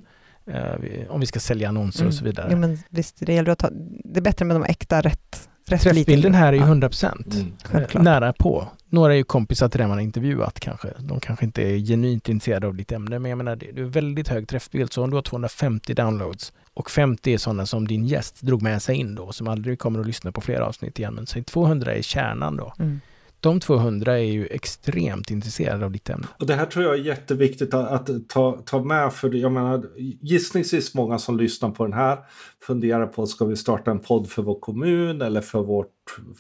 Eh, 0.50 1.10
om 1.10 1.20
vi 1.20 1.26
ska 1.26 1.40
sälja 1.40 1.68
annonser 1.68 2.06
och 2.06 2.14
så 2.14 2.24
vidare. 2.24 2.48
Jo, 2.50 2.58
men 2.58 2.78
visst, 2.88 3.16
det 3.18 3.34
gäller 3.34 3.52
att 3.52 3.58
ta, 3.58 3.70
det 4.04 4.20
är 4.20 4.22
bättre 4.22 4.44
med 4.44 4.56
de 4.56 4.64
äkta 4.64 5.00
rätt, 5.00 5.48
Träffbilden 5.78 6.34
här 6.34 6.48
är 6.48 6.52
ju 6.52 6.58
Ja, 6.58 6.64
100 6.64 6.88
procent. 6.88 7.34
Mm. 7.34 7.52
Självklart. 7.64 8.04
Nära 8.04 8.32
på. 8.32 8.68
Några 8.88 9.12
är 9.12 9.16
ju 9.16 9.24
kompisar 9.24 9.68
till 9.68 9.78
den 9.78 9.88
man 9.88 9.98
har 9.98 10.02
intervjuat 10.02 10.60
kanske. 10.60 10.88
De 10.98 11.20
kanske 11.20 11.44
inte 11.44 11.62
är 11.62 11.78
genuint 11.78 12.28
intresserade 12.28 12.66
av 12.66 12.74
ditt 12.74 12.92
ämne, 12.92 13.18
men 13.18 13.28
jag 13.28 13.38
menar 13.38 13.56
det 13.56 13.72
det 13.72 13.80
är 13.80 13.84
väldigt 13.84 14.28
hög 14.28 14.48
träffbild. 14.48 14.92
Så 14.92 15.04
om 15.04 15.10
du 15.10 15.16
har 15.16 15.22
250 15.22 15.94
downloads 15.94 16.52
och 16.74 16.90
50 16.90 17.32
är 17.32 17.38
sådana 17.38 17.66
som 17.66 17.88
din 17.88 18.06
gäst 18.06 18.40
drog 18.42 18.62
med 18.62 18.82
sig 18.82 18.96
in 18.96 19.14
då, 19.14 19.32
som 19.32 19.48
aldrig 19.48 19.78
kommer 19.78 20.00
att 20.00 20.06
lyssna 20.06 20.32
på 20.32 20.40
flera 20.40 20.66
avsnitt 20.66 20.98
igen, 20.98 21.14
men 21.14 21.26
säg 21.26 21.44
200 21.44 21.94
är 21.94 22.02
kärnan 22.02 22.56
då. 22.56 22.74
Mm. 22.78 23.00
De 23.40 23.60
200 23.60 24.12
är 24.18 24.22
ju 24.24 24.46
extremt 24.46 25.30
intresserade 25.30 25.84
av 25.84 25.92
ditt 25.92 26.10
ämne. 26.10 26.26
Och 26.38 26.46
det 26.46 26.54
här 26.54 26.66
tror 26.66 26.84
jag 26.84 26.94
är 26.94 26.98
jätteviktigt 26.98 27.74
att, 27.74 28.10
att 28.10 28.28
ta, 28.28 28.62
ta 28.66 28.84
med. 28.84 29.12
För 29.12 29.34
jag 29.34 29.52
menar, 29.52 29.84
gissningsvis 30.20 30.94
många 30.94 31.18
som 31.18 31.36
lyssnar 31.38 31.70
på 31.70 31.84
den 31.84 31.92
här 31.92 32.18
funderar 32.66 33.06
på 33.06 33.26
ska 33.26 33.44
vi 33.44 33.56
starta 33.56 33.90
en 33.90 33.98
podd 33.98 34.28
för 34.30 34.42
vår 34.42 34.60
kommun 34.60 35.22
eller 35.22 35.40
för 35.40 35.62
vårt 35.62 35.90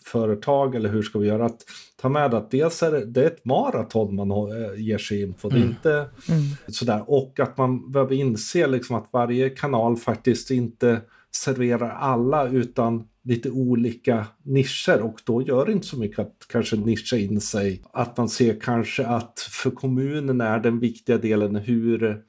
företag 0.04 0.74
eller 0.74 0.88
hur 0.88 1.02
ska 1.02 1.18
vi 1.18 1.26
göra? 1.28 1.46
Att 1.46 1.60
ta 2.00 2.08
med 2.08 2.34
att 2.34 2.50
dels 2.50 2.82
är 2.82 2.90
det, 2.92 3.04
det 3.04 3.22
är 3.22 3.26
ett 3.26 3.44
maraton 3.44 4.14
man 4.14 4.30
har- 4.30 4.76
ger 4.76 4.98
sig 4.98 5.22
in 5.22 5.32
på. 5.34 5.48
Det 5.48 5.56
är 5.56 5.58
Mm. 5.58 5.68
inte 5.70 5.90
Mm. 6.28 6.42
sådär. 6.68 7.04
Och 7.06 7.40
att 7.40 7.58
man 7.58 7.92
behöver 7.92 8.14
inse 8.14 8.66
liksom 8.66 8.96
att 8.96 9.08
varje 9.12 9.50
kanal 9.50 9.96
faktiskt 9.96 10.50
inte 10.50 11.00
serverar 11.36 11.90
alla 11.90 12.48
utan 12.48 13.04
lite 13.24 13.50
olika 13.50 14.26
nischer 14.42 15.02
och 15.02 15.20
då 15.24 15.42
gör 15.42 15.66
det 15.66 15.72
inte 15.72 15.86
så 15.86 15.98
mycket 15.98 16.18
att 16.18 16.46
kanske 16.48 16.76
nischa 16.76 17.16
in 17.16 17.40
sig. 17.40 17.82
Att 17.92 18.16
man 18.16 18.28
ser 18.28 18.60
kanske 18.60 19.06
att 19.06 19.40
för 19.40 19.70
kommunen 19.70 20.40
är 20.40 20.58
den 20.58 20.80
viktiga 20.80 21.18
delen 21.18 21.56
hur 21.56 22.22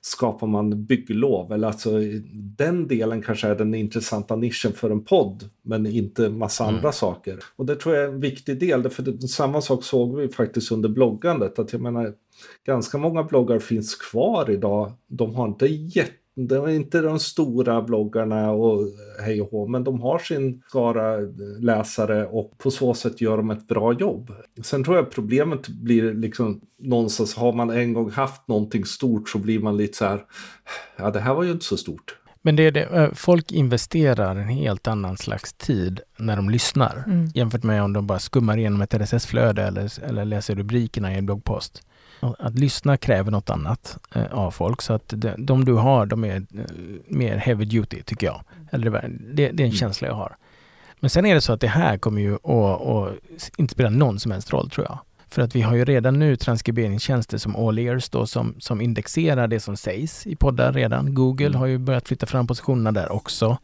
skapar 0.00 0.46
man 0.46 0.84
bygglov 0.84 1.52
eller 1.52 1.66
alltså 1.68 1.90
den 2.32 2.88
delen 2.88 3.22
kanske 3.22 3.48
är 3.48 3.54
den 3.54 3.74
intressanta 3.74 4.36
nischen 4.36 4.72
för 4.72 4.90
en 4.90 5.04
podd 5.04 5.50
men 5.62 5.86
inte 5.86 6.28
massa 6.28 6.64
Mm. 6.64 6.76
andra 6.76 6.92
saker. 6.92 7.38
Och 7.56 7.66
det 7.66 7.76
tror 7.76 7.94
jag 7.94 8.04
är 8.04 8.08
en 8.08 8.20
viktig 8.20 8.60
del 8.60 8.90
för 8.90 9.26
samma 9.26 9.60
sak 9.60 9.84
såg 9.84 10.16
vi 10.16 10.28
faktiskt 10.28 10.72
under 10.72 10.88
bloggandet 10.88 11.58
att 11.58 11.72
jag 11.72 11.82
menar 11.82 12.12
ganska 12.66 12.98
många 12.98 13.22
bloggar 13.22 13.58
finns 13.58 13.94
kvar 13.94 14.50
idag. 14.50 14.92
De 15.06 15.34
har 15.34 15.48
inte 15.48 15.66
jätte 15.66 16.12
det 16.36 16.54
är 16.54 16.68
inte 16.68 17.00
de 17.00 17.18
stora 17.18 17.82
bloggarna 17.82 18.50
och 18.50 18.88
hej 19.24 19.42
och 19.42 19.50
hå, 19.50 19.66
men 19.66 19.84
de 19.84 20.00
har 20.00 20.18
sin 20.18 20.62
skara 20.68 21.16
läsare 21.60 22.26
och 22.26 22.58
på 22.58 22.70
så 22.70 22.94
sätt 22.94 23.20
gör 23.20 23.36
de 23.36 23.50
ett 23.50 23.68
bra 23.68 23.92
jobb. 23.92 24.30
Sen 24.62 24.84
tror 24.84 24.96
jag 24.96 25.10
problemet 25.10 25.68
blir 25.68 26.14
liksom 26.14 26.60
någonstans, 26.78 27.34
har 27.34 27.52
man 27.52 27.70
en 27.70 27.92
gång 27.92 28.10
haft 28.10 28.48
någonting 28.48 28.84
stort 28.84 29.28
så 29.28 29.38
blir 29.38 29.58
man 29.58 29.76
lite 29.76 29.98
så 29.98 30.04
här, 30.04 30.20
ja 30.96 31.10
det 31.10 31.20
här 31.20 31.34
var 31.34 31.42
ju 31.42 31.50
inte 31.52 31.64
så 31.64 31.76
stort. 31.76 32.16
Men 32.42 32.56
det 32.56 32.62
är 32.62 32.70
det, 32.70 32.82
eh, 32.82 33.10
folk 33.14 33.52
investerar 33.52 34.36
en 34.36 34.48
helt 34.48 34.86
annan 34.88 35.16
slags 35.16 35.52
tid 35.52 36.00
när 36.18 36.36
de 36.36 36.50
lyssnar 36.50 37.04
Mm. 37.06 37.26
jämfört 37.34 37.62
med 37.62 37.82
om 37.82 37.92
de 37.92 38.06
bara 38.06 38.18
skummar 38.18 38.56
igenom 38.56 38.82
ett 38.82 38.94
RSS-flöde 38.94 39.62
eller, 39.62 40.04
eller 40.04 40.24
läser 40.24 40.54
rubrikerna 40.54 41.14
i 41.14 41.18
en 41.18 41.26
bloggpost. 41.26 41.82
Att 42.20 42.58
lyssna 42.58 42.96
kräver 42.96 43.30
något 43.30 43.50
annat 43.50 43.98
eh, 44.14 44.26
av 44.32 44.50
folk 44.50 44.82
så 44.82 44.92
att 44.92 45.08
de, 45.08 45.34
de 45.38 45.64
du 45.64 45.72
har 45.72 46.06
de 46.06 46.24
är 46.24 46.36
eh, 46.36 46.64
mer 47.08 47.36
heavy 47.36 47.64
duty 47.64 48.02
tycker 48.02 48.26
jag. 48.26 48.40
Eller 48.70 48.90
det, 48.90 49.10
det, 49.34 49.50
det 49.50 49.62
är 49.62 49.66
en 49.66 49.72
känsla 49.72 50.08
jag 50.08 50.14
har. 50.14 50.36
Men 51.00 51.10
sen 51.10 51.26
är 51.26 51.34
det 51.34 51.40
så 51.40 51.52
att 51.52 51.60
det 51.60 51.68
här 51.68 51.98
kommer 51.98 52.20
ju 52.20 52.34
att, 52.34 52.80
att 52.80 53.50
inte 53.56 53.72
spela 53.74 53.90
någon 53.90 54.18
som 54.18 54.32
helst 54.32 54.52
roll 54.52 54.70
tror 54.70 54.86
jag. 54.86 54.98
För 55.28 55.42
att 55.42 55.56
vi 55.56 55.60
har 55.60 55.74
ju 55.74 55.84
redan 55.84 56.18
nu 56.18 56.36
transkriberingstjänster 56.36 57.38
som 57.38 57.56
All 57.56 57.78
Ears 57.78 58.08
då 58.08 58.26
som, 58.26 58.54
som 58.58 58.80
indexerar 58.80 59.48
det 59.48 59.60
som 59.60 59.76
sägs 59.76 60.26
i 60.26 60.36
poddar 60.36 60.72
redan. 60.72 61.14
Google 61.14 61.58
har 61.58 61.66
ju 61.66 61.78
börjat 61.78 62.08
flytta 62.08 62.26
fram 62.26 62.46
positionerna 62.46 62.92
där 62.92 63.12
också. 63.12 63.58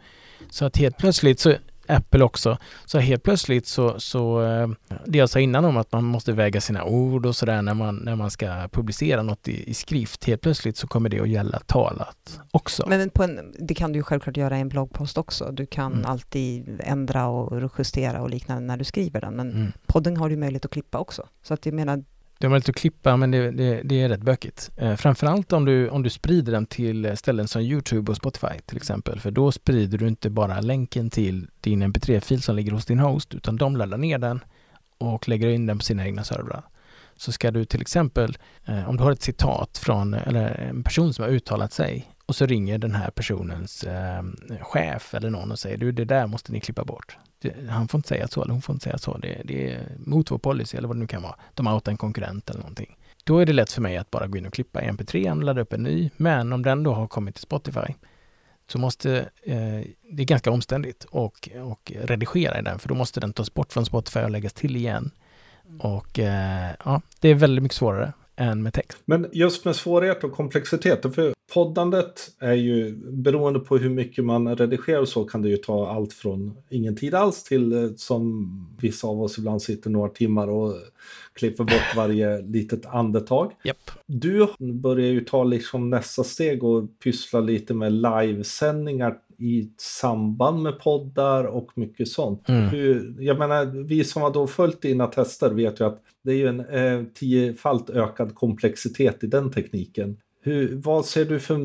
Så 0.50 0.64
att 0.64 0.76
helt 0.76 0.98
plötsligt 0.98 1.40
så 1.40 1.54
Apple 1.90 2.24
också. 2.24 2.58
Så 2.84 2.98
helt 2.98 3.22
plötsligt 3.22 3.66
så, 3.66 4.00
så 4.00 4.42
eh, 4.42 4.68
det 5.06 5.18
jag 5.18 5.30
sa 5.30 5.40
innan 5.40 5.64
om 5.64 5.76
att 5.76 5.92
man 5.92 6.04
måste 6.04 6.32
väga 6.32 6.60
sina 6.60 6.84
ord 6.84 7.26
och 7.26 7.36
sådär 7.36 7.62
när 7.62 7.74
man, 7.74 7.96
när 7.96 8.16
man 8.16 8.30
ska 8.30 8.68
publicera 8.72 9.22
något 9.22 9.48
i, 9.48 9.70
i, 9.70 9.74
skrift, 9.74 10.24
helt 10.24 10.40
plötsligt 10.40 10.76
så 10.76 10.86
kommer 10.86 11.08
det 11.08 11.20
att 11.20 11.28
gälla 11.28 11.58
talat 11.58 12.40
också. 12.50 12.84
Men 12.88 13.10
på 13.10 13.22
en, 13.22 13.54
det 13.58 13.74
kan 13.74 13.92
du 13.92 13.98
ju 13.98 14.02
självklart 14.02 14.36
göra 14.36 14.58
i 14.58 14.60
en 14.60 14.68
bloggpost 14.68 15.18
också. 15.18 15.52
Du 15.52 15.66
kan 15.66 15.92
mm. 15.92 16.06
alltid 16.06 16.80
ändra 16.84 17.26
och 17.26 17.70
justera 17.78 18.22
och 18.22 18.30
liknande 18.30 18.62
när 18.62 18.76
du 18.76 18.84
skriver 18.84 19.20
den, 19.20 19.34
men 19.34 19.50
mm. 19.50 19.72
podden 19.86 20.16
har 20.16 20.30
du 20.30 20.36
möjlighet 20.36 20.64
att 20.64 20.70
klippa 20.70 20.98
också. 20.98 21.28
Så 21.42 21.54
att 21.54 21.66
jag 21.66 21.74
menar, 21.74 22.04
du 22.40 22.46
har 22.46 22.50
möjlighet 22.50 22.68
att 22.68 22.76
klippa 22.76 23.16
men 23.16 23.30
det, 23.30 23.50
det, 23.50 23.80
det 23.84 24.02
är 24.02 24.08
rätt 24.08 24.22
bökigt. 24.22 24.70
Eh, 24.76 24.96
framförallt 24.96 25.52
om 25.52 25.64
du, 25.64 25.88
om 25.88 26.02
du 26.02 26.10
sprider 26.10 26.52
den 26.52 26.66
till 26.66 27.04
eh, 27.04 27.14
ställen 27.14 27.48
som 27.48 27.62
Youtube 27.62 28.10
och 28.10 28.16
Spotify 28.16 28.58
till 28.66 28.76
exempel. 28.76 29.20
För 29.20 29.30
då 29.30 29.52
sprider 29.52 29.98
du 29.98 30.08
inte 30.08 30.30
bara 30.30 30.60
länken 30.60 31.10
till 31.10 31.46
din 31.60 31.82
mp3-fil 31.82 32.42
som 32.42 32.56
ligger 32.56 32.72
hos 32.72 32.86
din 32.86 32.98
host 32.98 33.34
utan 33.34 33.56
de 33.56 33.76
laddar 33.76 33.98
ner 33.98 34.18
den 34.18 34.40
och 34.98 35.28
lägger 35.28 35.48
in 35.48 35.66
den 35.66 35.78
på 35.78 35.84
sina 35.84 36.06
egna 36.06 36.24
servrar. 36.24 36.62
Så 37.16 37.32
ska 37.32 37.50
du 37.50 37.64
till 37.64 37.80
exempel, 37.80 38.38
eh, 38.64 38.88
om 38.88 38.96
du 38.96 39.02
har 39.02 39.12
ett 39.12 39.22
citat 39.22 39.78
från 39.78 40.14
eller 40.14 40.60
en 40.60 40.82
person 40.82 41.14
som 41.14 41.22
har 41.22 41.30
uttalat 41.30 41.72
sig 41.72 42.14
och 42.26 42.36
så 42.36 42.46
ringer 42.46 42.78
den 42.78 42.94
här 42.94 43.10
personens 43.10 43.84
eh, 43.84 44.22
chef 44.60 45.14
eller 45.14 45.30
någon 45.30 45.50
och 45.50 45.58
säger 45.58 45.76
du 45.76 45.92
det 45.92 46.04
där 46.04 46.26
måste 46.26 46.52
ni 46.52 46.60
klippa 46.60 46.84
bort 46.84 47.16
han 47.68 47.88
får 47.88 47.98
inte 47.98 48.08
säga 48.08 48.28
så 48.28 48.42
eller 48.42 48.52
hon 48.52 48.62
får 48.62 48.72
inte 48.72 48.84
säga 48.84 48.98
så. 48.98 49.18
Det, 49.18 49.42
det 49.44 49.72
är 49.72 49.86
mot 49.98 50.30
vår 50.30 50.38
policy 50.38 50.76
eller 50.76 50.88
vad 50.88 50.96
det 50.96 51.00
nu 51.00 51.06
kan 51.06 51.22
vara. 51.22 51.34
De 51.54 51.66
outar 51.66 51.92
en 51.92 51.98
konkurrent 51.98 52.50
eller 52.50 52.60
någonting. 52.60 52.96
Då 53.24 53.38
är 53.38 53.46
det 53.46 53.52
lätt 53.52 53.72
för 53.72 53.82
mig 53.82 53.96
att 53.96 54.10
bara 54.10 54.26
gå 54.26 54.38
in 54.38 54.46
och 54.46 54.52
klippa 54.52 54.82
i 54.82 54.88
mp3, 54.88 55.42
ladda 55.42 55.60
upp 55.60 55.72
en 55.72 55.82
ny. 55.82 56.10
Men 56.16 56.52
om 56.52 56.62
den 56.62 56.82
då 56.82 56.92
har 56.92 57.06
kommit 57.06 57.34
till 57.34 57.42
Spotify 57.42 57.94
så 58.68 58.78
måste, 58.78 59.18
eh, 59.42 59.80
det 60.12 60.22
är 60.22 60.24
ganska 60.24 60.50
omständigt 60.50 61.04
och, 61.04 61.48
och 61.62 61.92
redigera 61.96 62.58
i 62.58 62.62
den 62.62 62.78
för 62.78 62.88
då 62.88 62.94
måste 62.94 63.20
den 63.20 63.32
tas 63.32 63.54
bort 63.54 63.72
från 63.72 63.86
Spotify 63.86 64.20
och 64.20 64.30
läggas 64.30 64.52
till 64.52 64.76
igen. 64.76 65.10
Mm. 65.66 65.80
Och 65.80 66.18
eh, 66.18 66.70
ja, 66.84 67.02
det 67.20 67.28
är 67.28 67.34
väldigt 67.34 67.62
mycket 67.62 67.76
svårare 67.76 68.12
än 68.36 68.62
med 68.62 68.74
text. 68.74 68.98
Men 69.04 69.28
just 69.32 69.64
med 69.64 69.76
svårighet 69.76 70.24
och 70.24 70.32
komplexitet, 70.32 71.14
för 71.14 71.34
poddandet 71.54 72.30
är 72.38 72.52
ju 72.52 72.96
beroende 72.96 73.60
på 73.60 73.76
hur 73.76 73.90
mycket 73.90 74.24
man 74.24 74.56
redigerar 74.56 75.00
och 75.00 75.08
så 75.08 75.24
kan 75.24 75.42
det 75.42 75.48
ju 75.48 75.56
ta 75.56 75.90
allt 75.90 76.12
från 76.12 76.56
ingen 76.68 76.96
tid 76.96 77.14
alls 77.14 77.44
till 77.44 77.72
eh, 77.72 77.90
som 77.96 78.48
vissa 78.80 79.06
av 79.06 79.22
oss 79.22 79.38
ibland 79.38 79.62
sitter 79.62 79.90
några 79.90 80.08
timmar 80.08 80.48
och 80.48 80.74
klipper 81.32 81.64
bort 81.64 81.96
varje 81.96 82.42
litet 82.46 82.86
andetag. 82.86 83.52
Yep. 83.64 83.76
Du 84.06 84.46
börjar 84.58 85.06
ju 85.06 85.20
ta 85.20 85.44
liksom 85.44 85.90
nästa 85.90 86.24
steg 86.24 86.64
och 86.64 87.00
pyssla 87.04 87.40
lite 87.40 87.74
med 87.74 87.92
livesändningar 87.92 89.16
i 89.38 89.70
samband 89.76 90.62
med 90.62 90.78
poddar 90.78 91.44
och 91.44 91.70
mycket 91.74 92.08
sånt. 92.08 92.48
Mm. 92.48 92.68
Hur, 92.68 93.16
jag 93.18 93.38
menar, 93.38 93.84
vi 93.84 94.04
som 94.04 94.22
har 94.22 94.32
då 94.32 94.46
följt 94.46 94.82
dina 94.82 95.06
tester 95.06 95.50
vet 95.50 95.80
ju 95.80 95.84
att 95.84 96.02
det 96.24 96.30
är 96.30 96.36
ju 96.36 96.46
en 96.46 96.60
eh, 96.60 97.04
tiofalt 97.14 97.90
ökad 97.90 98.34
komplexitet 98.34 99.24
i 99.24 99.26
den 99.26 99.50
tekniken. 99.52 100.16
Hur, 100.42 100.76
vad 100.76 101.06
ser 101.06 101.24
du 101.24 101.40
för 101.40 101.58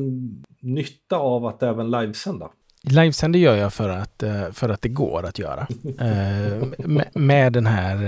nytta 0.60 1.16
av 1.16 1.46
att 1.46 1.62
även 1.62 1.90
livesända? 1.90 2.50
Livesänder 2.82 3.38
gör 3.38 3.56
jag 3.56 3.72
för 3.72 3.88
att, 3.88 4.22
eh, 4.22 4.50
för 4.52 4.68
att 4.68 4.82
det 4.82 4.88
går 4.88 5.26
att 5.26 5.38
göra. 5.38 5.66
Eh, 6.00 6.66
med, 6.78 7.08
med 7.14 7.52
den 7.52 7.66
här, 7.66 8.02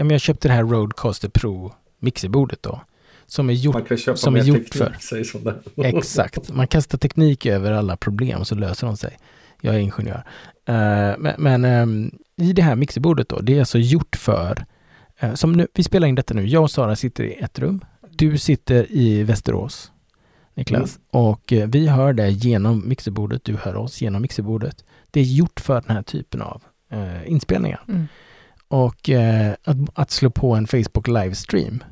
eh, 0.00 0.06
jag 0.12 0.20
köpte 0.20 0.48
det 0.48 0.54
här 0.54 0.62
Rodecaster 0.62 1.28
Pro 1.28 1.72
mixerbordet 1.98 2.62
då. 2.62 2.80
Som 3.26 3.50
är 3.50 3.54
gjort, 3.54 3.74
man 3.74 3.84
kan 3.84 3.96
köpa 3.96 4.16
som 4.16 4.36
är 4.36 4.42
gjort 4.42 4.74
för. 4.74 4.96
Exakt, 5.84 6.52
man 6.52 6.66
kastar 6.66 6.98
teknik 6.98 7.46
över 7.46 7.72
alla 7.72 7.96
problem 7.96 8.44
så 8.44 8.54
löser 8.54 8.86
de 8.86 8.96
sig. 8.96 9.18
Jag 9.60 9.74
är 9.74 9.78
ingenjör. 9.78 10.22
Men, 11.18 11.34
men 11.38 11.64
ehm, 11.64 12.10
i 12.36 12.52
det 12.52 12.62
här 12.62 12.76
mixerbordet 12.76 13.28
då, 13.28 13.40
det 13.40 13.54
är 13.54 13.58
alltså 13.60 13.78
gjort 13.78 14.16
för, 14.16 14.64
som 15.34 15.52
nu, 15.52 15.66
vi 15.74 15.82
spelar 15.82 16.08
in 16.08 16.14
detta 16.14 16.34
nu, 16.34 16.46
jag 16.46 16.62
och 16.62 16.70
Sara 16.70 16.96
sitter 16.96 17.24
i 17.24 17.32
ett 17.32 17.58
rum. 17.58 17.84
Du 18.10 18.38
sitter 18.38 18.86
i 18.92 19.22
Västerås. 19.22 19.92
Niklas. 20.60 20.96
Mm. 20.96 21.24
Och 21.24 21.52
eh, 21.52 21.68
vi 21.68 21.86
hör 21.86 22.12
det 22.12 22.30
genom 22.30 22.88
mixerbordet, 22.88 23.44
du 23.44 23.56
hör 23.56 23.76
oss 23.76 24.02
genom 24.02 24.22
mixerbordet. 24.22 24.84
Det 25.10 25.20
är 25.20 25.24
gjort 25.24 25.60
för 25.60 25.80
den 25.80 25.96
här 25.96 26.02
typen 26.02 26.42
av 26.42 26.62
eh, 26.90 27.30
inspelningar. 27.30 27.84
Mm. 27.88 28.06
Och 28.68 29.10
eh, 29.10 29.54
att, 29.64 29.76
att, 29.94 30.10
slå 30.10 30.30
på 30.30 30.54
en 30.54 30.66
Facebook 30.66 31.08
livestream 31.08 31.84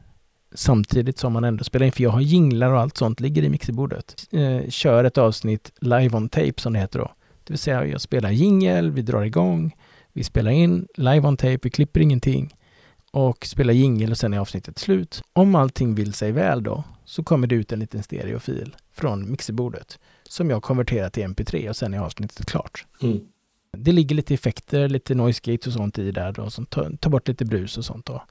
samtidigt 0.54 1.18
som 1.18 1.32
man 1.32 1.44
ändå 1.44 1.64
spelar 1.64 1.86
in, 1.86 1.92
för 1.92 2.02
jag 2.02 2.10
har 2.10 2.20
jinglar 2.20 2.72
och 2.72 2.80
allt 2.80 2.96
sånt 2.96 3.20
ligger 3.20 3.42
i 3.42 3.48
mixerbordet. 3.48 4.26
Eh, 4.30 4.68
kör 4.68 5.04
ett 5.04 5.18
avsnitt 5.18 5.72
live 5.80 6.16
on 6.16 6.28
tape 6.28 6.54
som 6.56 6.72
det 6.72 6.78
heter 6.78 6.98
då. 6.98 7.12
Det 7.44 7.52
vill 7.52 7.58
säga 7.58 7.86
jag 7.86 8.00
spelar 8.00 8.30
jingel, 8.30 8.90
vi 8.90 9.02
drar 9.02 9.22
igång, 9.22 9.76
vi 10.12 10.24
spelar 10.24 10.50
in 10.50 10.86
live 10.94 11.28
on 11.28 11.36
tape, 11.36 11.58
vi 11.62 11.70
klipper 11.70 12.00
ingenting 12.00 12.54
och 13.10 13.46
spelar 13.46 13.72
jingel 13.72 14.10
och 14.10 14.18
sen 14.18 14.34
är 14.34 14.38
avsnittet 14.38 14.78
slut. 14.78 15.22
Om 15.32 15.54
allting 15.54 15.94
vill 15.94 16.12
sig 16.12 16.32
väl 16.32 16.62
då 16.62 16.84
så 17.04 17.24
kommer 17.24 17.46
det 17.46 17.54
ut 17.54 17.72
en 17.72 17.78
liten 17.78 18.02
stereofil 18.02 18.76
från 18.92 19.30
mixerbordet 19.30 19.98
som 20.22 20.50
jag 20.50 20.62
konverterar 20.62 21.10
till 21.10 21.24
mp3 21.24 21.68
och 21.68 21.76
sen 21.76 21.94
är 21.94 21.98
avsnittet 21.98 22.46
klart. 22.46 22.86
Mm. 23.02 23.20
Det 23.72 23.92
ligger 23.92 24.16
lite 24.16 24.34
effekter, 24.34 24.88
lite 24.88 25.14
noise 25.14 25.40
gates 25.44 25.66
och 25.66 25.72
sånt 25.72 25.98
i 25.98 26.10
där 26.10 26.32
då, 26.32 26.50
som 26.50 26.66
tar, 26.66 26.96
tar 27.00 27.10
bort 27.10 27.28
lite 27.28 27.44
brus 27.44 27.78
och 27.78 27.84
sånt 27.84 28.06
då. 28.06 28.22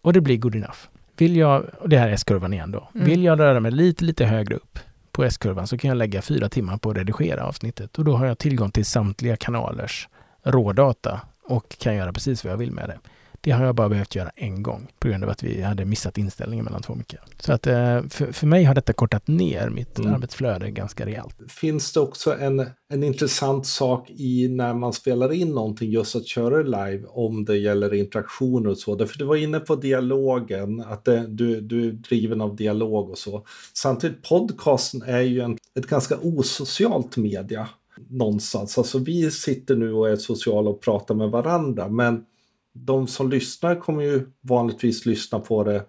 Och 0.00 0.12
det 0.12 0.20
blir 0.20 0.36
good 0.36 0.54
enough. 0.54 0.78
Vill 1.16 1.36
jag, 1.36 1.66
och 1.80 1.88
det 1.88 1.98
här 1.98 2.08
är 2.08 2.12
S-kurvan 2.12 2.52
igen 2.52 2.70
då, 2.70 2.88
mm. 2.94 3.06
vill 3.06 3.24
jag 3.24 3.38
röra 3.38 3.60
mig 3.60 3.70
lite, 3.70 4.04
lite 4.04 4.24
högre 4.24 4.54
upp 4.54 4.78
på 5.12 5.24
S-kurvan 5.24 5.66
så 5.66 5.78
kan 5.78 5.88
jag 5.88 5.96
lägga 5.96 6.22
fyra 6.22 6.48
timmar 6.48 6.76
på 6.76 6.90
att 6.90 6.96
redigera 6.96 7.44
avsnittet 7.44 7.98
och 7.98 8.04
då 8.04 8.16
har 8.16 8.26
jag 8.26 8.38
tillgång 8.38 8.70
till 8.70 8.84
samtliga 8.84 9.36
kanalers 9.36 10.08
rådata 10.42 11.20
och 11.44 11.76
kan 11.78 11.94
göra 11.94 12.12
precis 12.12 12.44
vad 12.44 12.52
jag 12.52 12.58
vill 12.58 12.72
med 12.72 12.88
det. 12.88 12.98
Det 13.44 13.50
har 13.50 13.64
jag 13.64 13.74
bara 13.74 13.88
behövt 13.88 14.14
göra 14.14 14.30
en 14.36 14.62
gång 14.62 14.88
på 14.98 15.08
grund 15.08 15.24
av 15.24 15.30
att 15.30 15.42
vi 15.42 15.62
hade 15.62 15.84
missat 15.84 16.18
inställningen 16.18 16.64
mellan 16.64 16.82
två 16.82 16.94
mickar. 16.94 17.20
Så 17.38 17.52
att 17.52 17.66
eh, 17.66 18.02
för, 18.08 18.32
för 18.32 18.46
mig 18.46 18.64
har 18.64 18.74
detta 18.74 18.92
kortat 18.92 19.28
ner 19.28 19.70
mitt 19.70 19.98
mm. 19.98 20.14
arbetsflöde 20.14 20.70
ganska 20.70 21.06
rejält. 21.06 21.36
Finns 21.48 21.92
det 21.92 22.00
också 22.00 22.38
en, 22.38 22.66
en 22.92 23.02
intressant 23.02 23.66
sak 23.66 24.10
i 24.10 24.48
när 24.48 24.74
man 24.74 24.92
spelar 24.92 25.32
in 25.32 25.48
någonting 25.48 25.90
just 25.90 26.16
att 26.16 26.26
köra 26.26 26.62
live 26.62 27.04
om 27.06 27.44
det 27.44 27.56
gäller 27.56 27.94
interaktioner 27.94 28.70
och 28.70 28.78
så? 28.78 29.06
För 29.06 29.18
du 29.18 29.24
var 29.24 29.36
inne 29.36 29.60
på 29.60 29.76
dialogen, 29.76 30.80
att 30.80 31.04
det, 31.04 31.26
du, 31.28 31.60
du 31.60 31.88
är 31.88 31.92
driven 31.92 32.40
av 32.40 32.56
dialog 32.56 33.10
och 33.10 33.18
så. 33.18 33.46
Samtidigt 33.74 34.22
podcasten 34.22 35.02
är 35.02 35.20
ju 35.20 35.40
en, 35.40 35.58
ett 35.78 35.86
ganska 35.86 36.16
osocialt 36.22 37.16
media 37.16 37.68
någonstans. 38.08 38.78
Alltså 38.78 38.98
vi 38.98 39.30
sitter 39.30 39.76
nu 39.76 39.92
och 39.92 40.08
är 40.08 40.16
sociala 40.16 40.70
och 40.70 40.80
pratar 40.80 41.14
med 41.14 41.30
varandra, 41.30 41.88
men 41.88 42.24
de 42.72 43.06
som 43.06 43.30
lyssnar 43.30 43.74
kommer 43.74 44.02
ju 44.02 44.26
vanligtvis 44.40 45.06
lyssna 45.06 45.38
på 45.38 45.64
det 45.64 45.84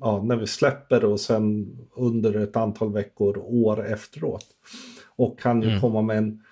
ja, 0.00 0.22
när 0.22 0.36
vi 0.36 0.46
släpper 0.46 1.04
och 1.04 1.20
sen 1.20 1.76
under 1.96 2.34
ett 2.34 2.56
antal 2.56 2.92
veckor, 2.92 3.38
år 3.38 3.86
efteråt. 3.86 4.46
Och 5.16 5.40
kan 5.40 5.62
ju 5.62 5.68
mm. 5.68 5.80
komma 5.80 6.02
med 6.02 6.18
en 6.18 6.42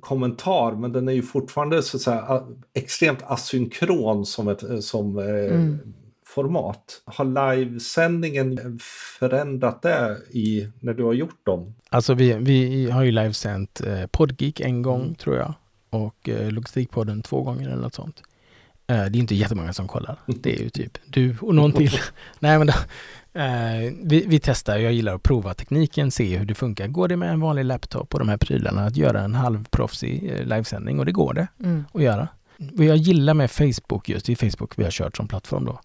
kommentar, 0.00 0.72
men 0.72 0.92
den 0.92 1.08
är 1.08 1.12
ju 1.12 1.22
fortfarande 1.22 1.82
så 1.82 1.96
att 1.96 2.02
säga, 2.02 2.42
extremt 2.74 3.22
asynkron 3.22 4.26
som, 4.26 4.48
ett, 4.48 4.84
som 4.84 5.18
eh, 5.18 5.54
mm. 5.54 5.78
format. 6.26 7.02
Har 7.04 7.56
livesändningen 7.56 8.78
förändrat 9.18 9.82
det 9.82 10.18
i, 10.30 10.68
när 10.80 10.94
du 10.94 11.04
har 11.04 11.12
gjort 11.12 11.46
dem? 11.46 11.74
Alltså 11.88 12.14
vi, 12.14 12.32
vi 12.32 12.90
har 12.90 13.02
ju 13.02 13.10
livesänt 13.10 13.80
eh, 13.80 14.06
Podgeek 14.06 14.60
en 14.60 14.82
gång 14.82 15.02
mm. 15.02 15.14
tror 15.14 15.36
jag 15.36 15.54
och 15.90 16.28
eh, 16.28 16.50
Logistikpodden 16.50 17.22
två 17.22 17.42
gånger 17.42 17.68
eller 17.68 17.82
något 17.82 17.94
sånt. 17.94 18.22
Eh, 18.86 19.04
det 19.04 19.18
är 19.18 19.20
inte 19.20 19.34
jättemånga 19.34 19.72
som 19.72 19.88
kollar. 19.88 20.16
Det 20.26 20.56
är 20.56 20.62
ju 20.62 20.70
typ 20.70 20.98
du 21.06 21.36
och 21.40 21.54
någon 21.54 21.72
till. 21.72 21.98
Nej 22.38 22.58
men 22.58 22.66
då, 22.66 22.72
eh, 23.40 23.92
vi, 24.02 24.24
vi 24.26 24.40
testar, 24.40 24.78
jag 24.78 24.92
gillar 24.92 25.14
att 25.14 25.22
prova 25.22 25.54
tekniken, 25.54 26.10
se 26.10 26.36
hur 26.36 26.46
det 26.46 26.54
funkar. 26.54 26.88
Går 26.88 27.08
det 27.08 27.16
med 27.16 27.30
en 27.30 27.40
vanlig 27.40 27.64
laptop 27.64 28.14
och 28.14 28.18
de 28.18 28.28
här 28.28 28.36
prylarna 28.36 28.86
att 28.86 28.96
göra 28.96 29.20
en 29.20 29.34
halvproffsig 29.34 30.32
eh, 30.32 30.46
livesändning? 30.46 30.98
Och 30.98 31.06
det 31.06 31.12
går 31.12 31.34
det 31.34 31.48
mm. 31.60 31.84
att 31.94 32.02
göra. 32.02 32.28
Vad 32.56 32.86
jag 32.86 32.96
gillar 32.96 33.34
med 33.34 33.50
Facebook, 33.50 34.08
just 34.08 34.26
det 34.26 34.32
är 34.32 34.50
Facebook 34.50 34.72
vi 34.76 34.84
har 34.84 34.90
kört 34.90 35.16
som 35.16 35.28
plattform 35.28 35.64
då, 35.64 35.80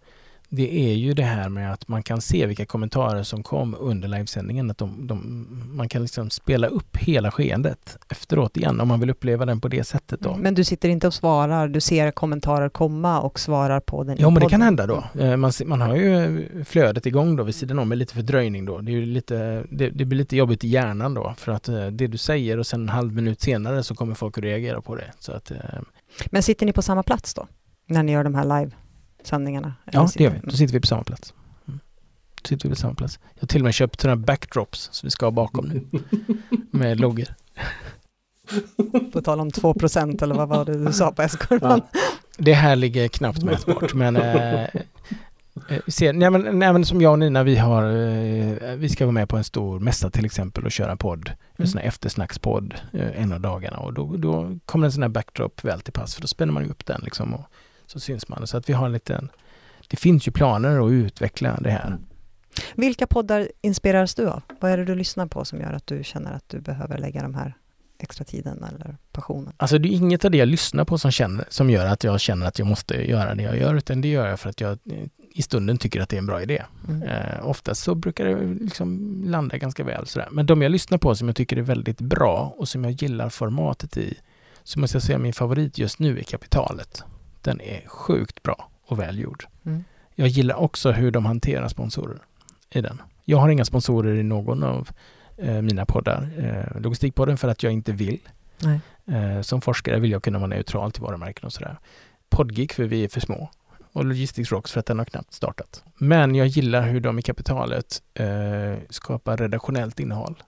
det 0.49 0.91
är 0.91 0.93
ju 0.93 1.13
det 1.13 1.23
här 1.23 1.49
med 1.49 1.73
att 1.73 1.87
man 1.87 2.03
kan 2.03 2.21
se 2.21 2.45
vilka 2.45 2.65
kommentarer 2.65 3.23
som 3.23 3.43
kom 3.43 3.75
under 3.79 4.07
livesändningen. 4.07 4.71
Att 4.71 4.77
de, 4.77 5.07
de, 5.07 5.47
man 5.71 5.89
kan 5.89 6.01
liksom 6.01 6.29
spela 6.29 6.67
upp 6.67 6.97
hela 6.97 7.31
skeendet 7.31 7.97
efteråt 8.09 8.57
igen 8.57 8.79
om 8.79 8.87
man 8.87 8.99
vill 8.99 9.09
uppleva 9.09 9.45
den 9.45 9.61
på 9.61 9.67
det 9.67 9.83
sättet. 9.83 10.19
Då. 10.19 10.35
Men 10.35 10.53
du 10.53 10.63
sitter 10.63 10.89
inte 10.89 11.07
och 11.07 11.13
svarar, 11.13 11.67
du 11.67 11.81
ser 11.81 12.11
kommentarer 12.11 12.69
komma 12.69 13.21
och 13.21 13.39
svarar 13.39 13.79
på 13.79 14.03
den? 14.03 14.17
Ja, 14.19 14.29
men 14.29 14.43
det 14.43 14.49
kan 14.49 14.61
hända 14.61 14.87
då. 14.87 15.03
Eh, 15.19 15.37
man, 15.37 15.51
man 15.65 15.81
har 15.81 15.95
ju 15.95 16.47
flödet 16.65 17.05
igång 17.05 17.35
då 17.35 17.43
vid 17.43 17.55
sidan 17.55 17.79
om 17.79 17.89
med 17.89 17.97
lite 17.97 18.13
fördröjning 18.13 18.65
då. 18.65 18.77
Det, 18.77 18.91
är 18.91 19.01
lite, 19.01 19.65
det, 19.69 19.89
det, 19.89 20.05
blir 20.05 20.17
lite 20.17 20.37
jobbigt 20.37 20.63
i 20.63 20.67
hjärnan 20.67 21.13
då 21.13 21.33
för 21.37 21.51
att 21.51 21.69
eh, 21.69 21.87
det 21.87 22.07
du 22.07 22.17
säger 22.17 22.57
och 22.57 22.67
sen 22.67 22.81
en 22.81 22.89
halv 22.89 23.13
minut 23.13 23.41
senare 23.41 23.83
så 23.83 23.95
kommer 23.95 24.15
folk 24.15 24.37
att 24.37 24.43
reagera 24.43 24.81
på 24.81 24.95
det. 24.95 25.11
Så 25.19 25.31
att, 25.31 25.51
eh, 25.51 25.57
men 26.25 26.43
sitter 26.43 26.65
ni 26.65 26.73
på 26.73 26.81
samma 26.81 27.03
plats 27.03 27.33
då? 27.33 27.47
När 27.87 28.03
ni 28.03 28.11
gör 28.11 28.23
de 28.23 28.35
här 28.35 28.59
live? 28.59 28.71
Sändningarna? 29.23 29.73
Ja, 29.91 30.09
det 30.15 30.23
gör 30.23 30.31
vi. 30.31 30.39
Då 30.43 30.51
sitter 30.51 30.73
vi 30.73 30.79
på 30.79 30.87
samma 30.87 31.03
plats. 31.03 31.33
Mm. 31.67 31.79
Då 32.41 32.47
sitter 32.47 32.69
vi 32.69 32.75
på 32.75 32.79
samma 32.79 32.93
plats. 32.93 33.19
Jag 33.33 33.41
har 33.41 33.47
till 33.47 33.61
och 33.61 33.65
med 33.65 33.73
köpt 33.73 34.03
några 34.03 34.15
backdrops 34.15 34.89
som 34.91 35.07
vi 35.07 35.11
ska 35.11 35.25
ha 35.25 35.31
bakom 35.31 35.65
nu. 35.65 35.99
med 36.71 36.99
loggor. 36.99 37.27
På 39.13 39.21
tal 39.21 39.39
om 39.39 39.49
2% 39.49 40.23
eller 40.23 40.35
vad 40.35 40.49
var 40.49 40.65
det 40.65 40.85
du 40.85 40.93
sa 40.93 41.11
på 41.11 41.21
S-kurvan? 41.21 41.81
Ja. 41.93 41.99
Det 42.37 42.53
här 42.53 42.75
ligger 42.75 43.07
knappt 43.07 43.43
mätbart, 43.43 43.93
men 43.93 44.15
eh, 44.15 44.63
eh 44.63 44.69
ser, 45.87 46.13
nej, 46.13 46.29
men, 46.29 46.59
nej, 46.59 46.73
men 46.73 46.85
som 46.85 47.01
jag 47.01 47.11
och 47.11 47.19
Nina, 47.19 47.43
vi 47.43 47.55
har, 47.55 47.83
eh, 47.83 48.75
vi 48.75 48.89
ska 48.89 49.05
vara 49.05 49.13
med 49.13 49.29
på 49.29 49.37
en 49.37 49.43
stor 49.43 49.79
mässa 49.79 50.09
till 50.09 50.25
exempel 50.25 50.65
och 50.65 50.71
köra 50.71 50.91
en 50.91 50.97
podd, 50.97 51.27
mm. 51.27 51.37
en 51.55 51.67
sån 51.67 51.81
här 51.81 51.87
eftersnackspodd 51.87 52.73
eh, 52.93 53.21
en 53.21 53.33
av 53.33 53.41
dagarna 53.41 53.77
och 53.77 53.93
då, 53.93 54.17
då 54.17 54.57
kommer 54.65 54.85
en 54.85 54.91
sån 54.91 55.03
här 55.03 55.09
backdrop 55.09 55.63
väl 55.63 55.81
till 55.81 55.93
pass 55.93 56.15
för 56.15 56.21
då 56.21 56.27
spänner 56.27 56.53
man 56.53 56.69
upp 56.69 56.85
den 56.85 57.01
liksom 57.03 57.33
och 57.33 57.45
så 57.91 57.99
syns 57.99 58.27
man. 58.27 58.47
Så 58.47 58.57
att 58.57 58.69
vi 58.69 58.73
har 58.73 58.85
en 58.85 58.91
liten, 58.91 59.29
det 59.87 59.97
finns 59.97 60.27
ju 60.27 60.31
planer 60.31 60.87
att 60.87 60.91
utveckla 60.91 61.59
det 61.61 61.69
här. 61.69 61.97
Vilka 62.75 63.07
poddar 63.07 63.51
inspireras 63.61 64.15
du 64.15 64.27
av? 64.29 64.41
Vad 64.59 64.71
är 64.71 64.77
det 64.77 64.85
du 64.85 64.95
lyssnar 64.95 65.27
på 65.27 65.45
som 65.45 65.61
gör 65.61 65.73
att 65.73 65.87
du 65.87 66.03
känner 66.03 66.33
att 66.33 66.49
du 66.49 66.61
behöver 66.61 66.97
lägga 66.97 67.21
de 67.21 67.35
här 67.35 67.53
extra 67.99 68.25
tiden 68.25 68.63
eller 68.63 68.97
passionen? 69.11 69.53
Alltså 69.57 69.77
det 69.77 69.89
är 69.89 69.91
inget 69.91 70.25
av 70.25 70.31
det 70.31 70.37
jag 70.37 70.47
lyssnar 70.47 70.85
på 70.85 70.97
som, 70.97 71.11
känner, 71.11 71.45
som 71.49 71.69
gör 71.69 71.85
att 71.85 72.03
jag 72.03 72.19
känner 72.19 72.45
att 72.45 72.59
jag 72.59 72.67
måste 72.67 73.09
göra 73.09 73.35
det 73.35 73.43
jag 73.43 73.57
gör, 73.57 73.75
utan 73.75 74.01
det 74.01 74.07
gör 74.07 74.27
jag 74.27 74.39
för 74.39 74.49
att 74.49 74.61
jag 74.61 74.77
i 75.33 75.41
stunden 75.41 75.77
tycker 75.77 76.01
att 76.01 76.09
det 76.09 76.15
är 76.15 76.19
en 76.19 76.25
bra 76.25 76.41
idé. 76.41 76.63
Mm. 76.87 77.03
Eh, 77.03 77.47
oftast 77.47 77.83
så 77.83 77.95
brukar 77.95 78.25
det 78.25 78.63
liksom 78.63 79.21
landa 79.25 79.57
ganska 79.57 79.83
väl 79.83 80.07
sådär. 80.07 80.27
Men 80.31 80.45
de 80.45 80.61
jag 80.61 80.71
lyssnar 80.71 80.97
på 80.97 81.15
som 81.15 81.27
jag 81.27 81.35
tycker 81.35 81.57
är 81.57 81.61
väldigt 81.61 82.01
bra 82.01 82.53
och 82.57 82.67
som 82.67 82.83
jag 82.83 82.93
gillar 82.93 83.29
formatet 83.29 83.97
i, 83.97 84.17
så 84.63 84.79
måste 84.79 84.95
jag 84.95 85.03
säga 85.03 85.17
min 85.17 85.33
favorit 85.33 85.77
just 85.77 85.99
nu 85.99 86.19
är 86.19 86.23
Kapitalet. 86.23 87.03
Den 87.41 87.61
är 87.61 87.87
sjukt 87.87 88.43
bra 88.43 88.69
och 88.85 88.99
välgjord. 88.99 89.45
Mm. 89.65 89.83
Jag 90.15 90.27
gillar 90.27 90.55
också 90.55 90.91
hur 90.91 91.11
de 91.11 91.25
hanterar 91.25 91.67
sponsorer 91.67 92.19
i 92.69 92.81
den. 92.81 93.01
Jag 93.25 93.37
har 93.37 93.49
inga 93.49 93.65
sponsorer 93.65 94.15
i 94.15 94.23
någon 94.23 94.63
av 94.63 94.89
eh, 95.37 95.61
mina 95.61 95.85
poddar. 95.85 96.29
Eh, 96.37 96.81
Logistikpodden 96.81 97.37
för 97.37 97.47
att 97.47 97.63
jag 97.63 97.73
inte 97.73 97.91
vill. 97.91 98.19
Eh, 99.05 99.41
som 99.41 99.61
forskare 99.61 99.99
vill 99.99 100.11
jag 100.11 100.23
kunna 100.23 100.39
vara 100.39 100.47
neutral 100.47 100.91
till 100.91 101.03
varumärken 101.03 101.45
och 101.45 101.53
sådär. 101.53 101.79
Podgeek 102.29 102.73
för 102.73 102.83
vi 102.83 103.03
är 103.03 103.07
för 103.07 103.19
små. 103.19 103.49
Och 103.93 104.05
Logistics 104.05 104.51
Rocks 104.51 104.71
för 104.71 104.79
att 104.79 104.85
den 104.85 104.97
har 104.97 105.05
knappt 105.05 105.33
startat. 105.33 105.83
Men 105.97 106.35
jag 106.35 106.47
gillar 106.47 106.81
hur 106.81 106.99
de 106.99 107.19
i 107.19 107.21
kapitalet 107.21 108.01
eh, 108.13 108.75
skapar 108.89 109.37
redaktionellt 109.37 109.99
innehåll 109.99 110.43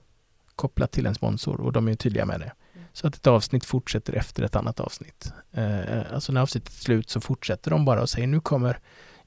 kopplat 0.56 0.92
till 0.92 1.06
en 1.06 1.16
sponsor 1.16 1.62
och 1.62 1.72
de 1.72 1.88
är 1.88 1.96
tydliga 1.96 2.26
med 2.26 2.40
det. 2.40 2.52
Så 2.94 3.08
att 3.08 3.16
ett 3.16 3.28
avsnitt 3.28 3.66
fortsätter 3.66 4.14
efter 4.14 4.44
ett 4.44 4.56
annat 4.56 4.80
avsnitt. 4.80 5.34
Eh, 5.52 6.14
alltså 6.14 6.34
när 6.34 6.42
avsnittet 6.42 6.74
är 6.74 6.84
slut 6.84 7.10
så 7.10 7.22
fortsätter 7.22 7.72
de 7.72 7.86
bara 7.86 8.02
och 8.02 8.10
säger 8.10 8.28
nu 8.28 8.40
kommer 8.40 8.80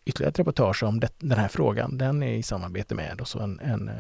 ytterligare 0.04 0.30
ett 0.30 0.38
reportage 0.38 0.82
om 0.82 1.00
det, 1.00 1.08
den 1.18 1.38
här 1.38 1.48
frågan. 1.48 1.98
Den 1.98 2.22
är 2.22 2.32
i 2.32 2.42
samarbete 2.42 2.94
med 2.94 3.20
och 3.20 3.28
så 3.28 3.40
en, 3.40 3.60
en, 3.60 3.88
eh, 3.88 3.94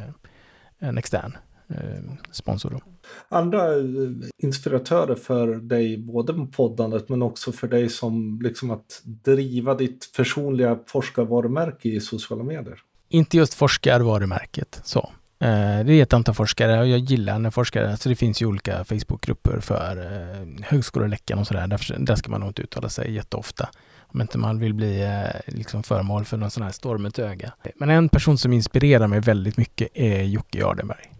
en 0.78 0.98
extern 0.98 1.36
eh, 1.68 2.02
sponsor. 2.32 2.70
Då. 2.70 2.80
Andra 3.28 3.76
eh, 3.76 3.82
inspiratörer 4.38 5.14
för 5.14 5.54
dig, 5.54 5.98
både 5.98 6.32
med 6.32 6.52
poddandet 6.52 7.08
men 7.08 7.22
också 7.22 7.52
för 7.52 7.68
dig 7.68 7.88
som 7.88 8.40
liksom 8.42 8.70
att 8.70 9.02
driva 9.04 9.74
ditt 9.74 10.12
personliga 10.16 10.78
forskarvarumärke 10.86 11.88
i 11.88 12.00
sociala 12.00 12.44
medier? 12.44 12.78
Inte 13.08 13.36
just 13.36 13.54
forskarvarumärket 13.54 14.80
så. 14.84 15.10
Det 15.38 15.92
är 15.92 16.02
ett 16.02 16.12
antal 16.12 16.34
forskare 16.34 16.80
och 16.80 16.88
jag 16.88 16.98
gillar 16.98 17.38
när 17.38 17.50
forskare, 17.50 17.90
alltså 17.90 18.08
det 18.08 18.14
finns 18.14 18.42
ju 18.42 18.46
olika 18.46 18.84
Facebookgrupper 18.84 19.60
för 19.60 19.96
högskoleläckan 20.62 21.38
och 21.38 21.46
sådär. 21.46 21.66
Där, 21.66 21.96
där 21.98 22.14
ska 22.14 22.30
man 22.30 22.40
nog 22.40 22.50
inte 22.50 22.62
uttala 22.62 22.88
sig 22.88 23.12
jätteofta 23.12 23.68
om 24.14 24.20
inte 24.20 24.38
man 24.38 24.58
vill 24.58 24.74
bli 24.74 25.02
eh, 25.02 25.54
liksom 25.54 25.82
föremål 25.82 26.24
för 26.24 26.36
någon 26.36 26.50
sån 26.50 26.62
här 26.62 26.70
stormigt 26.70 27.18
öga. 27.18 27.52
Men 27.76 27.90
en 27.90 28.08
person 28.08 28.38
som 28.38 28.52
inspirerar 28.52 29.06
mig 29.06 29.20
väldigt 29.20 29.56
mycket 29.56 29.88
är 29.94 30.22
Jocke 30.22 30.58
Jardenberg. 30.58 31.10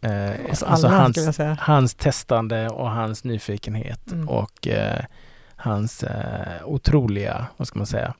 Eh, 0.00 0.30
alltså, 0.48 0.66
alltså 0.66 0.88
hans, 0.88 1.38
hans, 1.58 1.94
testande 1.94 2.68
och 2.68 2.90
hans 2.90 3.24
nyfikenhet 3.24 4.12
mm. 4.12 4.28
och 4.28 4.68
eh, 4.68 5.04
hans 5.56 6.02
eh, 6.02 6.64
otroliga, 6.64 7.46
vad 7.56 7.68
ska 7.68 7.78
man 7.78 7.86
säga, 7.86 8.14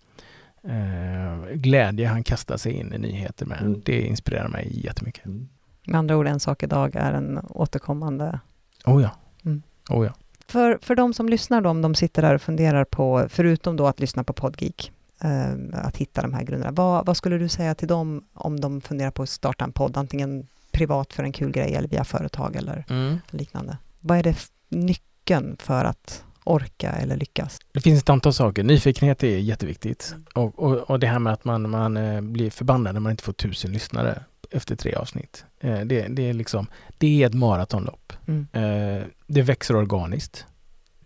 eh, 0.69 1.55
glädje 1.55 2.09
han 2.09 2.25
kastar 2.25 2.57
sig 2.57 2.73
in 2.73 2.93
i 2.93 2.99
nyheter 2.99 3.47
med. 3.47 3.61
Mm. 3.61 3.83
Det 3.85 4.01
inspirerar 4.01 4.49
mig 4.49 4.85
jättemycket. 4.85 5.27
Mm. 5.27 5.49
Med 5.87 5.99
andra 5.99 6.17
ord, 6.17 6.27
en 6.27 6.41
sak 6.41 6.63
idag 6.63 6.97
är 6.97 7.13
en 7.13 7.39
återkommande... 7.49 8.41
Oh 8.85 9.03
ja. 9.03 9.11
Mm. 9.45 9.63
Oh 9.91 10.07
ja. 10.07 10.15
För, 10.47 10.79
för 10.83 10.95
de 10.95 11.15
som 11.15 11.29
lyssnar 11.29 11.61
då, 11.61 11.71
om 11.71 11.83
de 11.83 11.95
sitter 11.95 12.23
där 12.23 12.35
och 12.35 12.43
funderar 12.43 12.85
på, 12.85 13.27
förutom 13.29 13.77
då 13.77 13.87
att 13.87 14.01
lyssna 14.01 14.25
på 14.25 14.33
Podgeek, 14.33 14.93
eh, 15.21 15.53
att 15.73 15.97
hitta 15.97 16.23
de 16.23 16.35
här 16.35 16.43
grunderna. 16.43 16.73
Vad, 16.73 17.07
vad, 17.07 17.17
skulle 17.17 17.39
du 17.39 17.49
säga 17.49 17.75
till 17.75 17.89
dem 17.89 18.25
om 18.33 18.61
de 18.61 18.81
funderar 18.81 19.11
på 19.11 19.23
att 19.23 19.29
starta 19.29 19.65
en 19.65 19.73
podd, 19.73 19.97
antingen 19.97 20.47
privat 20.73 21.13
för 21.13 21.23
en 21.23 21.33
kul 21.33 21.51
grej 21.51 21.75
eller 21.75 21.89
via 21.89 22.05
företag 22.05 22.57
eller 22.57 22.85
mm. 22.89 23.19
liknande? 23.31 23.79
Vad 24.01 24.19
är 24.19 24.23
det 24.23 24.37
nyckeln 24.69 25.57
för 25.59 25.85
att 25.85 26.25
orka 26.45 26.93
eller 26.93 27.17
lyckas? 27.17 27.59
Det 27.73 27.81
finns 27.81 28.03
ett 28.03 28.11
antal 28.11 28.33
saker. 28.33 28.63
Nyfikenhet 28.63 29.23
är 29.23 29.39
jätteviktigt. 29.39 30.11
Mm. 30.13 30.25
Och, 30.35 30.59
och, 30.59 30.91
och, 30.91 31.01
det 31.01 31.07
här 31.07 31.19
med 31.19 31.33
att 31.33 31.45
man, 31.45 31.71
man 31.71 31.97
eh, 31.97 32.21
blir 32.21 32.51
förbannad 32.51 32.95
när 32.95 33.01
man 33.01 33.11
inte 33.11 33.25
får 33.25 33.33
tusen 33.33 33.73
lyssnare 33.73 34.23
efter 34.51 34.77
tre 34.77 34.95
avsnitt. 34.95 35.45
Eh, 35.61 35.81
det, 35.81 36.09
det, 36.09 36.29
är 36.29 36.35
liksom, 36.35 36.67
det 36.99 37.23
är 37.23 37.27
ett 37.27 37.35
maratonlopp. 37.35 38.13
Mm. 38.27 38.47
Eh, 38.53 39.07
det 39.27 39.43
växer 39.43 39.77
organiskt. 39.77 40.47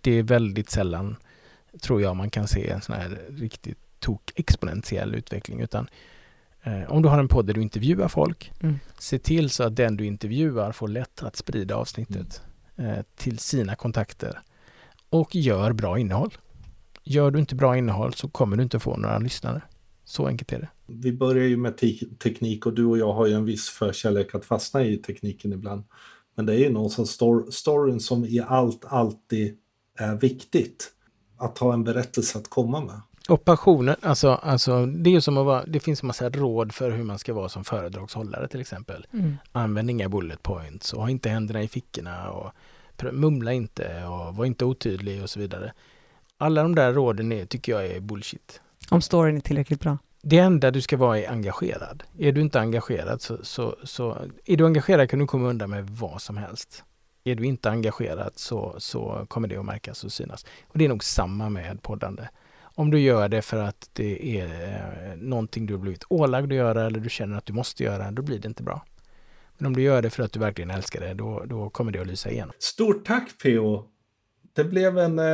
Det 0.03 0.11
är 0.11 0.23
väldigt 0.23 0.71
sällan, 0.71 1.17
tror 1.83 2.03
jag, 2.03 2.17
man 2.17 2.31
kan 2.31 2.49
se 2.49 2.71
en 2.71 2.81
sån 2.81 2.95
här 2.95 3.19
riktigt 3.31 3.79
tok 3.99 4.33
exponentiell 4.35 5.15
utveckling. 5.15 5.61
Utan 5.61 5.89
om 6.89 7.03
du 7.03 7.09
har 7.09 7.19
en 7.19 7.29
podd 7.29 7.47
där 7.47 7.55
du 7.55 7.63
intervjuar 7.63 8.09
folk, 8.09 8.53
mm. 8.61 8.79
se 8.99 9.19
till 9.19 9.51
så 9.51 9.63
att 9.63 9.77
den 9.77 9.97
du 9.97 10.07
intervjuar 10.07 10.73
får 10.73 10.89
lätt 10.89 11.23
att 11.23 11.37
sprida 11.37 11.77
avsnittet 11.77 12.43
mm. 12.77 13.05
till 13.17 13.39
sina 13.39 13.77
kontakter. 13.77 14.43
Och 15.11 15.37
gör 15.37 15.73
bra 15.73 15.99
innehåll. 15.99 16.31
Gör 17.05 17.31
du 17.31 17.39
inte 17.39 17.55
bra 17.55 17.77
innehåll 17.77 18.15
så 18.15 18.29
kommer 18.29 18.57
du 18.57 18.63
inte 18.63 18.79
få 18.79 18.97
några 18.97 19.19
lyssnare. 19.19 19.63
Så 20.05 20.27
enkelt 20.27 20.53
är 20.53 20.59
det. 20.59 20.69
Vi 20.87 21.13
börjar 21.13 21.45
ju 21.45 21.57
med 21.57 21.77
te 21.77 21.99
teknik 22.23 22.67
och 22.67 22.75
du 22.75 22.85
och 22.85 22.99
jag 22.99 23.13
har 23.13 23.27
ju 23.27 23.35
en 23.35 23.45
viss 23.45 23.69
förkärlek 23.69 24.35
att 24.35 24.45
fastna 24.45 24.85
i 24.85 24.97
tekniken 24.97 25.53
ibland. 25.53 25.85
Men 26.35 26.47
det 26.47 26.55
är 26.55 26.59
ju 26.59 26.71
någonstans 26.71 27.11
stor 27.11 27.51
storyn 27.51 28.01
som 28.01 28.25
i 28.25 28.41
allt 28.41 28.85
alltid 28.85 29.57
är 29.99 30.17
viktigt. 30.17 30.93
Att 31.37 31.59
ha 31.59 31.73
en 31.73 31.85
berättelse 31.85 32.39
att 32.39 32.51
komma 32.51 32.81
med. 32.81 33.01
Och 33.29 33.45
passionen, 33.45 33.97
alltså, 34.03 34.29
alltså 34.29 34.87
det 34.87 35.15
är 35.15 35.21
som 35.21 35.39
att 35.39 35.47
vara, 35.47 35.65
det 35.67 35.81
finns 35.81 36.03
en 36.03 36.07
massa 36.07 36.31
råd 36.31 36.73
för 36.73 36.91
hur 36.91 37.05
man 37.05 37.19
ska 37.19 37.35
vara 37.35 37.49
som 37.49 37.65
föredragshållare 37.65 38.49
till 38.49 38.61
exempel. 38.61 39.07
Mm. 39.13 39.37
Använd 39.53 39.91
inga 39.91 40.09
bullet 40.09 40.43
points 40.43 40.93
och 40.93 41.03
ha 41.03 41.11
inte 41.11 41.29
händerna 41.29 41.63
i 41.63 41.69
fickorna 41.69 42.31
och 42.31 42.53
mumla 43.03 43.53
inte 43.53 44.05
och 44.05 44.37
var 44.37 44.45
inte 44.45 44.65
otydlig 44.65 45.23
och 45.23 45.31
så 45.31 45.41
vidare. 45.41 45.73
Alla 46.39 46.63
de 46.63 46.75
där 46.75 46.93
råden 46.93 47.33
är, 47.33 47.47
tycker 47.47 47.73
jag 47.73 47.87
är 47.87 48.01
bullshit. 48.01 48.61
Om 48.91 49.03
storyn 49.03 49.37
är 49.37 49.41
tillräckligt 49.41 49.81
bra? 49.81 49.99
Det 50.23 50.39
enda 50.39 50.71
du 50.71 50.81
ska 50.81 50.97
vara 50.97 51.19
är 51.19 51.31
engagerad. 51.31 52.03
Är 52.19 52.33
du 52.33 52.41
inte 52.41 52.61
engagerad 52.61 53.23
så, 53.23 53.39
så, 53.43 53.77
så 53.85 54.17
är 54.45 54.57
du 54.57 54.67
engagerad 54.67 55.11
kan 55.11 55.19
du 55.19 55.27
komma 55.27 55.49
undan 55.49 55.71
med 55.71 55.91
vad 55.91 56.23
som 56.23 56.37
helst. 56.37 56.85
Är 57.25 57.35
du 57.35 57.45
inte 57.45 57.71
engagerad 57.71 58.33
så, 58.35 58.75
så 58.79 59.27
kommer 59.29 59.49
det 59.49 59.57
att 59.57 59.65
märkas 59.65 60.05
och 60.05 60.13
synas. 60.13 60.47
Och 60.67 60.79
det 60.79 60.85
är 60.85 60.89
nog 60.89 61.05
samma 61.05 61.51
med 61.51 61.83
poddande. 61.83 62.29
Om 62.61 62.91
du 62.91 63.01
gör 63.01 63.29
det 63.29 63.43
för 63.43 63.59
att 63.59 63.91
det 63.93 64.41
är 64.41 65.11
eh, 65.11 65.17
någonting 65.17 65.67
du 65.67 65.75
har 65.75 65.81
blivit 65.81 66.05
ålagd 66.09 66.53
att 66.53 66.59
göra 66.59 66.87
eller 66.87 67.01
du 67.01 67.11
känner 67.11 67.39
att 67.39 67.47
du 67.47 67.53
måste 67.53 67.85
göra, 67.85 68.11
då 68.11 68.23
blir 68.23 68.39
det 68.39 68.49
inte 68.49 68.63
bra. 68.63 68.85
Men 69.59 69.67
om 69.67 69.77
du 69.77 69.83
gör 69.83 70.03
det 70.03 70.11
för 70.11 70.23
att 70.23 70.33
du 70.33 70.41
verkligen 70.41 70.71
älskar 70.71 71.01
det, 71.01 71.15
då, 71.15 71.45
då 71.47 71.71
kommer 71.71 71.93
det 71.93 72.01
att 72.01 72.07
lysa 72.07 72.31
igenom. 72.31 72.53
Stort 72.59 73.07
tack 73.07 73.39
PO! 73.43 73.85
Det 74.53 74.65
blev 74.65 74.99
en 74.99 75.19
eh 75.19 75.25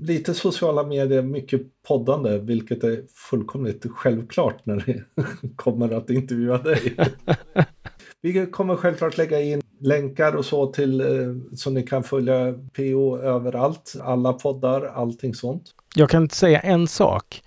lite 0.00 0.34
sociala 0.34 0.82
medier, 0.82 1.22
mycket 1.22 1.62
poddande, 1.88 2.38
vilket 2.38 2.84
är 2.84 3.02
fullkomligt 3.30 3.86
självklart 3.90 4.66
när 4.66 4.76
det 4.86 5.04
kommer 5.56 5.92
att 5.92 6.10
intervjua 6.10 6.58
dig. 6.58 6.96
Vi 8.20 8.46
kommer 8.46 8.76
självklart 8.76 9.16
lägga 9.16 9.40
in 9.40 9.62
länkar 9.80 10.36
och 10.36 10.44
så 10.44 10.66
till 10.66 11.00
eh, 11.00 11.06
så 11.54 11.70
ni 11.70 11.82
kan 11.82 12.02
följa 12.02 12.54
PO 12.76 13.18
överallt, 13.18 13.94
alla 14.02 14.32
poddar, 14.32 14.84
allting 14.84 15.34
sånt. 15.34 15.74
Jag 15.96 16.10
kan 16.10 16.30
säga 16.30 16.60
en 16.60 16.86
sak 16.86 17.42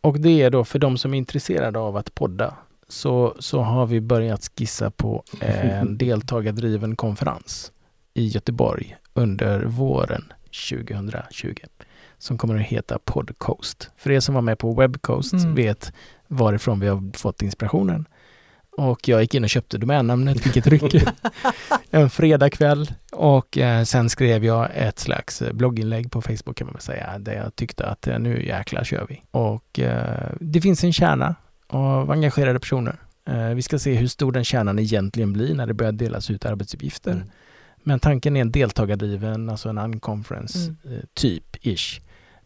och 0.00 0.20
det 0.20 0.42
är 0.42 0.50
då 0.50 0.64
för 0.64 0.78
de 0.78 0.98
som 0.98 1.14
är 1.14 1.18
intresserade 1.18 1.78
av 1.78 1.96
att 1.96 2.14
podda 2.14 2.54
så, 2.88 3.36
så 3.38 3.60
har 3.60 3.86
vi 3.86 4.00
börjat 4.00 4.50
skissa 4.56 4.90
på 4.90 5.24
en 5.40 5.98
deltagardriven 5.98 6.96
konferens 6.96 7.72
i 8.14 8.26
Göteborg 8.26 8.96
under 9.14 9.64
våren 9.64 10.32
2020 10.70 11.54
som 12.18 12.38
kommer 12.38 12.54
att 12.54 12.62
heta 12.62 12.98
Podcoast. 13.04 13.90
För 13.96 14.10
er 14.10 14.20
som 14.20 14.34
var 14.34 14.42
med 14.42 14.58
på 14.58 14.74
Webcoast 14.74 15.32
mm. 15.32 15.54
vet 15.54 15.92
varifrån 16.28 16.80
vi 16.80 16.88
har 16.88 17.16
fått 17.16 17.42
inspirationen. 17.42 18.08
Och 18.76 19.08
jag 19.08 19.20
gick 19.20 19.34
in 19.34 19.44
och 19.44 19.50
köpte 19.50 19.78
domännamnet, 19.78 20.40
fick 20.40 20.56
ett 20.56 20.66
ryck 20.66 20.94
en 21.90 22.10
fredagkväll 22.10 22.92
och 23.12 23.58
eh, 23.58 23.84
sen 23.84 24.10
skrev 24.10 24.44
jag 24.44 24.68
ett 24.74 24.98
slags 24.98 25.42
blogginlägg 25.52 26.10
på 26.10 26.22
Facebook 26.22 26.56
kan 26.56 26.66
man 26.66 26.74
väl 26.74 26.82
säga, 26.82 27.18
där 27.18 27.32
jag 27.32 27.56
tyckte 27.56 27.86
att 27.86 28.06
eh, 28.06 28.18
nu 28.18 28.46
jäklar 28.46 28.84
kör 28.84 29.06
vi. 29.08 29.22
Och 29.30 29.80
eh, 29.80 30.30
det 30.40 30.60
finns 30.60 30.84
en 30.84 30.92
kärna 30.92 31.34
av 31.68 32.10
engagerade 32.10 32.58
personer. 32.60 32.96
Eh, 33.28 33.48
vi 33.48 33.62
ska 33.62 33.78
se 33.78 33.94
hur 33.94 34.06
stor 34.06 34.32
den 34.32 34.44
kärnan 34.44 34.78
egentligen 34.78 35.32
blir 35.32 35.54
när 35.54 35.66
det 35.66 35.74
börjar 35.74 35.92
delas 35.92 36.30
ut 36.30 36.46
arbetsuppgifter. 36.46 37.12
Mm. 37.12 37.26
Men 37.82 38.00
tanken 38.00 38.36
är 38.36 38.40
en 38.40 38.52
deltagardriven, 38.52 39.48
alltså 39.48 39.68
en 39.68 39.78
unconference 39.78 40.58
Mm. 40.58 40.96
eh, 40.98 41.04
typ 41.14 41.56
ish 41.66 42.00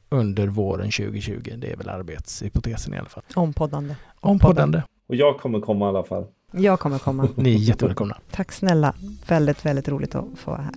under 0.09 0.47
våren 0.49 0.91
2020. 0.91 1.53
Det 1.57 1.73
är 1.73 1.77
väl 1.77 1.89
arbetshypotesen 1.89 2.95
i 2.95 2.99
alla 2.99 3.09
fall. 3.09 3.23
Ompoddande. 3.35 3.97
Ompoddande. 4.21 4.83
Och 5.07 5.17
jag 5.17 5.39
kommer 5.41 5.61
komma 5.61 5.87
i 5.87 5.89
alla 5.89 6.05
fall. 6.05 6.27
Jag 6.53 6.81
kommer 6.81 6.99
komma. 6.99 7.29
Ni 7.37 7.55
är 7.55 7.59
jättevälkomna. 7.59 8.19
Tack 8.31 8.53
snälla. 8.53 8.95
Väldigt, 9.29 9.67
väldigt 9.67 9.89
roligt 9.89 10.15
att 10.15 10.25
få 10.37 10.51
vara 10.51 10.63
här. 10.63 10.75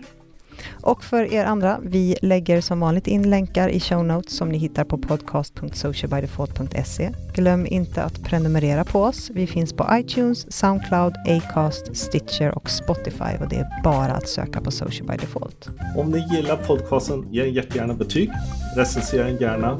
Och 0.82 1.04
för 1.04 1.34
er 1.34 1.46
andra, 1.46 1.80
vi 1.84 2.16
lägger 2.22 2.62
som 2.62 2.80
vanligt 2.80 3.08
in 3.08 3.30
länkar 3.30 3.70
i 3.70 3.80
show 3.80 4.06
notes 4.06 4.38
som 4.38 4.50
ni 4.50 4.58
hittar 4.58 4.84
på 4.84 4.98
podcast.socialbydefault.se. 4.98 7.12
Glöm 7.34 7.66
inte 7.66 8.04
att 8.04 8.24
prenumerera 8.24 8.84
på 8.84 9.02
oss. 9.02 9.32
Vi 9.34 9.48
finns 9.48 9.74
på 9.74 9.88
iTunes, 9.92 10.54
Soundcloud, 10.54 11.14
Acast, 11.28 11.96
Stitcher 11.96 12.56
och 12.56 12.70
Spotify 12.70 13.38
och 13.42 13.50
det 13.50 13.56
är 13.56 13.84
bara 13.84 14.12
att 14.12 14.28
söka 14.28 14.62
på 14.62 14.72
Social 14.72 15.08
by 15.08 15.18
Default. 15.18 15.70
Om 15.98 16.12
ni 16.12 16.36
gillar 16.36 16.56
podcasten, 16.56 17.28
ge 17.32 17.44
den 17.44 17.54
jättegärna 17.54 17.94
betyg. 17.94 18.32
Recensera 18.76 19.24
den 19.24 19.38
gärna. 19.38 19.80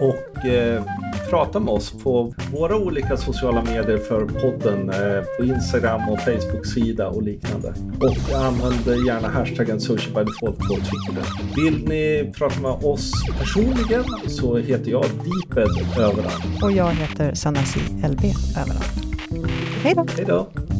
Och 0.00 0.46
eh, 0.46 0.82
prata 1.30 1.60
med 1.60 1.74
oss 1.74 1.90
på 2.02 2.34
våra 2.52 2.76
olika 2.76 3.16
sociala 3.16 3.62
medier 3.64 3.98
för 3.98 4.26
podden. 4.26 4.90
Eh, 4.90 5.24
på 5.38 5.44
Instagram 5.44 6.08
och 6.08 6.20
Facebook-sida 6.20 7.08
och 7.08 7.22
liknande. 7.22 7.74
Och 8.00 8.38
använd 8.38 9.06
gärna 9.06 9.28
hashtaggen 9.28 9.80
social 9.80 10.14
by 10.14 10.30
default 10.30 10.58
på 10.58 10.74
Twitter. 10.74 11.24
Vill 11.56 11.88
ni 11.88 12.32
prata 12.38 12.60
med 12.60 12.70
oss 12.70 13.12
personligen 13.38 14.04
så 14.28 14.56
heter 14.56 14.90
jag 14.90 15.04
Deeped 15.04 15.98
överallt. 15.98 16.62
Och 16.62 16.72
jag 16.72 16.90
heter 16.90 17.34
Sanasi 17.34 17.80
LB 17.80 18.24
överallt. 18.60 19.08
Hej 19.82 19.94
då! 19.94 20.06
Hej 20.16 20.24
då! 20.26 20.77